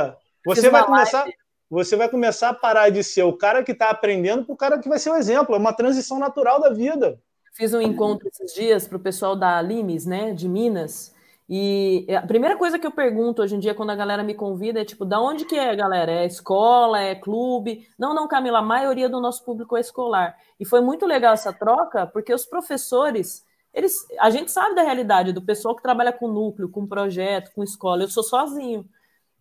[0.45, 1.25] Você vai começar,
[1.69, 4.79] você vai começar a parar de ser o cara que está aprendendo para o cara
[4.79, 5.55] que vai ser o exemplo.
[5.55, 7.19] É uma transição natural da vida.
[7.53, 11.13] Fiz um encontro esses dias para o pessoal da Limes, né, de Minas.
[11.49, 14.81] E a primeira coisa que eu pergunto hoje em dia, quando a galera me convida,
[14.81, 16.11] é tipo, da onde que é, galera?
[16.11, 17.87] É escola, é clube?
[17.99, 20.37] Não, não, Camila, a maioria do nosso público é escolar.
[20.59, 25.33] E foi muito legal essa troca, porque os professores, eles, a gente sabe da realidade
[25.33, 28.03] do pessoal que trabalha com núcleo, com projeto, com escola.
[28.03, 28.87] Eu sou sozinho.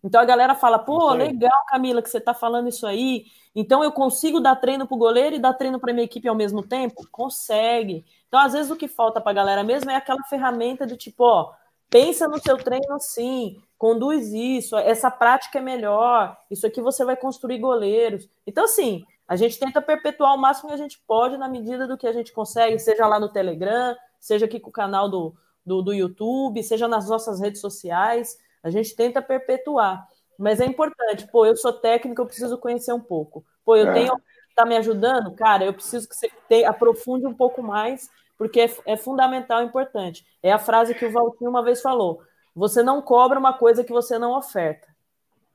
[0.03, 3.25] Então a galera fala, pô, legal, Camila, que você está falando isso aí.
[3.55, 6.35] Então eu consigo dar treino para o goleiro e dar treino para minha equipe ao
[6.35, 7.07] mesmo tempo?
[7.09, 8.03] Consegue.
[8.27, 11.23] Então, às vezes, o que falta para a galera mesmo é aquela ferramenta de tipo,
[11.23, 11.53] ó,
[11.93, 17.15] pensa no seu treino assim, conduz isso, essa prática é melhor, isso aqui você vai
[17.15, 18.27] construir goleiros.
[18.47, 21.95] Então, assim, a gente tenta perpetuar o máximo que a gente pode na medida do
[21.95, 25.83] que a gente consegue, seja lá no Telegram, seja aqui com o canal do, do,
[25.83, 28.39] do YouTube, seja nas nossas redes sociais.
[28.63, 30.07] A gente tenta perpetuar.
[30.35, 33.45] Mas é importante, pô, eu sou técnico, eu preciso conhecer um pouco.
[33.63, 33.93] Pô, eu é.
[33.93, 38.09] tenho que está me ajudando, cara, eu preciso que você te, aprofunde um pouco mais,
[38.37, 40.25] porque é, é fundamental e importante.
[40.41, 42.21] É a frase que o Valtinho uma vez falou:
[42.55, 44.87] você não cobra uma coisa que você não oferta.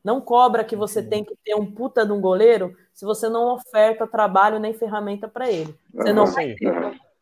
[0.04, 3.54] Não cobra que você tem que ter um puta de um goleiro se você não
[3.54, 5.74] oferta trabalho nem ferramenta para ele.
[5.92, 6.72] Você não vai ter.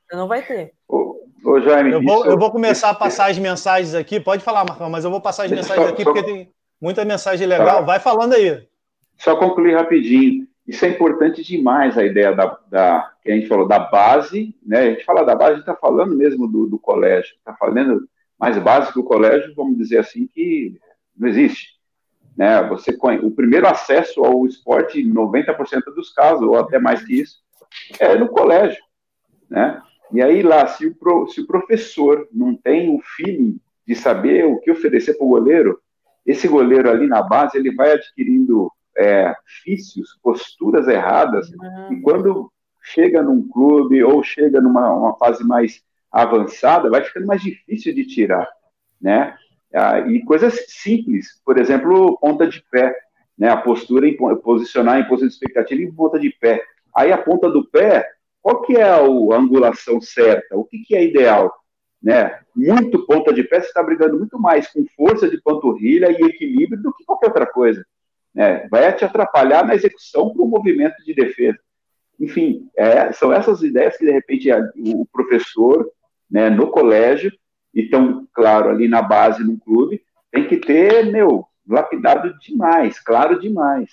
[0.09, 0.73] Você não vai ter.
[0.89, 4.21] Ô, ô Jaime, eu, vou, isso, eu vou começar a passar as mensagens aqui.
[4.21, 7.79] Pode falar, Marcão, mas eu vou passar as mensagens aqui porque tem muita mensagem legal.
[7.79, 7.81] Tá.
[7.81, 8.67] Vai falando aí.
[9.19, 10.47] Só concluir rapidinho.
[10.67, 14.79] Isso é importante demais, a ideia da, da, que a gente falou da base, né?
[14.79, 18.09] A gente fala da base, a gente está falando mesmo do, do colégio, está falando
[18.39, 20.79] mais básico do colégio, vamos dizer assim, que
[21.17, 21.75] não existe.
[22.37, 22.63] Né?
[22.69, 27.43] Você o primeiro acesso ao esporte, 90% dos casos, ou até mais que isso,
[27.99, 28.81] é no colégio.
[29.51, 29.83] Né?
[30.13, 34.45] E aí lá, se o, pro, se o professor não tem o feeling de saber
[34.45, 35.81] o que oferecer para o goleiro,
[36.25, 39.35] esse goleiro ali na base, ele vai adquirindo é,
[39.65, 41.93] vícios, posturas erradas, uhum.
[41.93, 42.53] e quando
[42.87, 48.49] chega num clube ou chega numa fase mais avançada, vai ficando mais difícil de tirar,
[49.01, 49.37] né?
[49.75, 52.97] Ah, e coisas simples, por exemplo, ponta de pé,
[53.37, 53.49] né?
[53.49, 56.63] A postura, em, posicionar em posição de expectativa em ponta de pé.
[56.95, 58.09] Aí a ponta do pé,
[58.41, 60.57] qual que é a, angulação certa?
[60.57, 61.53] O que, que é ideal?
[62.01, 62.39] Né?
[62.55, 66.81] Muito ponta de pé, você está brigando muito mais com força de panturrilha e equilíbrio
[66.81, 67.85] do que qualquer outra coisa.
[68.33, 68.67] Né?
[68.71, 71.59] Vai te atrapalhar na execução para o movimento de defesa.
[72.19, 75.91] Enfim, é, são essas ideias que, de repente, o professor,
[76.31, 77.33] né, no colégio,
[77.75, 80.03] e tão claro ali na base, no clube,
[80.33, 83.91] tem que ter, meu, lapidado demais, claro demais.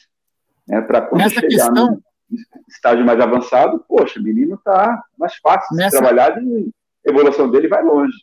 [0.68, 2.02] Né, para quando Nessa chegar questão...
[2.30, 2.40] no
[2.70, 5.98] estágio mais avançado, poxa, o menino está mais fácil Nessa...
[5.98, 6.72] de trabalhar e
[7.06, 8.16] a evolução dele vai longe.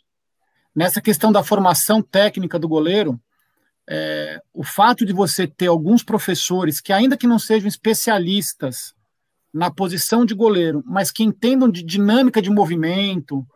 [0.75, 3.21] Nessa questão da formação técnica do goleiro,
[3.89, 8.95] é, o fato de você ter alguns professores que, ainda que não sejam especialistas
[9.53, 13.47] na posição de goleiro, mas que entendam de dinâmica de movimento,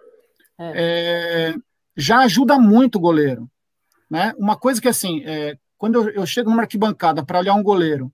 [0.59, 0.73] é.
[0.75, 1.55] É,
[1.97, 3.51] já ajuda muito o goleiro.
[4.11, 4.33] Né?
[4.39, 8.13] Uma coisa que, assim, é, quando eu, eu chego numa arquibancada para olhar um goleiro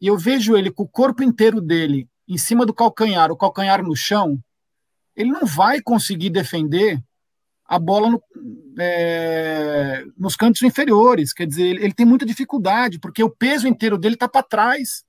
[0.00, 3.82] e eu vejo ele com o corpo inteiro dele em cima do calcanhar, o calcanhar
[3.82, 4.38] no chão,
[5.14, 7.02] ele não vai conseguir defender
[7.66, 8.22] a bola no,
[8.78, 11.32] é, nos cantos inferiores.
[11.32, 15.04] Quer dizer, ele, ele, tem muita dificuldade, porque o peso inteiro dele está para trás.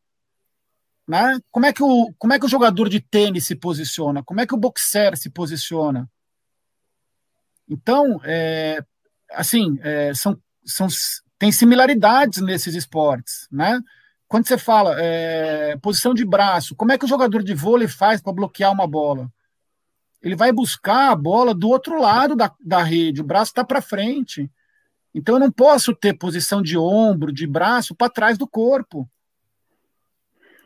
[1.08, 1.40] Né?
[1.52, 4.24] Como, é que o, como é que o jogador de tênis se posiciona?
[4.24, 6.10] Como é que o boxer se posiciona?
[7.68, 8.84] Então, é,
[9.32, 10.88] assim, é, são, são,
[11.38, 13.48] tem similaridades nesses esportes.
[13.52, 13.80] Né?
[14.28, 18.22] Quando você fala é, posição de braço, como é que o jogador de vôlei faz
[18.22, 19.30] para bloquear uma bola?
[20.24, 23.82] ele vai buscar a bola do outro lado da, da rede, o braço está para
[23.82, 24.50] frente.
[25.14, 29.08] Então eu não posso ter posição de ombro, de braço para trás do corpo.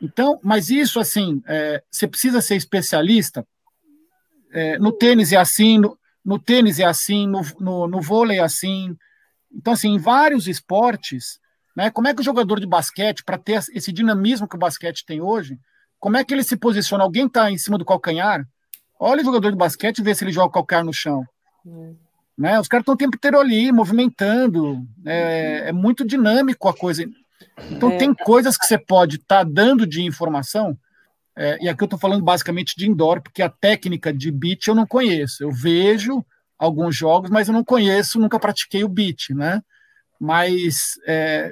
[0.02, 3.45] Então, mas isso assim, é, você precisa ser especialista.
[4.52, 8.44] É, no tênis é assim, no, no tênis é assim, no, no, no, vôlei é
[8.44, 8.95] assim.
[9.52, 11.40] Então, assim, em vários esportes,
[11.76, 15.06] né, como é que o jogador de basquete, para ter esse dinamismo que o basquete
[15.06, 15.57] tem hoje,
[15.99, 17.03] como é que ele se posiciona?
[17.03, 18.45] Alguém está em cima do calcanhar,
[18.99, 21.24] Olha o jogador de basquete e vê se ele joga qualquer no chão.
[21.65, 21.94] É.
[22.38, 22.60] Né?
[22.60, 24.86] Os caras estão o tempo inteiro ali, movimentando.
[25.06, 27.03] É, é muito dinâmico a coisa.
[27.72, 27.98] Então, é.
[27.98, 30.78] tem coisas que você pode estar tá dando de informação.
[31.36, 34.76] É, e aqui eu estou falando basicamente de indoor, porque a técnica de beat eu
[34.76, 35.44] não conheço.
[35.44, 36.26] Eu vejo
[36.58, 39.62] alguns jogos, mas eu não conheço, nunca pratiquei o beat, né?
[40.20, 41.52] Mas é,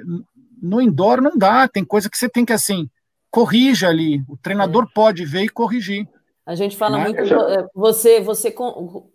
[0.60, 2.90] no indoor não dá, tem coisa que você tem que assim,
[3.30, 4.24] corrija ali.
[4.28, 4.92] O treinador é.
[4.92, 6.08] pode ver e corrigir.
[6.44, 8.54] A gente fala muito é, você você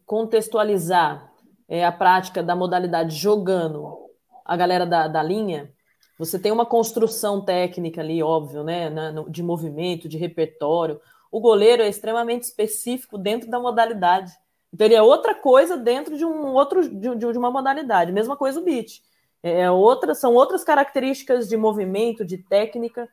[0.05, 1.31] contextualizar
[1.67, 3.97] é, a prática da modalidade jogando
[4.45, 5.71] a galera da, da linha.
[6.21, 8.91] Você tem uma construção técnica ali, óbvio, né,
[9.27, 11.01] de movimento, de repertório.
[11.31, 14.31] O goleiro é extremamente específico dentro da modalidade.
[14.71, 18.11] Então ele é outra coisa dentro de um outro de, de uma modalidade.
[18.11, 19.01] Mesma coisa o beat.
[19.41, 23.09] É, é outra, são outras características de movimento, de técnica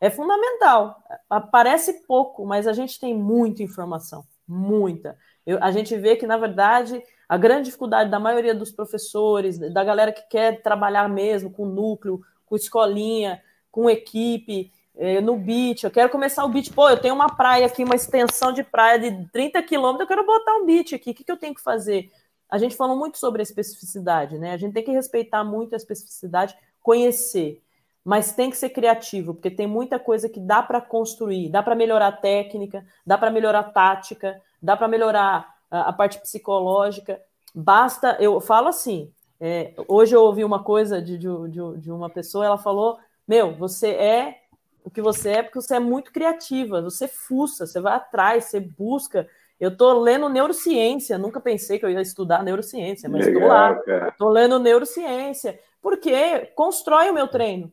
[0.00, 1.02] é fundamental.
[1.50, 5.18] Parece pouco, mas a gente tem muita informação, muita.
[5.44, 9.82] Eu, a gente vê que, na verdade, a grande dificuldade da maioria dos professores, da
[9.82, 15.90] galera que quer trabalhar mesmo com núcleo, com escolinha, com equipe, é, no beach, eu
[15.90, 16.72] quero começar o beach.
[16.72, 20.26] Pô, eu tenho uma praia aqui, uma extensão de praia de 30 quilômetros, eu quero
[20.26, 21.10] botar um beach aqui.
[21.10, 22.10] O que, que eu tenho que fazer?
[22.48, 24.52] A gente falou muito sobre a especificidade, né?
[24.52, 27.60] A gente tem que respeitar muito a especificidade, conhecer,
[28.04, 31.74] mas tem que ser criativo, porque tem muita coisa que dá para construir, dá para
[31.74, 37.20] melhorar a técnica, dá para melhorar a tática, dá para melhorar a, a, parte psicológica.
[37.54, 39.12] Basta, eu falo assim.
[39.40, 43.54] É, hoje eu ouvi uma coisa de, de, de, de uma pessoa, ela falou: Meu,
[43.54, 44.38] você é
[44.86, 48.60] o que você é porque você é muito criativa, você fuça, você vai atrás, você
[48.60, 49.28] busca.
[49.58, 53.76] Eu estou lendo neurociência, nunca pensei que eu ia estudar neurociência, mas estou lá.
[54.08, 57.72] Estou lendo neurociência, porque constrói o meu treino,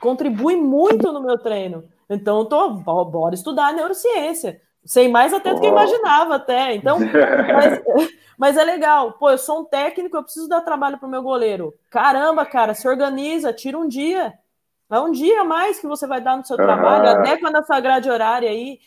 [0.00, 1.84] contribui muito no meu treino.
[2.08, 4.60] Então, tô, bora estudar neurociência.
[4.84, 6.74] Sei mais até do que imaginava, até.
[6.74, 7.82] Então, mas,
[8.36, 9.12] mas, é legal.
[9.12, 11.74] Pô, eu sou um técnico, eu preciso dar trabalho para o meu goleiro.
[11.90, 14.38] Caramba, cara, se organiza, tira um dia.
[14.90, 17.80] É um dia a mais que você vai dar no seu trabalho, até quando essa
[17.80, 18.78] grade horária aí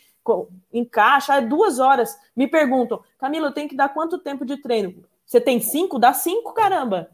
[0.72, 2.16] encaixa, é duas horas.
[2.34, 5.04] Me perguntam, Camila, eu tenho que dar quanto tempo de treino?
[5.26, 5.98] Você tem cinco?
[5.98, 7.10] Dá cinco, caramba.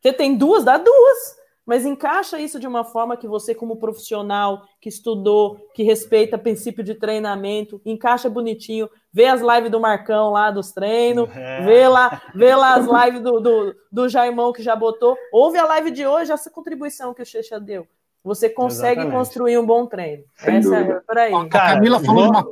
[0.00, 0.64] Você tem duas?
[0.64, 1.39] Dá duas.
[1.70, 6.82] Mas encaixa isso de uma forma que você, como profissional, que estudou, que respeita princípio
[6.82, 11.62] de treinamento, encaixa bonitinho, vê as lives do Marcão lá dos treinos, é.
[11.62, 15.64] vê, lá, vê lá as lives do, do, do Jaimão que já botou, ouve a
[15.64, 17.86] live de hoje, essa contribuição que o Checha deu.
[18.24, 19.16] Você consegue Exatamente.
[19.16, 20.24] construir um bom treino.
[20.38, 20.94] Sem Essa dúvida.
[20.94, 21.32] é por aí.
[21.32, 22.44] a Camila falou uma...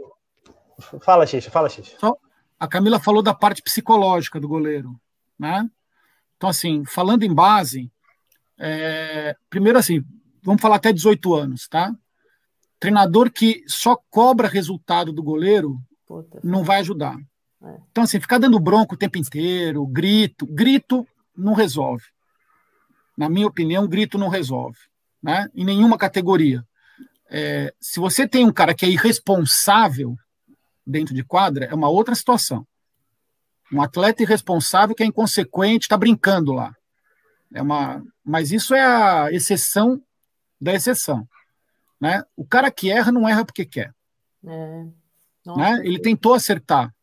[1.00, 1.96] Fala, Xixa, fala, Xixa.
[2.60, 4.94] A Camila falou da parte psicológica do goleiro,
[5.36, 5.68] né?
[6.36, 7.90] Então, assim, falando em base,
[8.58, 9.36] é...
[9.48, 10.02] primeiro assim,
[10.42, 11.92] vamos falar até 18 anos, tá?
[12.80, 15.76] Treinador que só cobra resultado do goleiro
[16.06, 16.40] Puta.
[16.42, 17.16] não vai ajudar.
[17.62, 17.76] É.
[17.90, 21.06] Então, assim, ficar dando bronco o tempo inteiro, grito, grito
[21.36, 22.04] não resolve.
[23.16, 24.78] Na minha opinião, grito não resolve
[25.22, 26.62] né, em nenhuma categoria.
[27.30, 30.16] É, se você tem um cara que é irresponsável
[30.86, 32.66] dentro de quadra, é uma outra situação.
[33.72, 36.72] Um atleta irresponsável que é inconsequente, está brincando lá.
[37.52, 40.02] É uma, mas isso é a exceção
[40.60, 41.26] da exceção.
[42.00, 42.22] Né?
[42.36, 43.94] O cara que erra não erra porque quer.
[44.44, 44.84] É.
[45.56, 45.80] Né?
[45.82, 46.94] Ele tentou acertar.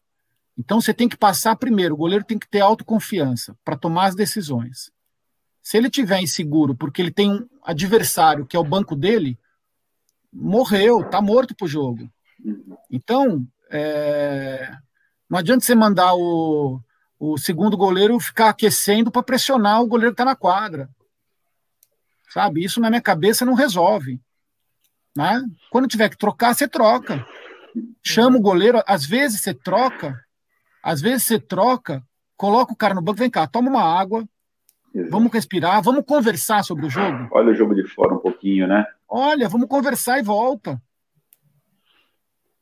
[0.57, 1.95] Então você tem que passar primeiro.
[1.95, 4.91] O goleiro tem que ter autoconfiança para tomar as decisões.
[5.61, 9.37] Se ele tiver inseguro porque ele tem um adversário que é o banco dele,
[10.31, 12.09] morreu, tá morto pro jogo.
[12.91, 14.71] Então, é,
[15.29, 16.79] não adianta você mandar o,
[17.19, 20.89] o segundo goleiro ficar aquecendo para pressionar o goleiro que está na quadra.
[22.29, 22.63] Sabe?
[22.63, 24.19] Isso na minha cabeça não resolve.
[25.15, 25.41] Né?
[25.69, 27.25] Quando tiver que trocar, você troca.
[28.03, 30.19] Chama o goleiro, às vezes você troca,
[30.81, 32.03] às vezes você troca,
[32.37, 34.25] coloca o cara no banco, vem cá, toma uma água,
[34.95, 35.11] Exato.
[35.11, 37.27] Vamos respirar, vamos conversar sobre o jogo.
[37.31, 38.85] Olha o jogo de fora um pouquinho, né?
[39.09, 40.81] Olha, vamos conversar e volta.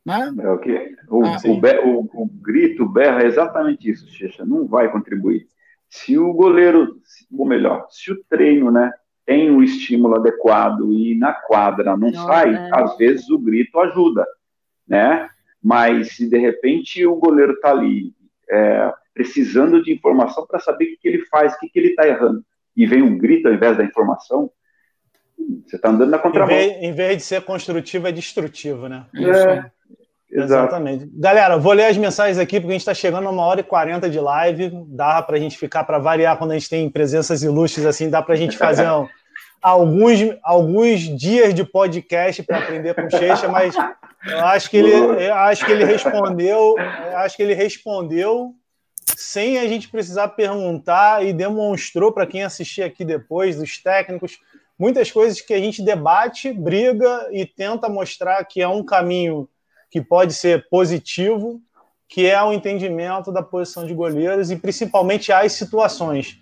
[0.05, 0.34] Né?
[0.39, 4.45] É o, que, o, ah, o, o, o, grito, berra é exatamente isso, Checha.
[4.45, 5.47] Não vai contribuir.
[5.89, 6.97] Se o goleiro,
[7.31, 8.91] ou melhor, se o treino, né,
[9.25, 12.69] tem o um estímulo adequado e na quadra não, não sai, é.
[12.73, 14.25] às vezes o grito ajuda,
[14.88, 15.30] né?
[15.61, 18.13] Mas se de repente o goleiro tá ali
[18.49, 21.89] é, precisando de informação para saber o que, que, ele faz, o que, que ele
[21.89, 22.43] está errando,
[22.75, 24.51] e vem um grito ao invés da informação,
[25.65, 26.53] você está andando na contramão.
[26.53, 29.06] Em vez, em vez, de ser construtivo, é destrutivo, né?
[29.15, 29.64] É,
[30.34, 31.07] Exatamente.
[31.14, 33.64] Galera, vou ler as mensagens aqui, porque a gente está chegando a uma hora e
[33.64, 34.72] quarenta de live.
[34.88, 38.22] Dá para a gente ficar, para variar, quando a gente tem presenças ilustres assim, dá
[38.22, 39.07] para a gente fazer um,
[39.61, 43.76] alguns, alguns dias de podcast para aprender com o Cheixa, mas
[44.28, 46.76] eu acho que ele, acho que ele respondeu,
[47.15, 48.56] acho que ele respondeu
[49.15, 54.40] sem a gente precisar perguntar e demonstrou para quem assistir aqui depois, dos técnicos,
[54.77, 59.47] muitas coisas que a gente debate, briga e tenta mostrar que é um caminho
[59.89, 61.61] que pode ser positivo,
[62.07, 66.37] que é o entendimento da posição de goleiros e principalmente as situações,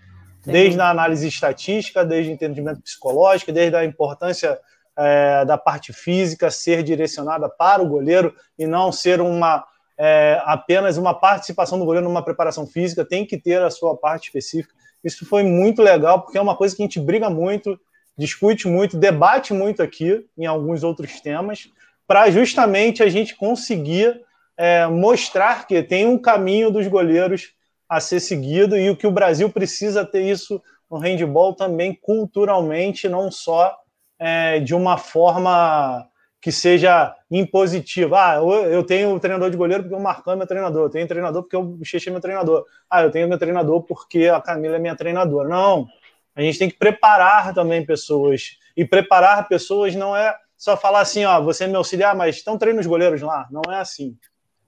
[0.46, 4.60] desde a análise estatística, desde o entendimento psicológico, desde a importância
[4.98, 9.66] é, da parte física ser direcionada para o goleiro e não ser uma
[9.98, 14.26] é, apenas uma participação do goleiro numa preparação física, tem que ter a sua parte
[14.26, 14.74] específica.
[15.04, 17.80] Isso foi muito legal, porque é uma coisa que a gente briga muito,
[18.22, 21.68] discute muito, debate muito aqui em alguns outros temas,
[22.08, 24.22] para justamente a gente conseguir
[24.56, 27.54] é, mostrar que tem um caminho dos goleiros
[27.90, 33.10] a ser seguido e o que o Brasil precisa ter isso no handball também culturalmente,
[33.10, 33.76] não só
[34.20, 36.08] é, de uma forma
[36.40, 38.18] que seja impositiva.
[38.20, 41.44] Ah, eu tenho treinador de goleiro porque o Marcão é meu treinador, eu tenho treinador
[41.44, 42.66] porque o Xixi é meu treinador.
[42.90, 45.50] Ah, eu tenho meu treinador porque a Camila é minha treinadora.
[45.50, 45.88] Não,
[46.36, 48.58] A gente tem que preparar também pessoas.
[48.76, 52.82] E preparar pessoas não é só falar assim, ó, você é auxiliar, mas estão treinando
[52.82, 53.48] os goleiros lá.
[53.52, 54.16] Não é assim.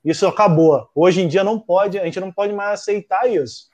[0.03, 0.89] Isso acabou.
[0.93, 3.67] Hoje em dia não pode, a gente não pode mais aceitar isso.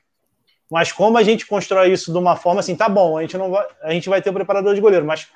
[0.70, 3.50] Mas como a gente constrói isso de uma forma assim, tá bom, a gente não
[3.50, 5.28] vai, a gente vai ter o preparador de goleiro, mas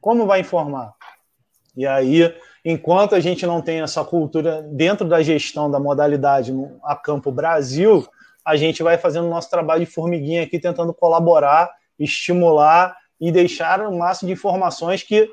[0.00, 0.94] como vai informar?
[1.76, 2.32] E aí,
[2.64, 7.32] enquanto a gente não tem essa cultura dentro da gestão da modalidade no a Campo
[7.32, 8.06] Brasil,
[8.44, 13.96] a gente vai fazendo nosso trabalho de formiguinha aqui, tentando colaborar, estimular e deixar o
[13.96, 15.28] máximo de informações que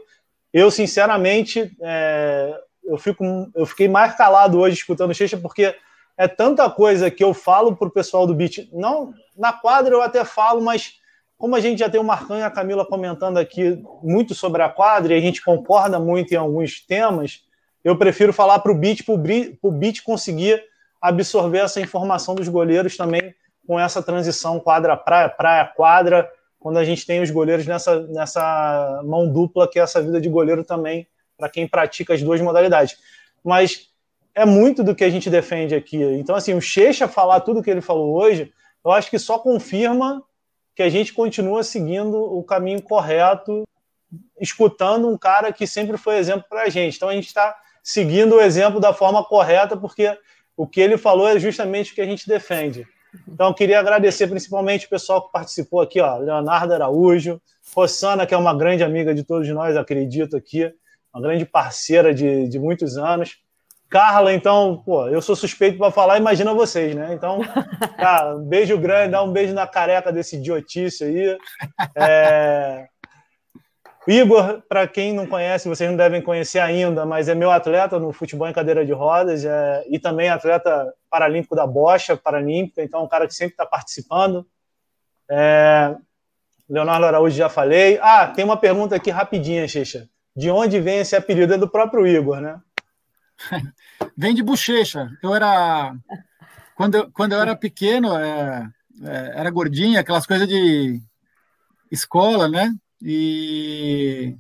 [0.52, 3.24] eu, sinceramente, é, eu, fico,
[3.54, 5.76] eu fiquei mais calado hoje escutando o Checha, porque
[6.18, 8.70] é tanta coisa que eu falo para o pessoal do beat.
[8.72, 10.94] Não, na quadra eu até falo, mas
[11.38, 14.70] como a gente já tem o Marcão e a Camila comentando aqui muito sobre a
[14.70, 17.42] quadra e a gente concorda muito em alguns temas,
[17.84, 20.64] eu prefiro falar para o beat, para o beat conseguir
[21.02, 23.36] absorver essa informação dos goleiros também
[23.68, 26.30] com essa transição quadra-praia, praia-quadra,
[26.66, 30.28] quando a gente tem os goleiros nessa, nessa mão dupla, que é essa vida de
[30.28, 32.98] goleiro também, para quem pratica as duas modalidades.
[33.44, 33.92] Mas
[34.34, 36.02] é muito do que a gente defende aqui.
[36.02, 38.52] Então, assim, o Checha falar tudo que ele falou hoje,
[38.84, 40.24] eu acho que só confirma
[40.76, 43.64] que a gente continua seguindo o caminho correto,
[44.42, 46.96] escutando um cara que sempre foi exemplo para a gente.
[46.96, 50.18] Então, a gente está seguindo o exemplo da forma correta, porque
[50.58, 52.88] o que ele falou é justamente o que a gente defende.
[53.28, 57.42] Então, queria agradecer principalmente o pessoal que participou aqui, ó, Leonardo Araújo,
[57.76, 60.74] Rossana, que é uma grande amiga de todos nós, acredito aqui,
[61.14, 63.38] uma grande parceira de, de muitos anos.
[63.90, 67.14] Carla, então, pô, eu sou suspeito para falar, imagina vocês, né?
[67.14, 67.40] Então,
[67.98, 71.38] cara, um beijo grande, dá um beijo na careca desse idiotice aí.
[71.96, 72.88] É...
[74.08, 78.14] Igor, para quem não conhece, vocês não devem conhecer ainda, mas é meu atleta no
[78.14, 79.84] futebol em cadeira de rodas é...
[79.90, 84.46] e também atleta paralímpico da bocha paralímpica, então é um cara que sempre está participando.
[85.30, 85.96] É...
[86.70, 88.00] Leonardo Araújo já falei.
[88.02, 90.08] Ah, tem uma pergunta aqui rapidinha, Xixa.
[90.36, 91.54] De onde vem esse apelido?
[91.54, 92.60] É do próprio Igor, né?
[94.18, 95.10] Vem de bochecha.
[95.22, 95.96] Eu era.
[96.76, 98.68] Quando eu, quando eu era pequeno, é,
[99.04, 101.02] é, era gordinha, aquelas coisas de
[101.92, 102.74] escola, né?
[103.02, 104.36] E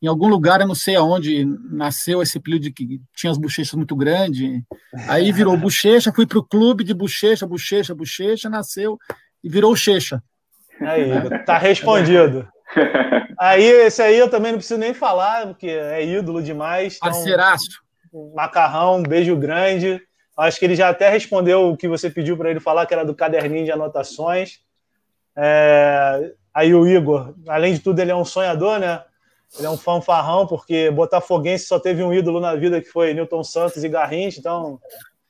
[0.00, 3.96] em algum lugar, eu não sei aonde, nasceu esse de que tinha as bochechas muito
[3.96, 4.62] grandes.
[5.08, 8.96] Aí virou bochecha, fui para o clube de bochecha, bochecha, bochecha, nasceu
[9.42, 10.22] e virou checha.
[10.80, 11.10] Aí,
[11.44, 12.48] tá respondido.
[13.38, 16.96] Aí, esse aí eu também não preciso nem falar, porque é ídolo demais.
[16.96, 17.10] Então...
[17.10, 17.82] Parceiraço.
[18.34, 20.00] Macarrão, um beijo grande.
[20.36, 23.04] Acho que ele já até respondeu o que você pediu para ele falar, que era
[23.04, 24.60] do caderninho de anotações.
[25.36, 26.32] É...
[26.52, 29.02] Aí o Igor, além de tudo, ele é um sonhador, né?
[29.56, 33.42] Ele é um fanfarrão, porque Botafoguense só teve um ídolo na vida que foi Newton
[33.42, 34.80] Santos e Garrincha, então.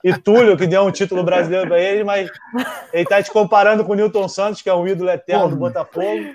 [0.03, 2.31] E Túlio, que deu um título brasileiro para ele, mas
[2.93, 5.57] ele está te comparando com o Newton Santos, que é um ídolo eterno Pô, do
[5.57, 6.33] Botafogo.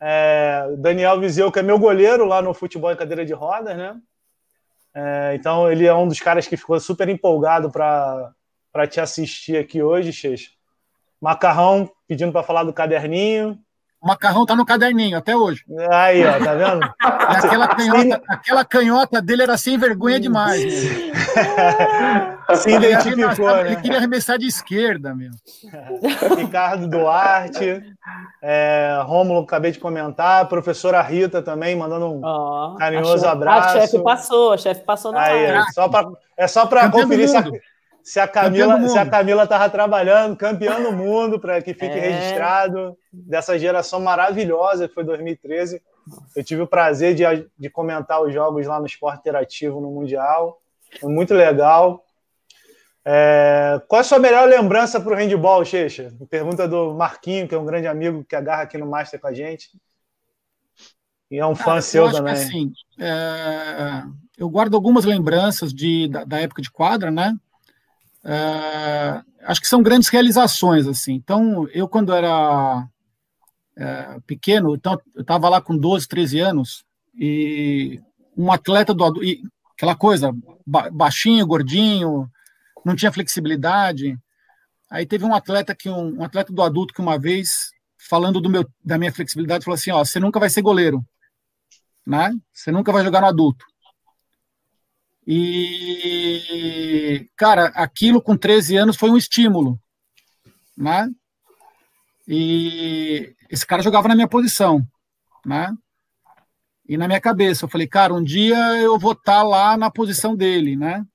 [0.00, 0.66] É...
[0.78, 3.94] Daniel Vizeu, que é meu goleiro lá no futebol em cadeira de rodas, né?
[4.94, 9.82] É, então ele é um dos caras que ficou super empolgado para te assistir aqui
[9.82, 10.50] hoje, Xeix.
[11.20, 13.58] Macarrão pedindo para falar do caderninho.
[14.02, 15.62] O macarrão tá no caderninho até hoje.
[15.92, 16.80] Aí, ó, tá vendo?
[16.98, 20.60] aquela, canhota, aquela canhota dele era sem vergonha demais.
[22.56, 23.66] Se identificou, ele, né?
[23.68, 25.30] Ele queria arremessar de esquerda, meu.
[26.36, 27.80] Ricardo Duarte,
[28.42, 33.78] é, Rômulo, acabei de comentar, professora Rita também, mandando um oh, carinhoso abraço.
[33.78, 37.28] A chefe passou, a chefe passou na Aí, é só pra, É só para conferir
[37.28, 37.44] se a,
[38.02, 42.00] se a Camila se a Camila estava trabalhando, campeão do mundo, para que fique é.
[42.00, 45.80] registrado, dessa geração maravilhosa que foi 2013.
[46.34, 47.24] Eu tive o prazer de,
[47.58, 50.60] de comentar os jogos lá no Esporte Interativo no Mundial.
[51.00, 52.04] Foi muito legal.
[53.04, 56.12] É, qual é a sua melhor lembrança para o handball, Checha?
[56.30, 59.34] Pergunta do Marquinho, que é um grande amigo que agarra aqui no Master com a
[59.34, 59.70] gente.
[61.30, 62.34] E é um fã ah, seu também.
[62.34, 64.02] assim, é,
[64.36, 67.34] eu guardo algumas lembranças de, da, da época de quadra, né?
[68.24, 71.14] É, acho que são grandes realizações, assim.
[71.14, 72.86] Então, eu, quando era
[73.76, 76.84] é, pequeno, então, eu estava lá com 12, 13 anos,
[77.14, 78.00] e
[78.36, 79.42] um atleta do e
[79.74, 80.32] aquela coisa,
[80.92, 82.30] baixinho, gordinho,
[82.84, 84.18] não tinha flexibilidade.
[84.90, 87.70] Aí teve um atleta que um, um, atleta do adulto que uma vez
[88.08, 91.04] falando do meu da minha flexibilidade falou assim, ó, você nunca vai ser goleiro,
[92.06, 92.32] né?
[92.52, 93.64] Você nunca vai jogar no adulto.
[95.26, 99.78] E cara, aquilo com 13 anos foi um estímulo,
[100.76, 101.08] né?
[102.26, 104.86] E esse cara jogava na minha posição,
[105.44, 105.72] né?
[106.88, 109.90] E na minha cabeça, eu falei, cara, um dia eu vou estar tá lá na
[109.90, 111.06] posição dele, né?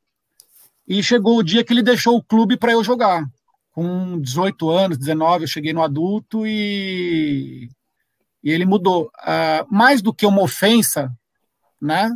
[0.87, 3.25] E chegou o dia que ele deixou o clube para eu jogar,
[3.71, 7.69] com 18 anos, 19, eu cheguei no adulto e,
[8.43, 9.11] e ele mudou.
[9.19, 11.11] Uh, mais do que uma ofensa,
[11.79, 12.09] né?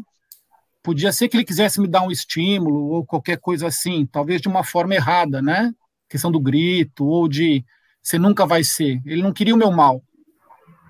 [0.83, 4.47] Podia ser que ele quisesse me dar um estímulo ou qualquer coisa assim, talvez de
[4.47, 5.71] uma forma errada, né?
[6.09, 7.63] Questão do grito ou de
[8.01, 9.01] você nunca vai ser.
[9.05, 10.03] Ele não queria o meu mal,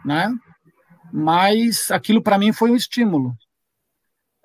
[0.05, 0.34] né?
[1.11, 3.35] Mas aquilo para mim foi um estímulo.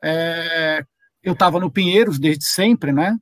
[0.02, 0.84] É,
[1.22, 3.16] eu estava no Pinheiros desde sempre, né?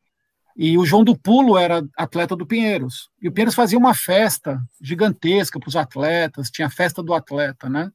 [0.56, 3.10] E o João do Pulo era atleta do Pinheiros.
[3.20, 7.68] E o Pinheiros fazia uma festa gigantesca para os atletas, tinha a festa do atleta,
[7.68, 7.90] né?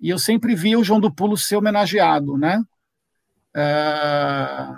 [0.00, 2.62] E eu sempre via o João do Pulo ser homenageado, né?
[3.58, 4.68] É...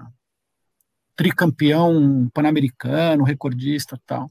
[1.15, 4.31] Tricampeão pan-americano, recordista tal.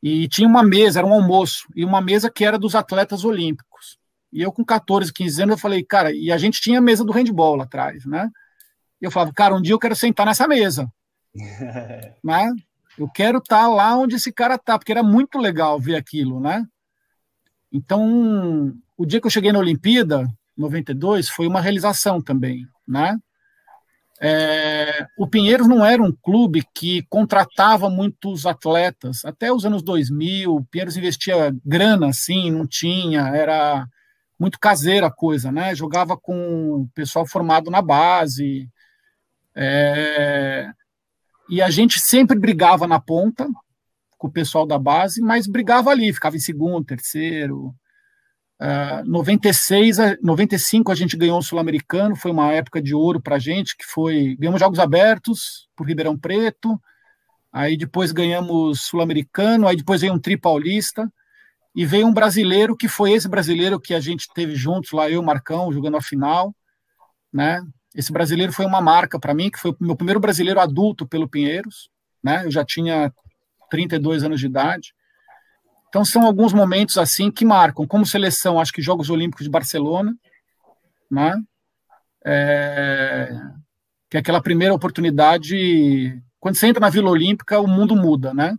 [0.00, 3.98] E tinha uma mesa, era um almoço, e uma mesa que era dos atletas olímpicos.
[4.32, 7.04] E eu, com 14, 15 anos, eu falei, cara, e a gente tinha a mesa
[7.04, 8.30] do handball lá atrás, né?
[9.00, 10.88] E eu falava, cara, um dia eu quero sentar nessa mesa.
[12.22, 12.52] né?
[12.96, 16.38] Eu quero estar tá lá onde esse cara tá, porque era muito legal ver aquilo,
[16.38, 16.64] né?
[17.72, 20.26] Então, o dia que eu cheguei na Olimpíada,
[20.56, 23.18] 92, foi uma realização também, né?
[24.20, 29.24] É, o Pinheiros não era um clube que contratava muitos atletas.
[29.24, 33.86] Até os anos 2000, o Pinheiros investia grana, assim, não tinha, era
[34.38, 35.74] muito caseira a coisa, né?
[35.74, 38.68] Jogava com o pessoal formado na base.
[39.54, 40.70] É,
[41.48, 43.48] e a gente sempre brigava na ponta
[44.18, 47.74] com o pessoal da base, mas brigava ali, ficava em segundo, terceiro.
[48.60, 53.38] Uh, 96, 95 a gente ganhou o Sul-Americano, foi uma época de ouro para a
[53.38, 56.80] gente, que foi ganhamos Jogos Abertos por Ribeirão Preto,
[57.52, 61.12] aí depois ganhamos Sul-Americano, aí depois veio um Tri Paulista
[61.74, 65.22] e veio um brasileiro que foi esse brasileiro que a gente teve juntos lá, eu,
[65.22, 66.54] Marcão, jogando a final,
[67.30, 67.62] né?
[67.94, 71.28] Esse brasileiro foi uma marca para mim, que foi o meu primeiro brasileiro adulto pelo
[71.28, 71.90] Pinheiros,
[72.24, 72.46] né?
[72.46, 73.12] Eu já tinha
[73.70, 74.94] 32 anos de idade.
[75.96, 80.14] Então são alguns momentos assim que marcam, como seleção, acho que Jogos Olímpicos de Barcelona,
[81.10, 81.42] né?
[82.22, 83.30] É,
[84.10, 88.58] que é aquela primeira oportunidade, quando você entra na Vila Olímpica, o mundo muda, né?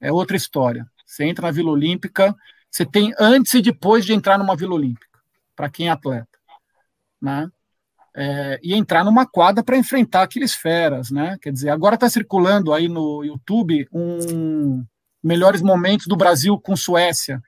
[0.00, 0.86] É outra história.
[1.04, 2.34] Você entra na Vila Olímpica,
[2.70, 5.18] você tem antes e depois de entrar numa Vila Olímpica,
[5.54, 6.38] para quem é atleta,
[7.20, 7.50] né?
[8.16, 11.36] é, e entrar numa quadra para enfrentar aqueles feras, né?
[11.42, 14.82] Quer dizer, agora está circulando aí no YouTube um
[15.26, 17.42] melhores momentos do Brasil com Suécia.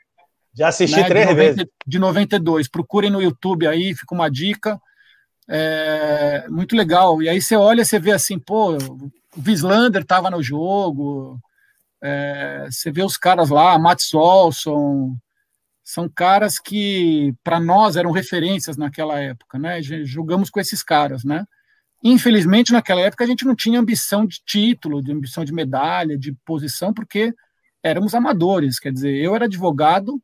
[0.53, 1.07] Já assisti né?
[1.07, 1.73] três de 90, vezes.
[1.87, 2.69] De 92.
[2.69, 4.81] Procurem no YouTube aí, fica uma dica.
[5.49, 7.23] É, muito legal.
[7.23, 9.11] E aí você olha, você vê assim, pô, o
[9.47, 11.39] Wislander estava no jogo.
[12.03, 15.17] É, você vê os caras lá, Mats Olson,
[15.85, 19.81] são caras que para nós eram referências naquela época, né?
[19.83, 21.45] Jogamos com esses caras, né?
[22.03, 26.33] Infelizmente naquela época a gente não tinha ambição de título, de ambição de medalha, de
[26.45, 27.33] posição, porque
[27.83, 28.79] éramos amadores.
[28.79, 30.21] Quer dizer, eu era advogado,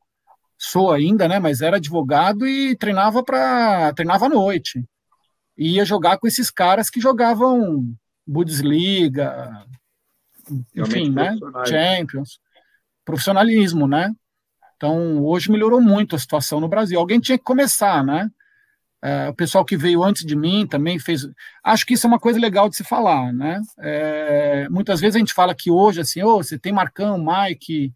[0.59, 1.39] sou ainda, né?
[1.39, 4.85] Mas era advogado e treinava para treinava à noite.
[5.57, 7.95] E ia jogar com esses caras que jogavam
[8.27, 9.67] Bundesliga,
[10.75, 11.37] enfim, né?
[11.67, 12.41] Champions,
[13.05, 14.13] profissionalismo, né?
[14.77, 16.99] Então, hoje melhorou muito a situação no Brasil.
[16.99, 18.29] Alguém tinha que começar, né?
[19.05, 21.29] É, o pessoal que veio antes de mim também fez.
[21.63, 23.61] Acho que isso é uma coisa legal de se falar, né?
[23.79, 27.93] É, muitas vezes a gente fala que hoje, assim, oh, você tem Marcão, Mike,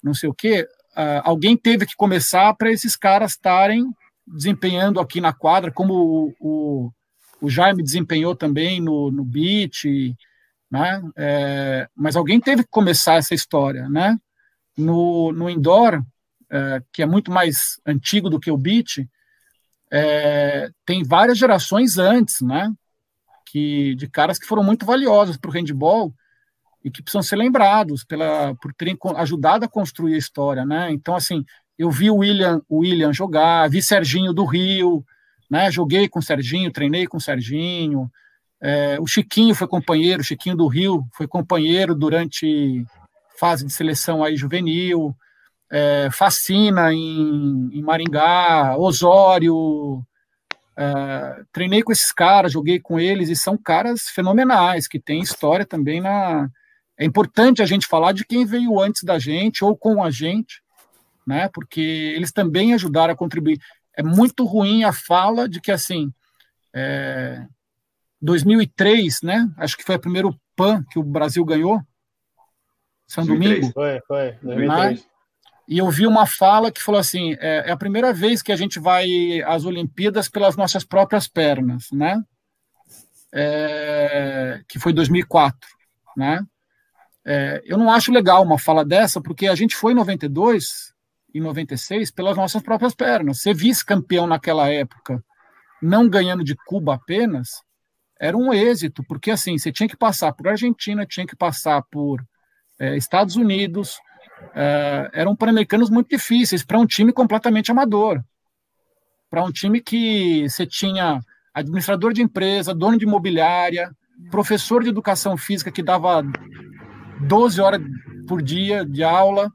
[0.00, 0.62] não sei o quê.
[0.92, 3.84] Uh, alguém teve que começar para esses caras estarem
[4.24, 6.92] desempenhando aqui na quadra, como o, o,
[7.40, 9.84] o Jaime desempenhou também no, no beat,
[10.70, 11.02] né?
[11.16, 14.16] É, mas alguém teve que começar essa história, né?
[14.78, 16.04] No, no indoor,
[16.48, 19.08] é, que é muito mais antigo do que o beat,
[19.92, 22.72] é, tem várias gerações antes, né?
[23.46, 26.12] Que, de caras que foram muito valiosos para o handball
[26.84, 30.90] e que precisam ser lembrados pela, por terem ajudado a construir a história, né?
[30.90, 31.44] Então, assim,
[31.78, 35.04] eu vi o William, o William jogar, vi Serginho do Rio,
[35.50, 35.70] né?
[35.70, 38.10] Joguei com o Serginho, treinei com o Serginho.
[38.60, 42.84] É, o Chiquinho foi companheiro, o Chiquinho do Rio foi companheiro durante
[43.38, 45.14] fase de seleção aí juvenil,
[45.70, 50.02] é, Fascina em, em, Maringá, Osório.
[50.78, 55.64] É, treinei com esses caras, joguei com eles e são caras fenomenais que têm história
[55.64, 56.48] também na.
[56.98, 60.62] É importante a gente falar de quem veio antes da gente ou com a gente,
[61.26, 61.48] né?
[61.52, 63.58] Porque eles também ajudaram a contribuir.
[63.94, 66.12] É muito ruim a fala de que assim,
[66.74, 67.44] é,
[68.20, 69.48] 2003, né?
[69.56, 71.80] Acho que foi o primeiro PAN que o Brasil ganhou.
[73.06, 73.60] São 2003.
[73.60, 73.72] Domingo.
[73.72, 75.00] Foi, foi, 2003.
[75.00, 75.06] Né?
[75.68, 78.56] E eu vi uma fala que falou assim: é, é, a primeira vez que a
[78.56, 79.06] gente vai
[79.44, 82.22] às Olimpíadas pelas nossas próprias pernas, né?
[83.32, 85.68] É, que foi 2004,
[86.16, 86.40] né?
[87.24, 90.94] É, eu não acho legal uma fala dessa, porque a gente foi em 92
[91.34, 93.40] e 96 pelas nossas próprias pernas.
[93.40, 95.22] Ser vice-campeão naquela época,
[95.82, 97.62] não ganhando de Cuba apenas,
[98.18, 102.24] era um êxito, porque assim, você tinha que passar por Argentina, tinha que passar por
[102.78, 103.98] é, Estados Unidos,
[104.54, 108.22] é, eram pan-americanos muito difíceis para um time completamente amador,
[109.30, 111.20] para um time que você tinha
[111.54, 113.90] administrador de empresa, dono de imobiliária,
[114.30, 116.22] professor de educação física que dava
[117.20, 117.80] 12 horas
[118.28, 119.50] por dia de aula,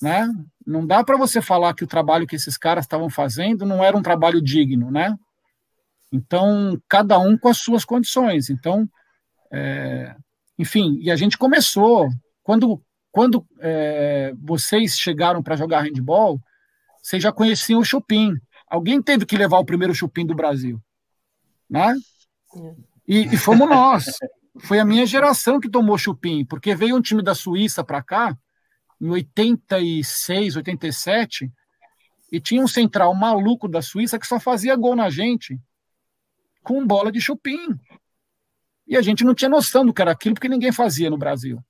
[0.00, 0.28] né?
[0.66, 3.96] Não dá para você falar que o trabalho que esses caras estavam fazendo não era
[3.96, 5.16] um trabalho digno, né?
[6.12, 8.50] Então, cada um com as suas condições.
[8.50, 8.88] Então,
[9.50, 10.14] é,
[10.58, 12.08] enfim, e a gente começou,
[12.42, 12.80] quando,
[13.18, 16.40] quando é, vocês chegaram para jogar handball,
[17.02, 18.32] vocês já conheciam o Chupim.
[18.68, 20.80] Alguém teve que levar o primeiro Chupim do Brasil,
[21.68, 21.96] né?
[23.08, 24.04] E, e fomos nós.
[24.60, 28.38] Foi a minha geração que tomou Chupim, porque veio um time da Suíça para cá,
[29.00, 31.52] em 86, 87,
[32.30, 35.58] e tinha um central maluco da Suíça que só fazia gol na gente
[36.62, 37.76] com bola de chupim.
[38.86, 41.60] E a gente não tinha noção do que era aquilo, porque ninguém fazia no Brasil.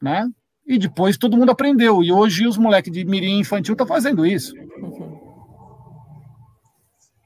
[0.00, 0.30] Né?
[0.66, 2.02] E depois todo mundo aprendeu.
[2.02, 4.54] E hoje os moleques de mirim infantil estão tá fazendo isso.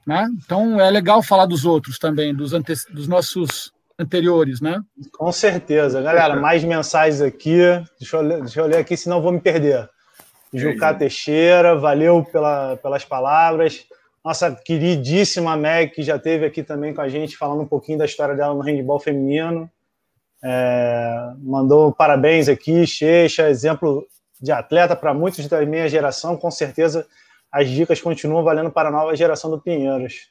[0.05, 0.27] Né?
[0.43, 2.73] Então é legal falar dos outros também, dos, ante...
[2.91, 4.81] dos nossos anteriores, né?
[5.17, 6.01] Com certeza.
[6.01, 7.59] Galera, mais mensagens aqui.
[7.99, 9.89] Deixa eu ler, deixa eu ler aqui, senão eu vou me perder.
[10.51, 13.85] Jucá Teixeira, valeu pela, pelas palavras
[14.23, 18.05] nossa queridíssima Meg, que já esteve aqui também com a gente, falando um pouquinho da
[18.05, 19.69] história dela no handball feminino.
[20.43, 24.07] É, mandou parabéns aqui, Checha, exemplo
[24.41, 26.37] de atleta para muitos da minha geração.
[26.37, 27.05] Com certeza
[27.51, 30.29] as dicas continuam valendo para a nova geração do Pinheiros.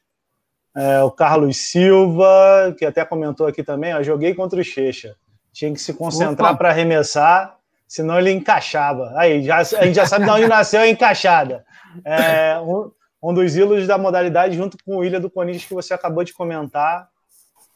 [0.76, 5.16] É, o Carlos Silva, que até comentou aqui também, ó, joguei contra o Checha.
[5.52, 7.56] Tinha que se concentrar para arremessar,
[7.86, 9.12] senão ele encaixava.
[9.16, 11.64] Aí, já, a gente já sabe de onde nasceu a encaixada.
[12.04, 15.92] É, um, um dos ídolos da modalidade, junto com o William do Corinthians, que você
[15.92, 17.08] acabou de comentar,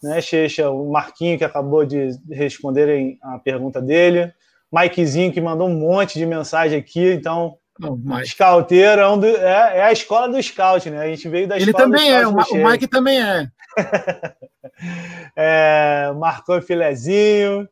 [0.03, 0.71] né, Checha?
[0.71, 4.33] O Marquinho, que acabou de responder a pergunta dele,
[4.73, 7.59] Mikezinho, que mandou um monte de mensagem aqui, então.
[7.79, 8.29] Mike.
[8.29, 11.01] Scouteiro é, um do, é, é, a escola do scout, né?
[11.01, 13.49] A gente veio da Ele também é, o, o Mike também é.
[15.35, 17.69] é marcou filezinho.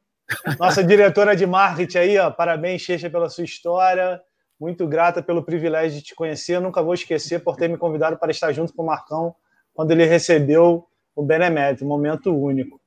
[0.59, 4.20] Nossa diretora de marketing aí, ó, parabéns, Checha, pela sua história.
[4.59, 6.57] Muito grata pelo privilégio de te conhecer.
[6.57, 9.35] Eu nunca vou esquecer por ter me convidado para estar junto com o Marcão
[9.74, 10.86] quando ele recebeu
[11.20, 12.80] o Benemérito, momento único.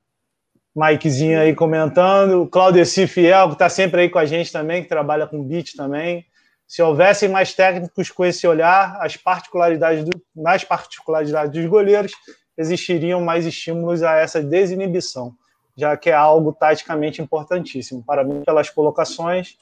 [0.76, 5.28] Mikezinho aí comentando, Claudeci Fiel, que está sempre aí com a gente também, que trabalha
[5.28, 6.26] com beat também.
[6.68, 12.12] Se houvessem mais técnicos com esse olhar, as particularidades do, nas particularidades dos goleiros,
[12.58, 15.36] existiriam mais estímulos a essa desinibição,
[15.78, 18.04] já que é algo taticamente importantíssimo.
[18.04, 19.58] Parabéns pelas colocações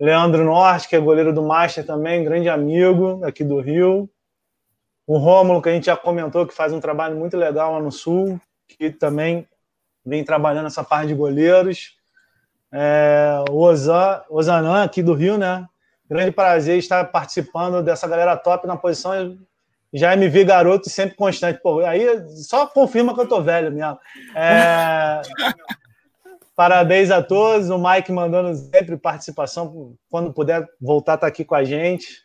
[0.00, 4.08] Leandro Norte, que é goleiro do Master também, grande amigo aqui do Rio.
[5.08, 7.90] O Rômulo, que a gente já comentou, que faz um trabalho muito legal lá no
[7.90, 9.48] Sul, que também
[10.04, 11.96] vem trabalhando essa parte de goleiros.
[12.70, 15.66] É, o Ozan, Ozanã, aqui do Rio, né?
[16.10, 19.38] Grande prazer estar participando dessa galera top na posição.
[19.94, 21.58] Já me vi garoto sempre constante.
[21.62, 22.06] Pô, aí
[22.42, 23.98] só confirma que eu tô velho mesmo.
[24.34, 25.22] É,
[26.54, 27.70] Parabéns a todos.
[27.70, 29.94] O Mike mandando sempre participação.
[30.10, 32.22] Quando puder voltar, tá aqui com a gente.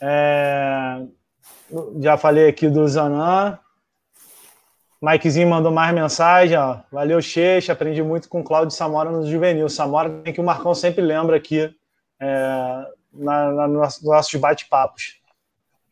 [0.00, 1.06] É...
[2.00, 3.58] Já falei aqui do Zanan.
[5.00, 6.56] Mikezinho mandou mais mensagem.
[6.56, 6.78] Ó.
[6.90, 7.72] Valeu, Checha.
[7.72, 9.68] Aprendi muito com o Cláudio Samora no Juvenil.
[9.68, 11.74] Samora tem que o Marcão sempre lembra aqui
[12.20, 12.86] é...
[13.12, 15.20] na, na, nos nossos bate-papos.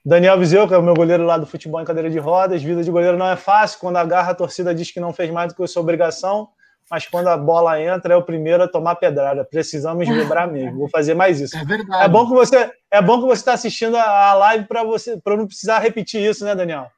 [0.04, 2.62] Daniel Vizeu, que é o meu goleiro lá do futebol em cadeira de rodas.
[2.62, 3.78] Vida de goleiro não é fácil.
[3.78, 6.48] Quando agarra, a torcida diz que não fez mais do que a sua obrigação
[6.90, 9.44] mas quando a bola entra é o primeiro a tomar pedrada.
[9.44, 10.78] Precisamos vibrar mesmo.
[10.78, 11.56] Vou fazer mais isso.
[11.56, 12.04] É verdade.
[12.04, 15.36] É bom que você é bom que você está assistindo a live para você para
[15.36, 16.90] não precisar repetir isso, né, Daniel?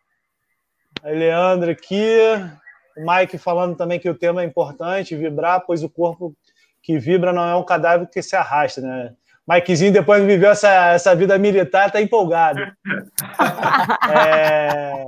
[1.02, 2.18] Aí, Leandro aqui,
[2.96, 6.34] o Mike falando também que o tema é importante, vibrar, pois o corpo
[6.82, 9.12] que vibra não é um cadáver que se arrasta, né?
[9.48, 12.60] Mikezinho, depois de viver essa, essa vida militar, está empolgado.
[14.12, 15.04] É...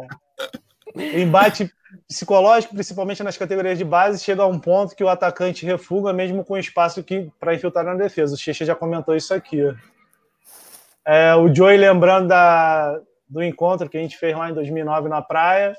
[1.21, 1.71] Embate
[2.13, 6.45] psicológico, principalmente nas categorias de base, chega a um ponto que o atacante refuga mesmo
[6.45, 7.05] com espaço
[7.41, 8.35] para infiltrar na defesa.
[8.35, 9.61] O Checha já comentou isso aqui.
[11.05, 15.23] É, o Joey lembrando da, do encontro que a gente fez lá em 2009 na
[15.23, 15.75] praia,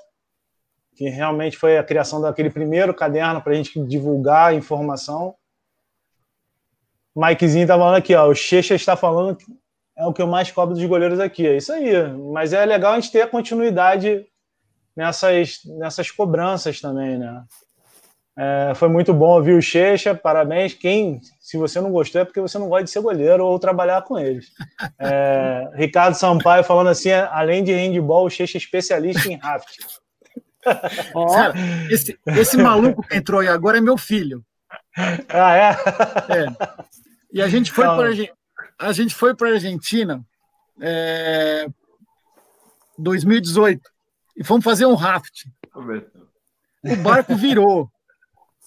[0.96, 5.36] que realmente foi a criação daquele primeiro caderno para a gente divulgar a informação.
[7.16, 9.46] Mikezinho está falando aqui, ó, o Checha está falando que
[9.96, 11.48] é o que eu mais cobro dos goleiros aqui.
[11.48, 11.92] É isso aí.
[12.32, 14.26] Mas é legal a gente ter a continuidade
[14.96, 17.44] nessas, nessas cobranças também, né?
[18.36, 20.74] É, foi muito bom ouvir o Checha, parabéns.
[20.74, 24.02] Quem, se você não gostou, é porque você não gosta de ser goleiro ou trabalhar
[24.02, 24.52] com eles.
[24.98, 29.78] É, Ricardo Sampaio falando assim: além de handball, o Checha é especialista em raft.
[31.14, 31.28] Oh.
[31.92, 34.42] esse, esse maluco que entrou aí agora é meu filho.
[35.28, 35.72] Ah, é?
[35.72, 36.46] é.
[37.34, 38.08] E a gente foi para
[38.80, 40.24] a gente foi para Argentina
[40.82, 41.68] é,
[42.98, 43.93] 2018
[44.36, 45.46] e fomos fazer um raft.
[46.84, 47.90] O barco virou.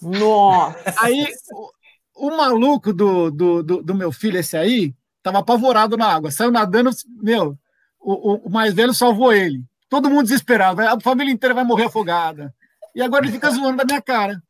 [0.01, 0.95] Nossa!
[0.99, 6.07] Aí o, o maluco do, do, do, do, meu filho, esse aí, tava apavorado na
[6.07, 6.31] água.
[6.31, 6.89] Saiu nadando,
[7.21, 7.57] meu,
[7.99, 9.63] o, o, mais velho salvou ele.
[9.89, 12.53] Todo mundo desesperado, a família inteira vai morrer afogada.
[12.95, 14.41] E agora ele fica zoando da minha cara.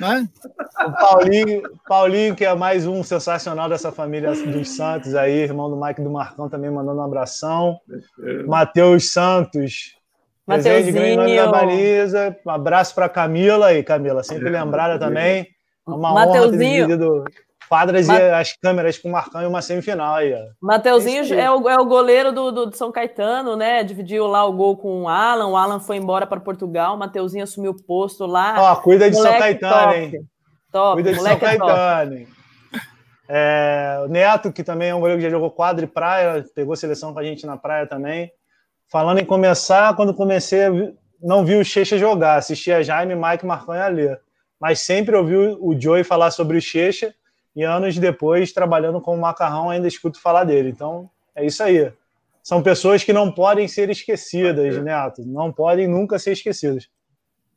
[0.00, 0.28] Né?
[0.86, 5.78] O Paulinho, Paulinho, que é mais um sensacional dessa família dos Santos aí, irmão do
[5.78, 7.78] Mike do Marcão, também mandando um abração.
[8.46, 9.95] Matheus Santos,
[10.46, 12.36] Presente grande nome da baliza.
[12.46, 15.48] Um abraço para Camila aí, Camila, sempre lembrada também.
[15.84, 16.42] Uma Mateuzinho.
[16.42, 17.24] honra ter dividido
[17.68, 18.20] quadras Mat...
[18.20, 20.32] e as câmeras com o Marcão em uma semifinal aí.
[20.32, 20.38] Ó.
[20.60, 23.82] Mateuzinho é o, é o goleiro do, do, do, São Caetano, né?
[23.82, 25.48] Dividiu lá o gol com o Alan.
[25.48, 26.94] O Alan foi embora para Portugal.
[26.94, 28.54] O Mateuzinho assumiu o posto lá.
[28.58, 29.98] Ó, cuida de moleque São Caetano, top.
[29.98, 30.12] hein?
[30.72, 32.28] Top, cuida de São é Caetano, hein?
[33.28, 36.76] É, o Neto, que também é um goleiro que já jogou quadra e praia, pegou
[36.76, 38.30] seleção com a gente na praia também.
[38.88, 40.60] Falando em começar, quando comecei,
[41.20, 44.16] não vi o Checha jogar, assistia Jaime, Mike, Marcão e Alê.
[44.60, 47.14] Mas sempre ouvi o Joey falar sobre o Checha
[47.54, 50.70] e anos depois, trabalhando com o Macarrão, ainda escuto falar dele.
[50.70, 51.92] Então, é isso aí.
[52.42, 55.22] São pessoas que não podem ser esquecidas, Neto.
[55.26, 56.88] Não podem nunca ser esquecidas.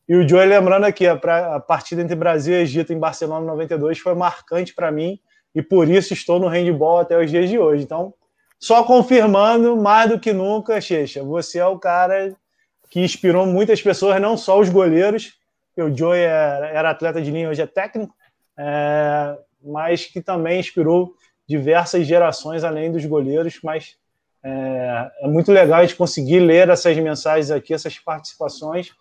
[0.07, 1.15] E o Joey lembrando aqui, a,
[1.59, 5.19] partida entre Brasil e Egito em Barcelona 92 foi marcante para mim
[5.53, 7.83] e por isso estou no handball até os dias de hoje.
[7.83, 8.11] Então,
[8.59, 12.35] só confirmando mais do que nunca, Checha, você é o cara
[12.89, 15.39] que inspirou muitas pessoas, não só os goleiros,
[15.77, 18.13] o Joey era, era atleta de linha, hoje é técnico,
[18.57, 21.13] é, mas que também inspirou
[21.47, 23.95] diversas gerações além dos goleiros, mas
[24.43, 28.91] é, é, muito legal a gente conseguir ler essas mensagens aqui, essas participações,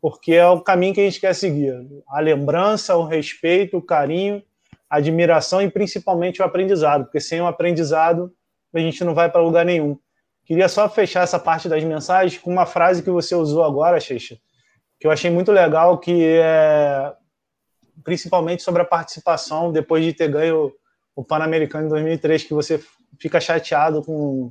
[0.00, 1.74] porque é o caminho que a gente quer seguir.
[2.08, 4.42] A lembrança, o respeito, o carinho,
[4.88, 8.32] a admiração e principalmente o aprendizado, porque sem o aprendizado
[8.74, 9.98] a gente não vai para lugar nenhum.
[10.44, 14.36] Queria só fechar essa parte das mensagens com uma frase que você usou agora, Xeixa,
[14.98, 17.12] que eu achei muito legal, que é
[18.02, 20.72] principalmente sobre a participação depois de ter ganho
[21.14, 22.82] o Pan-Americano em 2003, que você
[23.18, 24.50] fica chateado com,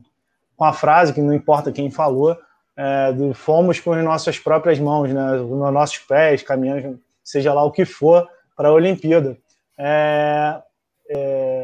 [0.56, 2.38] com a frase, que não importa quem falou,
[2.78, 7.64] é, do fomos com as nossas próprias mãos, né, nos nossos pés, caminhando, seja lá
[7.64, 9.38] o que for, para a Olimpíada.
[9.78, 10.62] É,
[11.10, 11.59] é,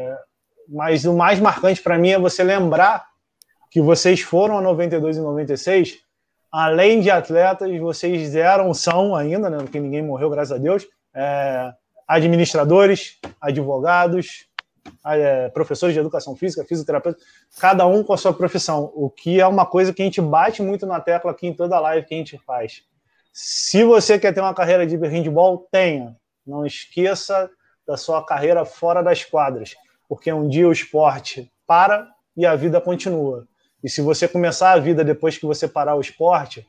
[0.68, 3.06] mas o mais marcante para mim é você lembrar
[3.70, 5.98] que vocês foram a 92 e 96,
[6.50, 11.72] além de atletas, vocês eram, são ainda, né, porque ninguém morreu, graças a Deus, é,
[12.06, 14.46] administradores, advogados,
[15.04, 17.22] é, professores de educação física, fisioterapeutas,
[17.58, 20.62] cada um com a sua profissão, o que é uma coisa que a gente bate
[20.62, 22.82] muito na tecla aqui em toda live que a gente faz.
[23.32, 26.16] Se você quer ter uma carreira de handball, tenha.
[26.46, 27.50] Não esqueça
[27.86, 29.74] da sua carreira fora das quadras
[30.08, 33.46] porque um dia o esporte para e a vida continua.
[33.82, 36.66] E se você começar a vida depois que você parar o esporte,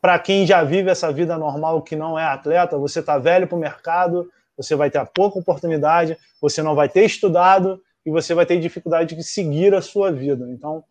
[0.00, 3.56] para quem já vive essa vida normal que não é atleta, você está velho para
[3.56, 8.46] o mercado, você vai ter pouca oportunidade, você não vai ter estudado e você vai
[8.46, 10.46] ter dificuldade de seguir a sua vida.
[10.50, 10.84] Então,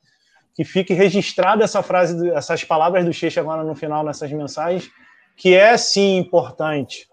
[0.53, 4.89] que fique registrada essa frase, essas palavras do Cheche agora no final nessas mensagens,
[5.35, 7.07] que é sim importante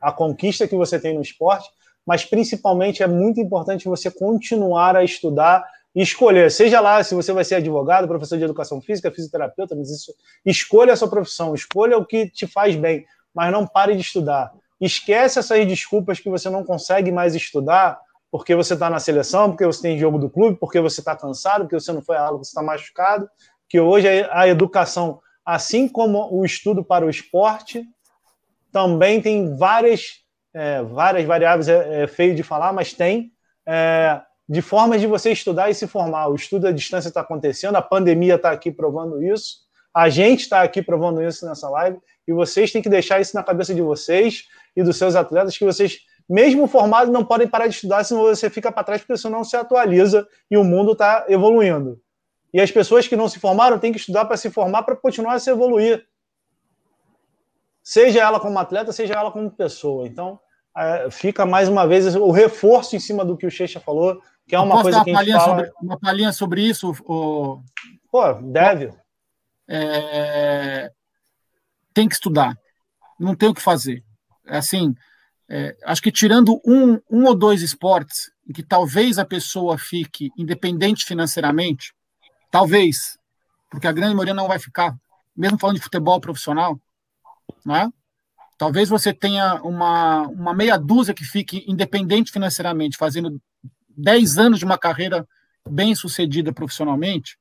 [0.00, 1.68] a conquista que você tem no esporte,
[2.10, 5.64] mas principalmente é muito importante você continuar a estudar
[5.94, 9.92] e escolher, seja lá se você vai ser advogado, professor de educação física, fisioterapeuta, mas
[9.92, 10.12] isso,
[10.44, 14.50] escolha a sua profissão, escolha o que te faz bem, mas não pare de estudar.
[14.80, 19.64] Esquece essas desculpas que você não consegue mais estudar porque você está na seleção, porque
[19.64, 22.38] você tem jogo do clube, porque você está cansado, porque você não foi a aula,
[22.38, 23.30] você está machucado.
[23.68, 27.84] Que hoje a educação, assim como o estudo para o esporte,
[28.72, 30.19] também tem várias
[30.54, 33.32] é, várias variáveis, é, é, feio de falar, mas tem,
[33.66, 36.28] é, de formas de você estudar e se formar.
[36.28, 39.58] O estudo à distância está acontecendo, a pandemia está aqui provando isso,
[39.94, 43.42] a gente está aqui provando isso nessa live, e vocês têm que deixar isso na
[43.42, 44.44] cabeça de vocês
[44.76, 45.98] e dos seus atletas, que vocês,
[46.28, 49.44] mesmo formados, não podem parar de estudar, senão você fica para trás, porque senão não
[49.44, 52.00] se atualiza e o mundo está evoluindo.
[52.52, 55.34] E as pessoas que não se formaram têm que estudar para se formar, para continuar
[55.34, 56.04] a se evoluir
[57.90, 60.06] seja ela como atleta, seja ela como pessoa.
[60.06, 60.38] Então,
[60.76, 64.54] é, fica mais uma vez o reforço em cima do que o Checha falou, que
[64.54, 65.44] é uma coisa que a gente fala...
[65.44, 66.94] Sobre, uma palhinha sobre isso?
[67.04, 67.60] O...
[68.08, 68.94] Pô, deve.
[69.68, 70.92] É...
[71.92, 72.56] Tem que estudar.
[73.18, 74.04] Não tem o que fazer.
[74.46, 74.94] Assim,
[75.48, 80.30] é, acho que tirando um, um ou dois esportes em que talvez a pessoa fique
[80.38, 81.92] independente financeiramente,
[82.52, 83.18] talvez,
[83.68, 84.96] porque a grande maioria não vai ficar,
[85.36, 86.78] mesmo falando de futebol profissional,
[87.64, 87.90] né?
[88.56, 93.40] Talvez você tenha uma, uma meia dúzia que fique independente financeiramente, fazendo
[93.88, 95.26] 10 anos de uma carreira
[95.68, 97.38] bem sucedida profissionalmente.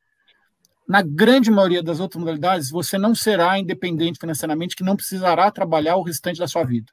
[0.87, 5.97] Na grande maioria das outras modalidades, você não será independente financeiramente, que não precisará trabalhar
[5.97, 6.91] o restante da sua vida.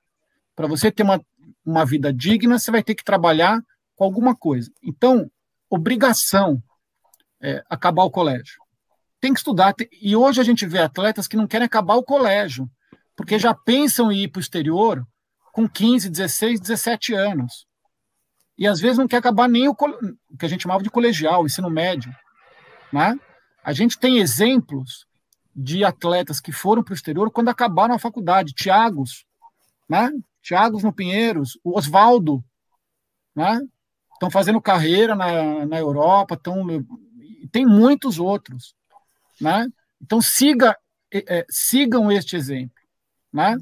[0.55, 1.21] Para você ter uma,
[1.65, 3.63] uma vida digna, você vai ter que trabalhar
[3.95, 4.71] com alguma coisa.
[4.83, 5.31] Então,
[5.71, 6.63] obrigação
[7.41, 8.61] é acabar o colégio.
[9.21, 9.75] Tem que estudar.
[10.01, 12.69] E hoje a gente vê atletas que não querem acabar o colégio,
[13.17, 15.05] porque já pensam em ir para o exterior
[15.53, 17.67] com 15, 16, 17 anos.
[18.59, 21.45] E às vezes não quer acabar nem o, o que a gente chamava de colegial,
[21.47, 22.15] ensino médio.
[22.93, 23.19] Né?
[23.65, 25.07] A gente tem exemplos
[25.55, 28.53] de atletas que foram para o exterior quando acabaram a faculdade.
[28.53, 29.25] Tiagos,
[29.89, 30.11] né?
[30.43, 32.45] Thiago no Pinheiros, o Oswaldo,
[33.35, 33.59] né?
[34.13, 36.67] Estão fazendo carreira na, na Europa, estão,
[37.51, 38.75] tem muitos outros,
[39.41, 39.67] né?
[40.01, 40.77] Então siga,
[41.13, 42.76] é, sigam este exemplo,
[43.33, 43.57] né?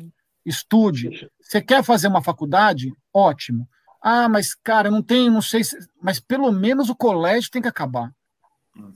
[0.44, 1.28] Estude.
[1.40, 2.92] Você quer fazer uma faculdade?
[3.12, 3.68] Ótimo.
[4.02, 7.68] Ah, mas cara, não tem, não sei, se, mas pelo menos o colégio tem que
[7.68, 8.10] acabar.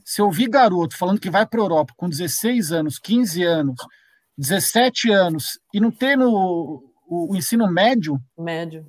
[0.05, 3.75] Se eu vi garoto falando que vai para a Europa com 16 anos, 15 anos,
[4.37, 8.21] 17 anos e não ter no, o, o ensino médio.
[8.37, 8.85] Médio.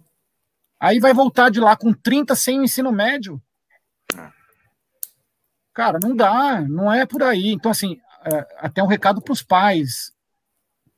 [0.79, 3.41] Aí vai voltar de lá com 30 sem o ensino médio.
[5.73, 7.49] Cara, não dá, não é por aí.
[7.49, 10.13] Então, assim, é, até um recado para os pais.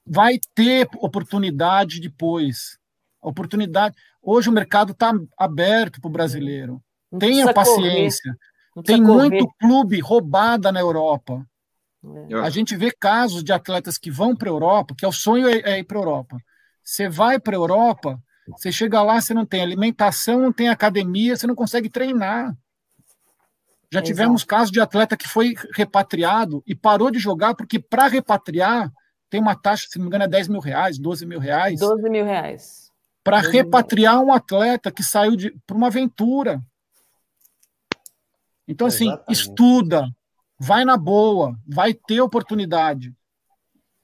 [0.06, 2.78] Vai ter oportunidade depois.
[3.20, 3.94] Oportunidade.
[4.20, 6.82] Hoje o mercado está aberto para o brasileiro.
[7.10, 8.36] Não Tenha paciência.
[8.84, 11.46] Tem muito clube roubada na Europa.
[12.30, 12.34] É.
[12.36, 15.46] A gente vê casos de atletas que vão para a Europa, que é o sonho
[15.46, 16.36] é, é ir para a Europa.
[16.82, 21.36] Você vai para a Europa, você chega lá, você não tem alimentação, não tem academia,
[21.36, 22.52] você não consegue treinar.
[23.92, 24.06] Já Exato.
[24.06, 28.90] tivemos casos de atleta que foi repatriado e parou de jogar porque para repatriar
[29.32, 31.80] tem uma taxa, se não me engano, é 10 mil reais, 12 mil reais.
[31.80, 32.92] 12 mil reais.
[33.24, 35.34] Para repatriar um atleta que saiu
[35.66, 36.60] para uma aventura.
[38.68, 39.32] Então, assim, Exatamente.
[39.32, 40.06] estuda,
[40.58, 43.10] vai na boa, vai ter oportunidade.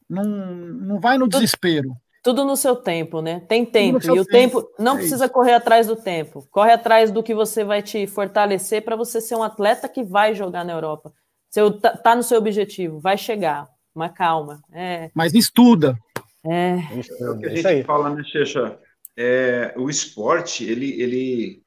[0.08, 1.94] Não, não vai no desespero.
[2.22, 3.40] Tudo no seu tempo, né?
[3.40, 3.98] Tem tempo.
[4.02, 5.34] E o tempo, tempo não é precisa isso.
[5.34, 6.48] correr atrás do tempo.
[6.50, 10.34] Corre atrás do que você vai te fortalecer para você ser um atleta que vai
[10.34, 11.12] jogar na Europa.
[11.50, 13.68] Seu, tá, tá no seu objetivo, vai chegar.
[13.98, 14.62] Uma calma.
[14.72, 15.10] É.
[15.12, 15.98] Mas estuda.
[16.46, 16.76] É.
[17.20, 18.78] é o que a gente fala, né, Checha?
[19.16, 21.62] É, o esporte, ele, ele,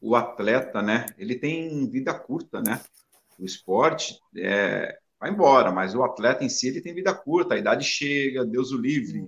[0.00, 1.06] o atleta, né?
[1.16, 2.80] Ele tem vida curta, né?
[3.38, 7.58] O esporte é, vai embora, mas o atleta em si ele tem vida curta, a
[7.58, 9.24] idade chega, Deus o livre,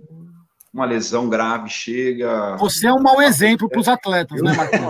[0.74, 2.56] uma lesão grave chega.
[2.56, 4.80] Você é um mau exemplo para os atletas, né, Marcos?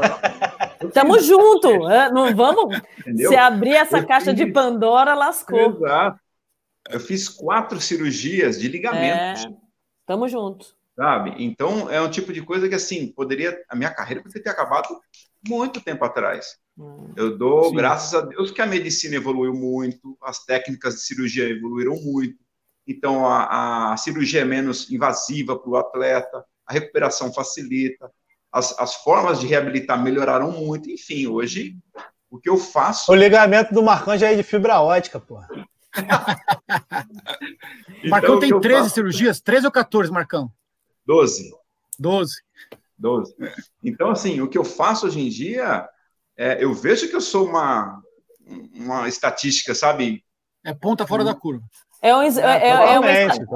[0.95, 1.69] Tamo junto,
[2.15, 2.81] não vamos.
[3.01, 3.29] Entendeu?
[3.29, 4.37] Se abrir essa eu caixa fiz...
[4.37, 5.77] de Pandora, lascou.
[5.77, 6.19] Exato.
[6.89, 9.44] Eu fiz quatro cirurgias de ligamentos.
[9.44, 9.48] É,
[10.07, 10.74] tamo junto.
[10.97, 11.35] Sabe?
[11.39, 14.89] Então é um tipo de coisa que assim poderia a minha carreira poderia ter acabado
[15.47, 16.57] muito tempo atrás.
[16.77, 17.12] Hum.
[17.16, 17.77] Eu dou Sim.
[17.77, 22.36] graças a Deus que a medicina evoluiu muito, as técnicas de cirurgia evoluíram muito,
[22.86, 28.11] então a, a cirurgia é menos invasiva para o atleta, a recuperação facilita,
[28.52, 31.77] as, as formas de reabilitar melhoraram muito, enfim, hoje
[32.31, 33.11] o que eu faço.
[33.11, 35.40] O ligamento do Marcão já é de fibra ótica, pô.
[37.99, 38.95] então, Marcão tem 13 faço...
[38.95, 39.41] cirurgias?
[39.41, 40.53] 13 ou 14, Marcão?
[41.07, 41.51] 12.
[41.99, 42.35] 12.
[42.97, 43.35] 12.
[43.83, 45.89] Então, assim, o que eu faço hoje em dia
[46.37, 48.01] é, eu vejo que eu sou uma,
[48.75, 50.25] uma estatística, sabe?
[50.65, 51.65] É ponta fora da curva.
[52.03, 53.11] É, um, é, é, é, uma,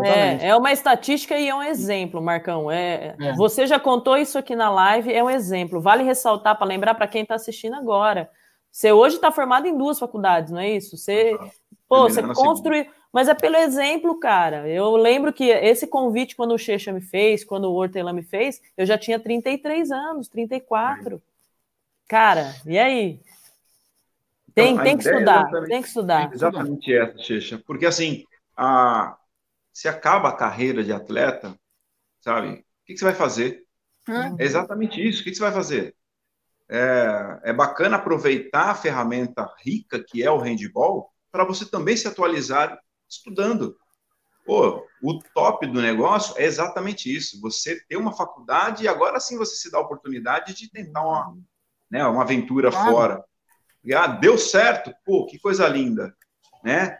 [0.06, 2.70] é, é, uma, estatística e é um exemplo, Marcão.
[2.70, 5.80] É, é, Você já contou isso aqui na live, é um exemplo.
[5.80, 8.30] Vale ressaltar para lembrar para quem está assistindo agora.
[8.70, 10.98] Você hoje está formado em duas faculdades, não é isso?
[10.98, 11.38] Você,
[11.88, 12.86] pô, você construiu.
[13.12, 14.68] Mas é pelo exemplo, cara.
[14.68, 18.60] Eu lembro que esse convite, quando o Checha me fez, quando o Hortelã me fez,
[18.76, 21.22] eu já tinha 33 anos, 34.
[22.08, 23.20] Cara, e aí?
[24.54, 26.32] Tem, então, tem que estudar, tem que estudar.
[26.32, 27.62] Exatamente essa, Checha.
[27.64, 28.24] Porque assim,
[28.56, 29.16] a,
[29.72, 31.58] se acaba a carreira de atleta,
[32.20, 32.48] sabe?
[32.48, 33.64] O que, que você vai fazer?
[34.08, 34.42] É.
[34.42, 35.20] é exatamente isso.
[35.20, 35.94] O que, que você vai fazer?
[36.68, 42.06] É, é, bacana aproveitar a ferramenta rica que é o handball para você também se
[42.06, 42.78] atualizar
[43.10, 43.76] estudando.
[44.46, 47.40] Pô, o top do negócio é exatamente isso.
[47.40, 51.36] Você ter uma faculdade e agora sim você se dá a oportunidade de tentar uma,
[51.90, 52.06] né?
[52.06, 52.92] Uma aventura claro.
[52.92, 53.24] fora.
[53.82, 56.14] E, ah, deu certo, pô, que coisa linda,
[56.62, 56.98] né?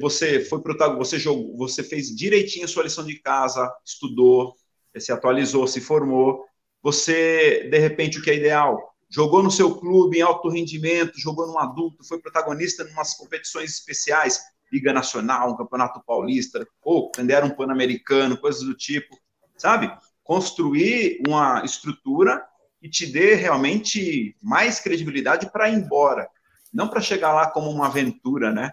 [0.00, 4.54] Você foi protagonista, você jogou, você fez direitinho a sua lição de casa, estudou,
[4.96, 6.42] se atualizou, se formou.
[6.82, 8.93] você, de repente, o que é ideal?
[9.14, 13.70] Jogou no seu clube em alto rendimento, jogou no adulto, foi protagonista em umas competições
[13.70, 14.42] especiais,
[14.72, 19.16] Liga Nacional, um Campeonato Paulista, ou era um Pan-Americano, coisas do tipo,
[19.56, 19.88] sabe?
[20.24, 22.44] Construir uma estrutura
[22.80, 26.28] que te dê realmente mais credibilidade para ir embora,
[26.72, 28.72] não para chegar lá como uma aventura, né?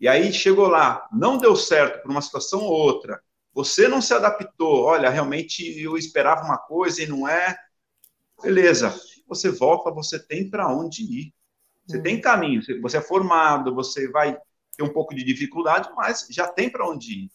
[0.00, 3.22] E aí chegou lá, não deu certo por uma situação ou outra,
[3.54, 7.56] você não se adaptou, olha, realmente eu esperava uma coisa e não é.
[8.42, 8.92] Beleza,
[9.26, 11.34] você volta, você tem para onde ir.
[11.86, 14.36] Você tem caminho, você é formado, você vai
[14.76, 17.30] ter um pouco de dificuldade, mas já tem para onde ir.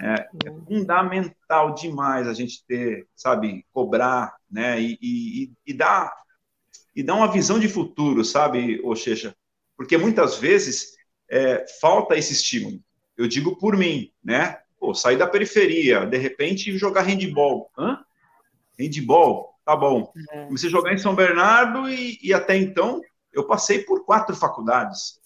[0.00, 6.12] É, é, fundamental demais a gente ter, sabe, cobrar, né, e, e, e, dar,
[6.94, 9.34] e dar uma visão de futuro, sabe, Oxexa?
[9.76, 10.96] Porque muitas vezes
[11.28, 12.80] é, falta esse estímulo.
[13.16, 14.60] Eu digo por mim, né?
[14.78, 17.68] Pô, sair da periferia, de repente jogar handball.
[17.76, 17.98] Hã?
[18.78, 20.10] Handball, tá bom.
[20.30, 20.46] É.
[20.46, 25.20] Comecei a jogar em São Bernardo e, e até então eu passei por quatro faculdades,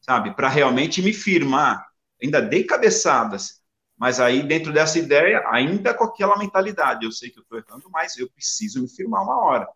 [0.00, 0.32] sabe?
[0.36, 1.84] Para realmente me firmar.
[2.22, 3.60] Ainda dei cabeçadas,
[3.96, 7.90] mas aí dentro dessa ideia, ainda com aquela mentalidade, eu sei que eu estou errando,
[7.90, 9.68] mas eu preciso me firmar uma hora.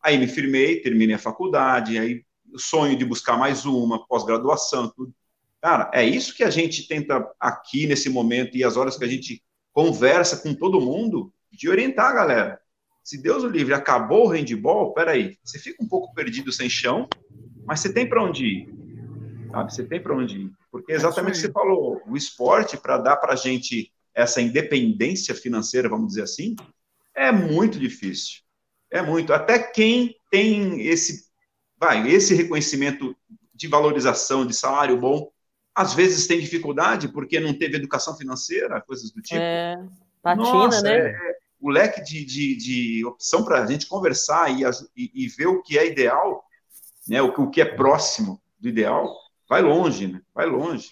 [0.00, 5.12] Aí me firmei, terminei a faculdade, aí o sonho de buscar mais uma, pós-graduação, tudo.
[5.60, 9.08] Cara, é isso que a gente tenta aqui nesse momento e as horas que a
[9.08, 9.42] gente
[9.72, 12.63] conversa com todo mundo, de orientar a galera.
[13.04, 17.06] Se Deus o livre acabou o handball, peraí, você fica um pouco perdido sem chão,
[17.66, 18.74] mas você tem para onde ir.
[19.52, 19.74] Sabe?
[19.74, 20.52] Você tem para onde ir.
[20.72, 24.40] Porque é exatamente o que você falou, o esporte, para dar para a gente essa
[24.40, 26.56] independência financeira, vamos dizer assim,
[27.14, 28.40] é muito difícil.
[28.90, 29.34] É muito.
[29.34, 31.26] Até quem tem esse,
[31.78, 33.14] vai, esse reconhecimento
[33.54, 35.30] de valorização, de salário bom,
[35.74, 39.40] às vezes tem dificuldade porque não teve educação financeira, coisas do tipo.
[39.40, 39.76] É,
[40.22, 41.10] patina, Nossa, né?
[41.10, 41.33] É,
[41.64, 44.64] o leque de, de, de opção para a gente conversar e,
[44.94, 46.44] e, e, ver o que é ideal,
[47.08, 49.10] né, o, o que é próximo do ideal,
[49.48, 50.20] vai longe, né?
[50.34, 50.90] Vai longe.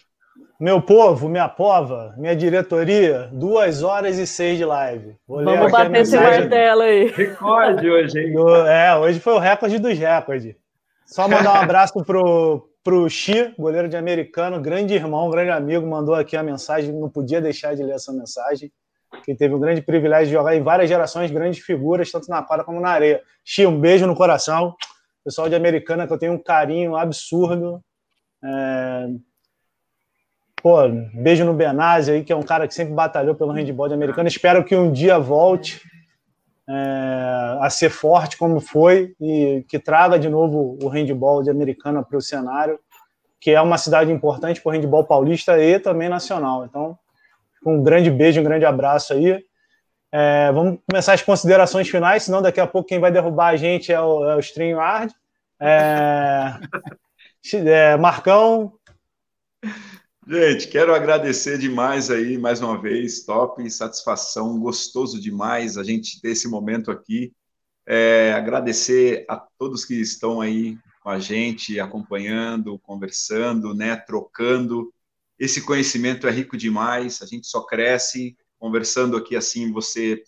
[0.59, 5.15] Meu povo, minha pova, minha diretoria, duas horas e seis de live.
[5.29, 7.09] Vou Vamos bater esse martelo aí.
[7.09, 8.35] Recorde hoje, hein?
[8.67, 10.57] É, hoje foi o recorde dos recordes.
[11.05, 15.87] Só mandar um abraço pro, para o Xi, goleiro de americano, grande irmão, grande amigo,
[15.87, 18.73] mandou aqui a mensagem, não podia deixar de ler essa mensagem,
[19.25, 22.65] que teve o grande privilégio de jogar em várias gerações, grandes figuras, tanto na quadra
[22.65, 23.23] como na areia.
[23.45, 24.75] Xi, um beijo no coração.
[25.25, 27.81] Pessoal de americana que eu tenho um carinho absurdo.
[28.43, 29.09] É...
[30.63, 30.77] Pô,
[31.15, 34.29] beijo no Benazzi aí, que é um cara que sempre batalhou pelo handball de americana.
[34.29, 35.81] Espero que um dia volte
[36.69, 42.03] é, a ser forte como foi e que traga de novo o handball de Americana
[42.03, 42.79] para o cenário,
[43.41, 46.65] que é uma cidade importante para o handball paulista e também nacional.
[46.65, 46.97] Então,
[47.65, 49.45] um grande beijo, um grande abraço aí.
[50.11, 53.93] É, vamos começar as considerações finais, senão daqui a pouco quem vai derrubar a gente
[53.93, 55.13] é o, é o StreamYard.
[55.61, 56.55] É,
[57.55, 58.73] é, Marcão,
[60.27, 66.31] Gente, quero agradecer demais aí, mais uma vez, top, satisfação, gostoso demais a gente ter
[66.31, 67.33] esse momento aqui.
[67.85, 74.95] É, agradecer a todos que estão aí com a gente, acompanhando, conversando, né, trocando.
[75.43, 80.23] Esse conhecimento é rico demais, a gente só cresce conversando aqui assim, você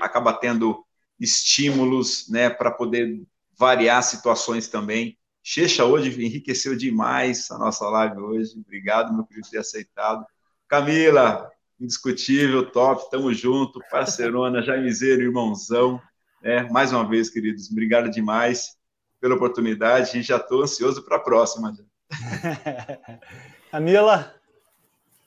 [0.00, 0.84] acaba tendo
[1.20, 3.22] estímulos, né, para poder
[3.56, 5.16] variar situações também.
[5.44, 8.58] Checha hoje enriqueceu demais a nossa live hoje.
[8.58, 10.26] Obrigado, meu querido, por ter aceitado.
[10.66, 11.48] Camila,
[11.78, 16.02] indiscutível, top, tamo junto, parceirona, Jaimezeiro, irmãozão.
[16.42, 16.64] Né?
[16.64, 18.76] Mais uma vez, queridos, obrigado demais
[19.20, 21.72] pela oportunidade e já estou ansioso para a próxima.
[23.70, 24.37] Camila?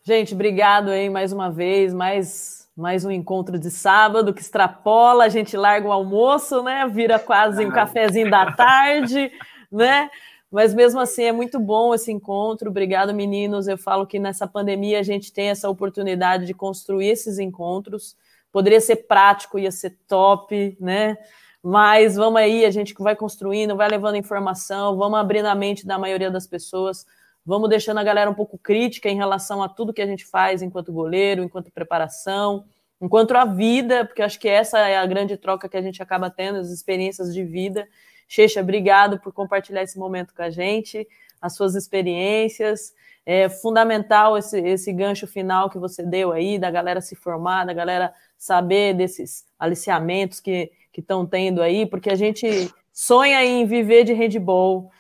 [0.04, 5.30] Gente, obrigado aí mais uma vez, mais, mais um encontro de sábado que extrapola, a
[5.30, 6.88] gente larga o almoço, né?
[6.88, 9.32] Vira quase um cafezinho da tarde
[9.72, 10.10] né?
[10.52, 12.70] Mas mesmo assim é muito bom esse encontro.
[12.70, 13.68] Obrigado, meninos.
[13.68, 18.18] Eu falo que nessa pandemia a gente tem essa oportunidade de construir esses encontros.
[18.52, 21.18] Poderia ser prático, ia ser top, né?
[21.64, 25.98] Mas vamos aí, a gente vai construindo, vai levando informação, vamos abrindo a mente da
[25.98, 27.06] maioria das pessoas,
[27.46, 30.62] vamos deixando a galera um pouco crítica em relação a tudo que a gente faz
[30.62, 32.66] enquanto goleiro, enquanto preparação,
[33.02, 36.30] enquanto a vida, porque acho que essa é a grande troca que a gente acaba
[36.30, 37.88] tendo, as experiências de vida.
[38.28, 41.08] Checha, obrigado por compartilhar esse momento com a gente,
[41.42, 42.94] as suas experiências.
[43.26, 47.74] É fundamental esse, esse gancho final que você deu aí, da galera se formar, da
[47.74, 54.14] galera saber desses aliciamentos que estão tendo aí, porque a gente sonha em viver de
[54.14, 54.92] handball.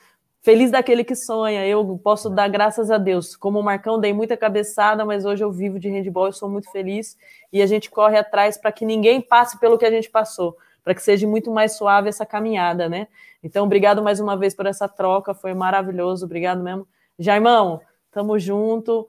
[0.41, 1.65] Feliz daquele que sonha.
[1.67, 3.35] Eu posso dar graças a Deus.
[3.35, 6.71] Como o Marcão, dei muita cabeçada, mas hoje eu vivo de handball, eu sou muito
[6.71, 7.17] feliz.
[7.53, 10.95] E a gente corre atrás para que ninguém passe pelo que a gente passou para
[10.95, 13.07] que seja muito mais suave essa caminhada, né?
[13.43, 16.87] Então, obrigado mais uma vez por essa troca, foi maravilhoso, obrigado mesmo.
[17.17, 17.81] Jaimão,
[18.11, 19.07] tamo junto.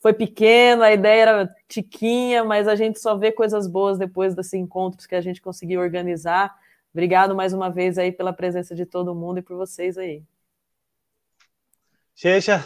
[0.00, 4.54] Foi pequeno, a ideia era tiquinha, mas a gente só vê coisas boas depois desses
[4.54, 6.52] encontros que a gente conseguiu organizar.
[6.92, 10.22] Obrigado mais uma vez aí pela presença de todo mundo e por vocês aí.
[12.14, 12.64] Checha.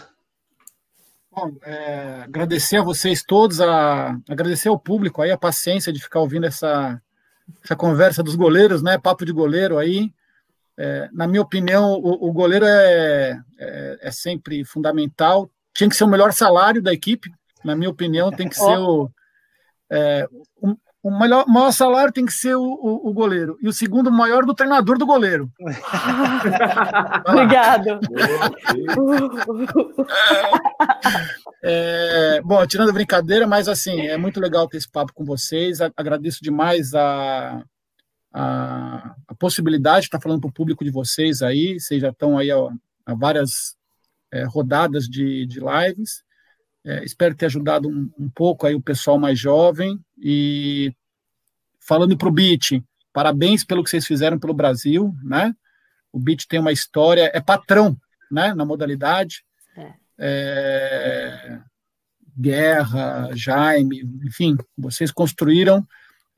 [1.30, 6.20] Bom, é, agradecer a vocês todos, a, agradecer ao público aí a paciência de ficar
[6.20, 7.00] ouvindo essa,
[7.62, 8.96] essa conversa dos goleiros, né?
[8.98, 10.12] Papo de goleiro aí.
[10.78, 15.50] É, na minha opinião, o, o goleiro é, é, é, sempre fundamental.
[15.74, 17.30] Tinha que ser o melhor salário da equipe,
[17.64, 19.10] na minha opinião, tem que ser o,
[19.90, 20.26] é,
[21.06, 23.56] o maior, maior salário tem que ser o, o, o, goleiro.
[23.62, 25.48] E o segundo maior do treinador do goleiro.
[27.24, 28.00] Obrigado.
[31.62, 35.78] É, bom, tirando a brincadeira, mas assim, é muito legal ter esse papo com vocês.
[35.96, 37.62] Agradeço demais a,
[38.32, 41.78] a, a possibilidade de estar falando para o público de vocês aí.
[41.78, 43.76] Vocês já estão aí há várias
[44.32, 46.25] é, rodadas de, de lives.
[46.86, 50.94] É, espero ter ajudado um, um, pouco aí o pessoal mais jovem e
[51.80, 52.80] falando para o Bit,
[53.12, 55.52] parabéns pelo que vocês fizeram pelo Brasil, né?
[56.12, 57.96] O Bit tem uma história, é patrão,
[58.30, 58.54] né?
[58.54, 59.44] Na modalidade.
[59.76, 59.94] É.
[60.16, 61.60] É,
[62.38, 65.84] Guerra, Jaime, enfim, vocês construíram.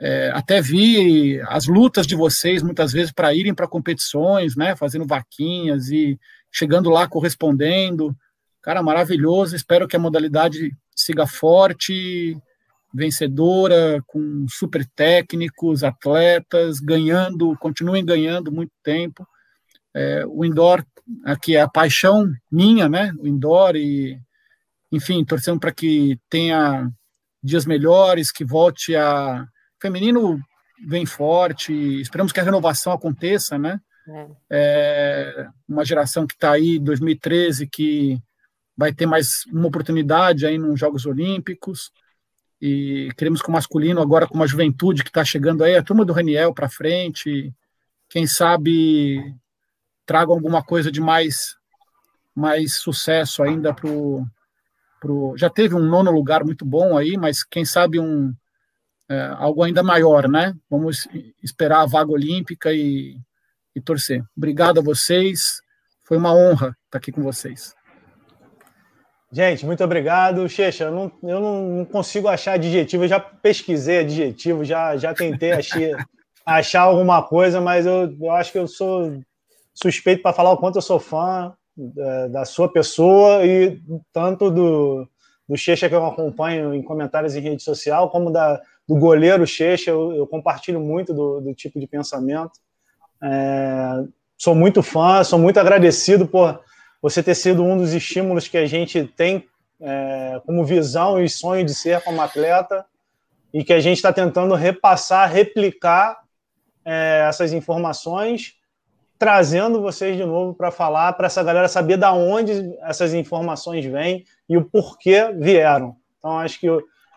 [0.00, 4.74] É, até vi as lutas de vocês muitas vezes para irem para competições, né?
[4.74, 6.18] Fazendo vaquinhas e
[6.50, 8.16] chegando lá correspondendo.
[8.62, 9.54] Cara, maravilhoso.
[9.54, 12.36] Espero que a modalidade siga forte,
[12.92, 19.26] vencedora, com super técnicos, atletas, ganhando, continuem ganhando muito tempo.
[19.94, 20.84] É, o indoor,
[21.24, 23.12] aqui é a paixão minha, né?
[23.18, 24.18] O indoor e,
[24.90, 26.90] enfim, torcendo para que tenha
[27.42, 29.42] dias melhores, que volte a.
[29.42, 30.40] O feminino
[30.86, 33.80] vem forte, esperamos que a renovação aconteça, né?
[34.08, 34.26] É.
[34.50, 38.18] É, uma geração que está aí, 2013, que
[38.78, 41.90] vai ter mais uma oportunidade aí nos Jogos Olímpicos.
[42.62, 46.04] E queremos que o masculino, agora com uma juventude que está chegando aí, a turma
[46.04, 47.52] do Raniel para frente,
[48.08, 49.34] quem sabe
[50.06, 51.56] tragam alguma coisa de mais,
[52.32, 54.24] mais sucesso ainda para o.
[55.00, 55.34] Pro...
[55.36, 58.32] Já teve um nono lugar muito bom aí, mas quem sabe um
[59.08, 60.54] é, algo ainda maior, né?
[60.70, 61.08] Vamos
[61.42, 63.18] esperar a vaga olímpica e,
[63.74, 64.24] e torcer.
[64.36, 65.60] Obrigado a vocês,
[66.04, 67.77] foi uma honra estar aqui com vocês.
[69.30, 70.48] Gente, muito obrigado.
[70.48, 75.52] Checha, eu não, eu não consigo achar adjetivo, eu já pesquisei adjetivo, já, já tentei
[75.52, 75.78] achar,
[76.44, 79.20] achar alguma coisa, mas eu, eu acho que eu sou
[79.74, 83.78] suspeito para falar o quanto eu sou fã da, é, da sua pessoa e
[84.12, 85.06] tanto do,
[85.46, 89.90] do Checha que eu acompanho em comentários em rede social, como da, do goleiro Checha,
[89.90, 92.52] eu, eu compartilho muito do, do tipo de pensamento.
[93.22, 94.04] É,
[94.38, 96.60] sou muito fã, sou muito agradecido por
[97.00, 99.46] você ter sido um dos estímulos que a gente tem
[99.80, 102.84] é, como visão e sonho de ser como atleta
[103.52, 106.18] e que a gente está tentando repassar, replicar
[106.84, 108.54] é, essas informações,
[109.18, 114.24] trazendo vocês de novo para falar, para essa galera saber da onde essas informações vêm
[114.48, 115.96] e o porquê vieram.
[116.18, 116.68] Então, acho que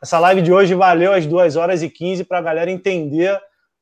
[0.02, 3.40] essa live de hoje valeu as 2 horas e 15 para a galera entender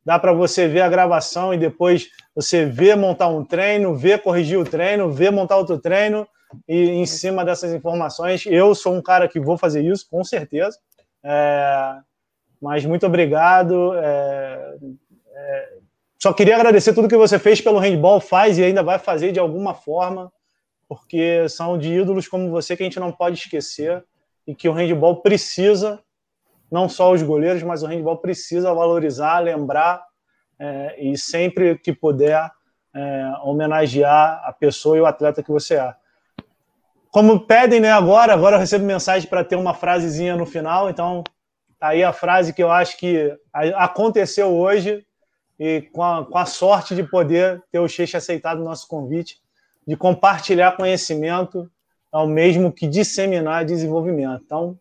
[0.10, 4.58] dá para você ver a gravação e depois você ver montar um treino, ver corrigir
[4.58, 6.28] o treino, ver montar outro treino
[6.68, 10.80] e em cima dessas informações, eu sou um cara que vou fazer isso, com certeza.
[11.24, 11.94] É,
[12.60, 13.94] mas muito obrigado.
[13.98, 14.78] É,
[15.32, 15.74] é,
[16.18, 19.40] só queria agradecer tudo que você fez pelo handball, faz e ainda vai fazer de
[19.40, 20.34] alguma forma,
[20.88, 24.04] porque são de ídolos como você que a gente não pode esquecer
[24.48, 26.00] e que o handball precisa
[26.72, 30.04] não só os goleiros, mas o handball precisa valorizar, lembrar
[30.60, 32.50] é, e sempre que puder
[32.94, 35.96] é, homenagear a pessoa e o atleta que você é.
[37.12, 41.24] Como pedem né, agora, agora eu recebo mensagem para ter uma frasezinha no final, então
[41.80, 43.36] tá aí a frase que eu acho que
[43.76, 45.04] aconteceu hoje
[45.60, 49.38] e com a, com a sorte de poder ter o Cheixe aceitado o nosso convite,
[49.88, 51.70] de compartilhar conhecimento
[52.12, 54.44] ao mesmo que disseminar desenvolvimento.
[54.46, 54.78] Então,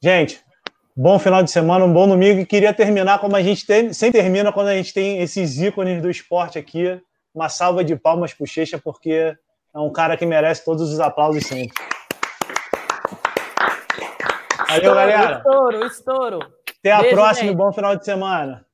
[0.00, 0.44] gente,
[0.98, 2.40] Bom final de semana, um bom domingo.
[2.40, 6.00] E queria terminar como a gente tem, sempre termina quando a gente tem esses ícones
[6.00, 6.98] do esporte aqui.
[7.34, 9.36] Uma salva de palmas pro Checha, porque
[9.74, 11.76] é um cara que merece todos os aplausos sempre.
[14.66, 15.36] Valeu, galera.
[15.36, 16.38] Estouro, estouro.
[16.78, 18.65] Até a Beijo, próxima e bom final de semana.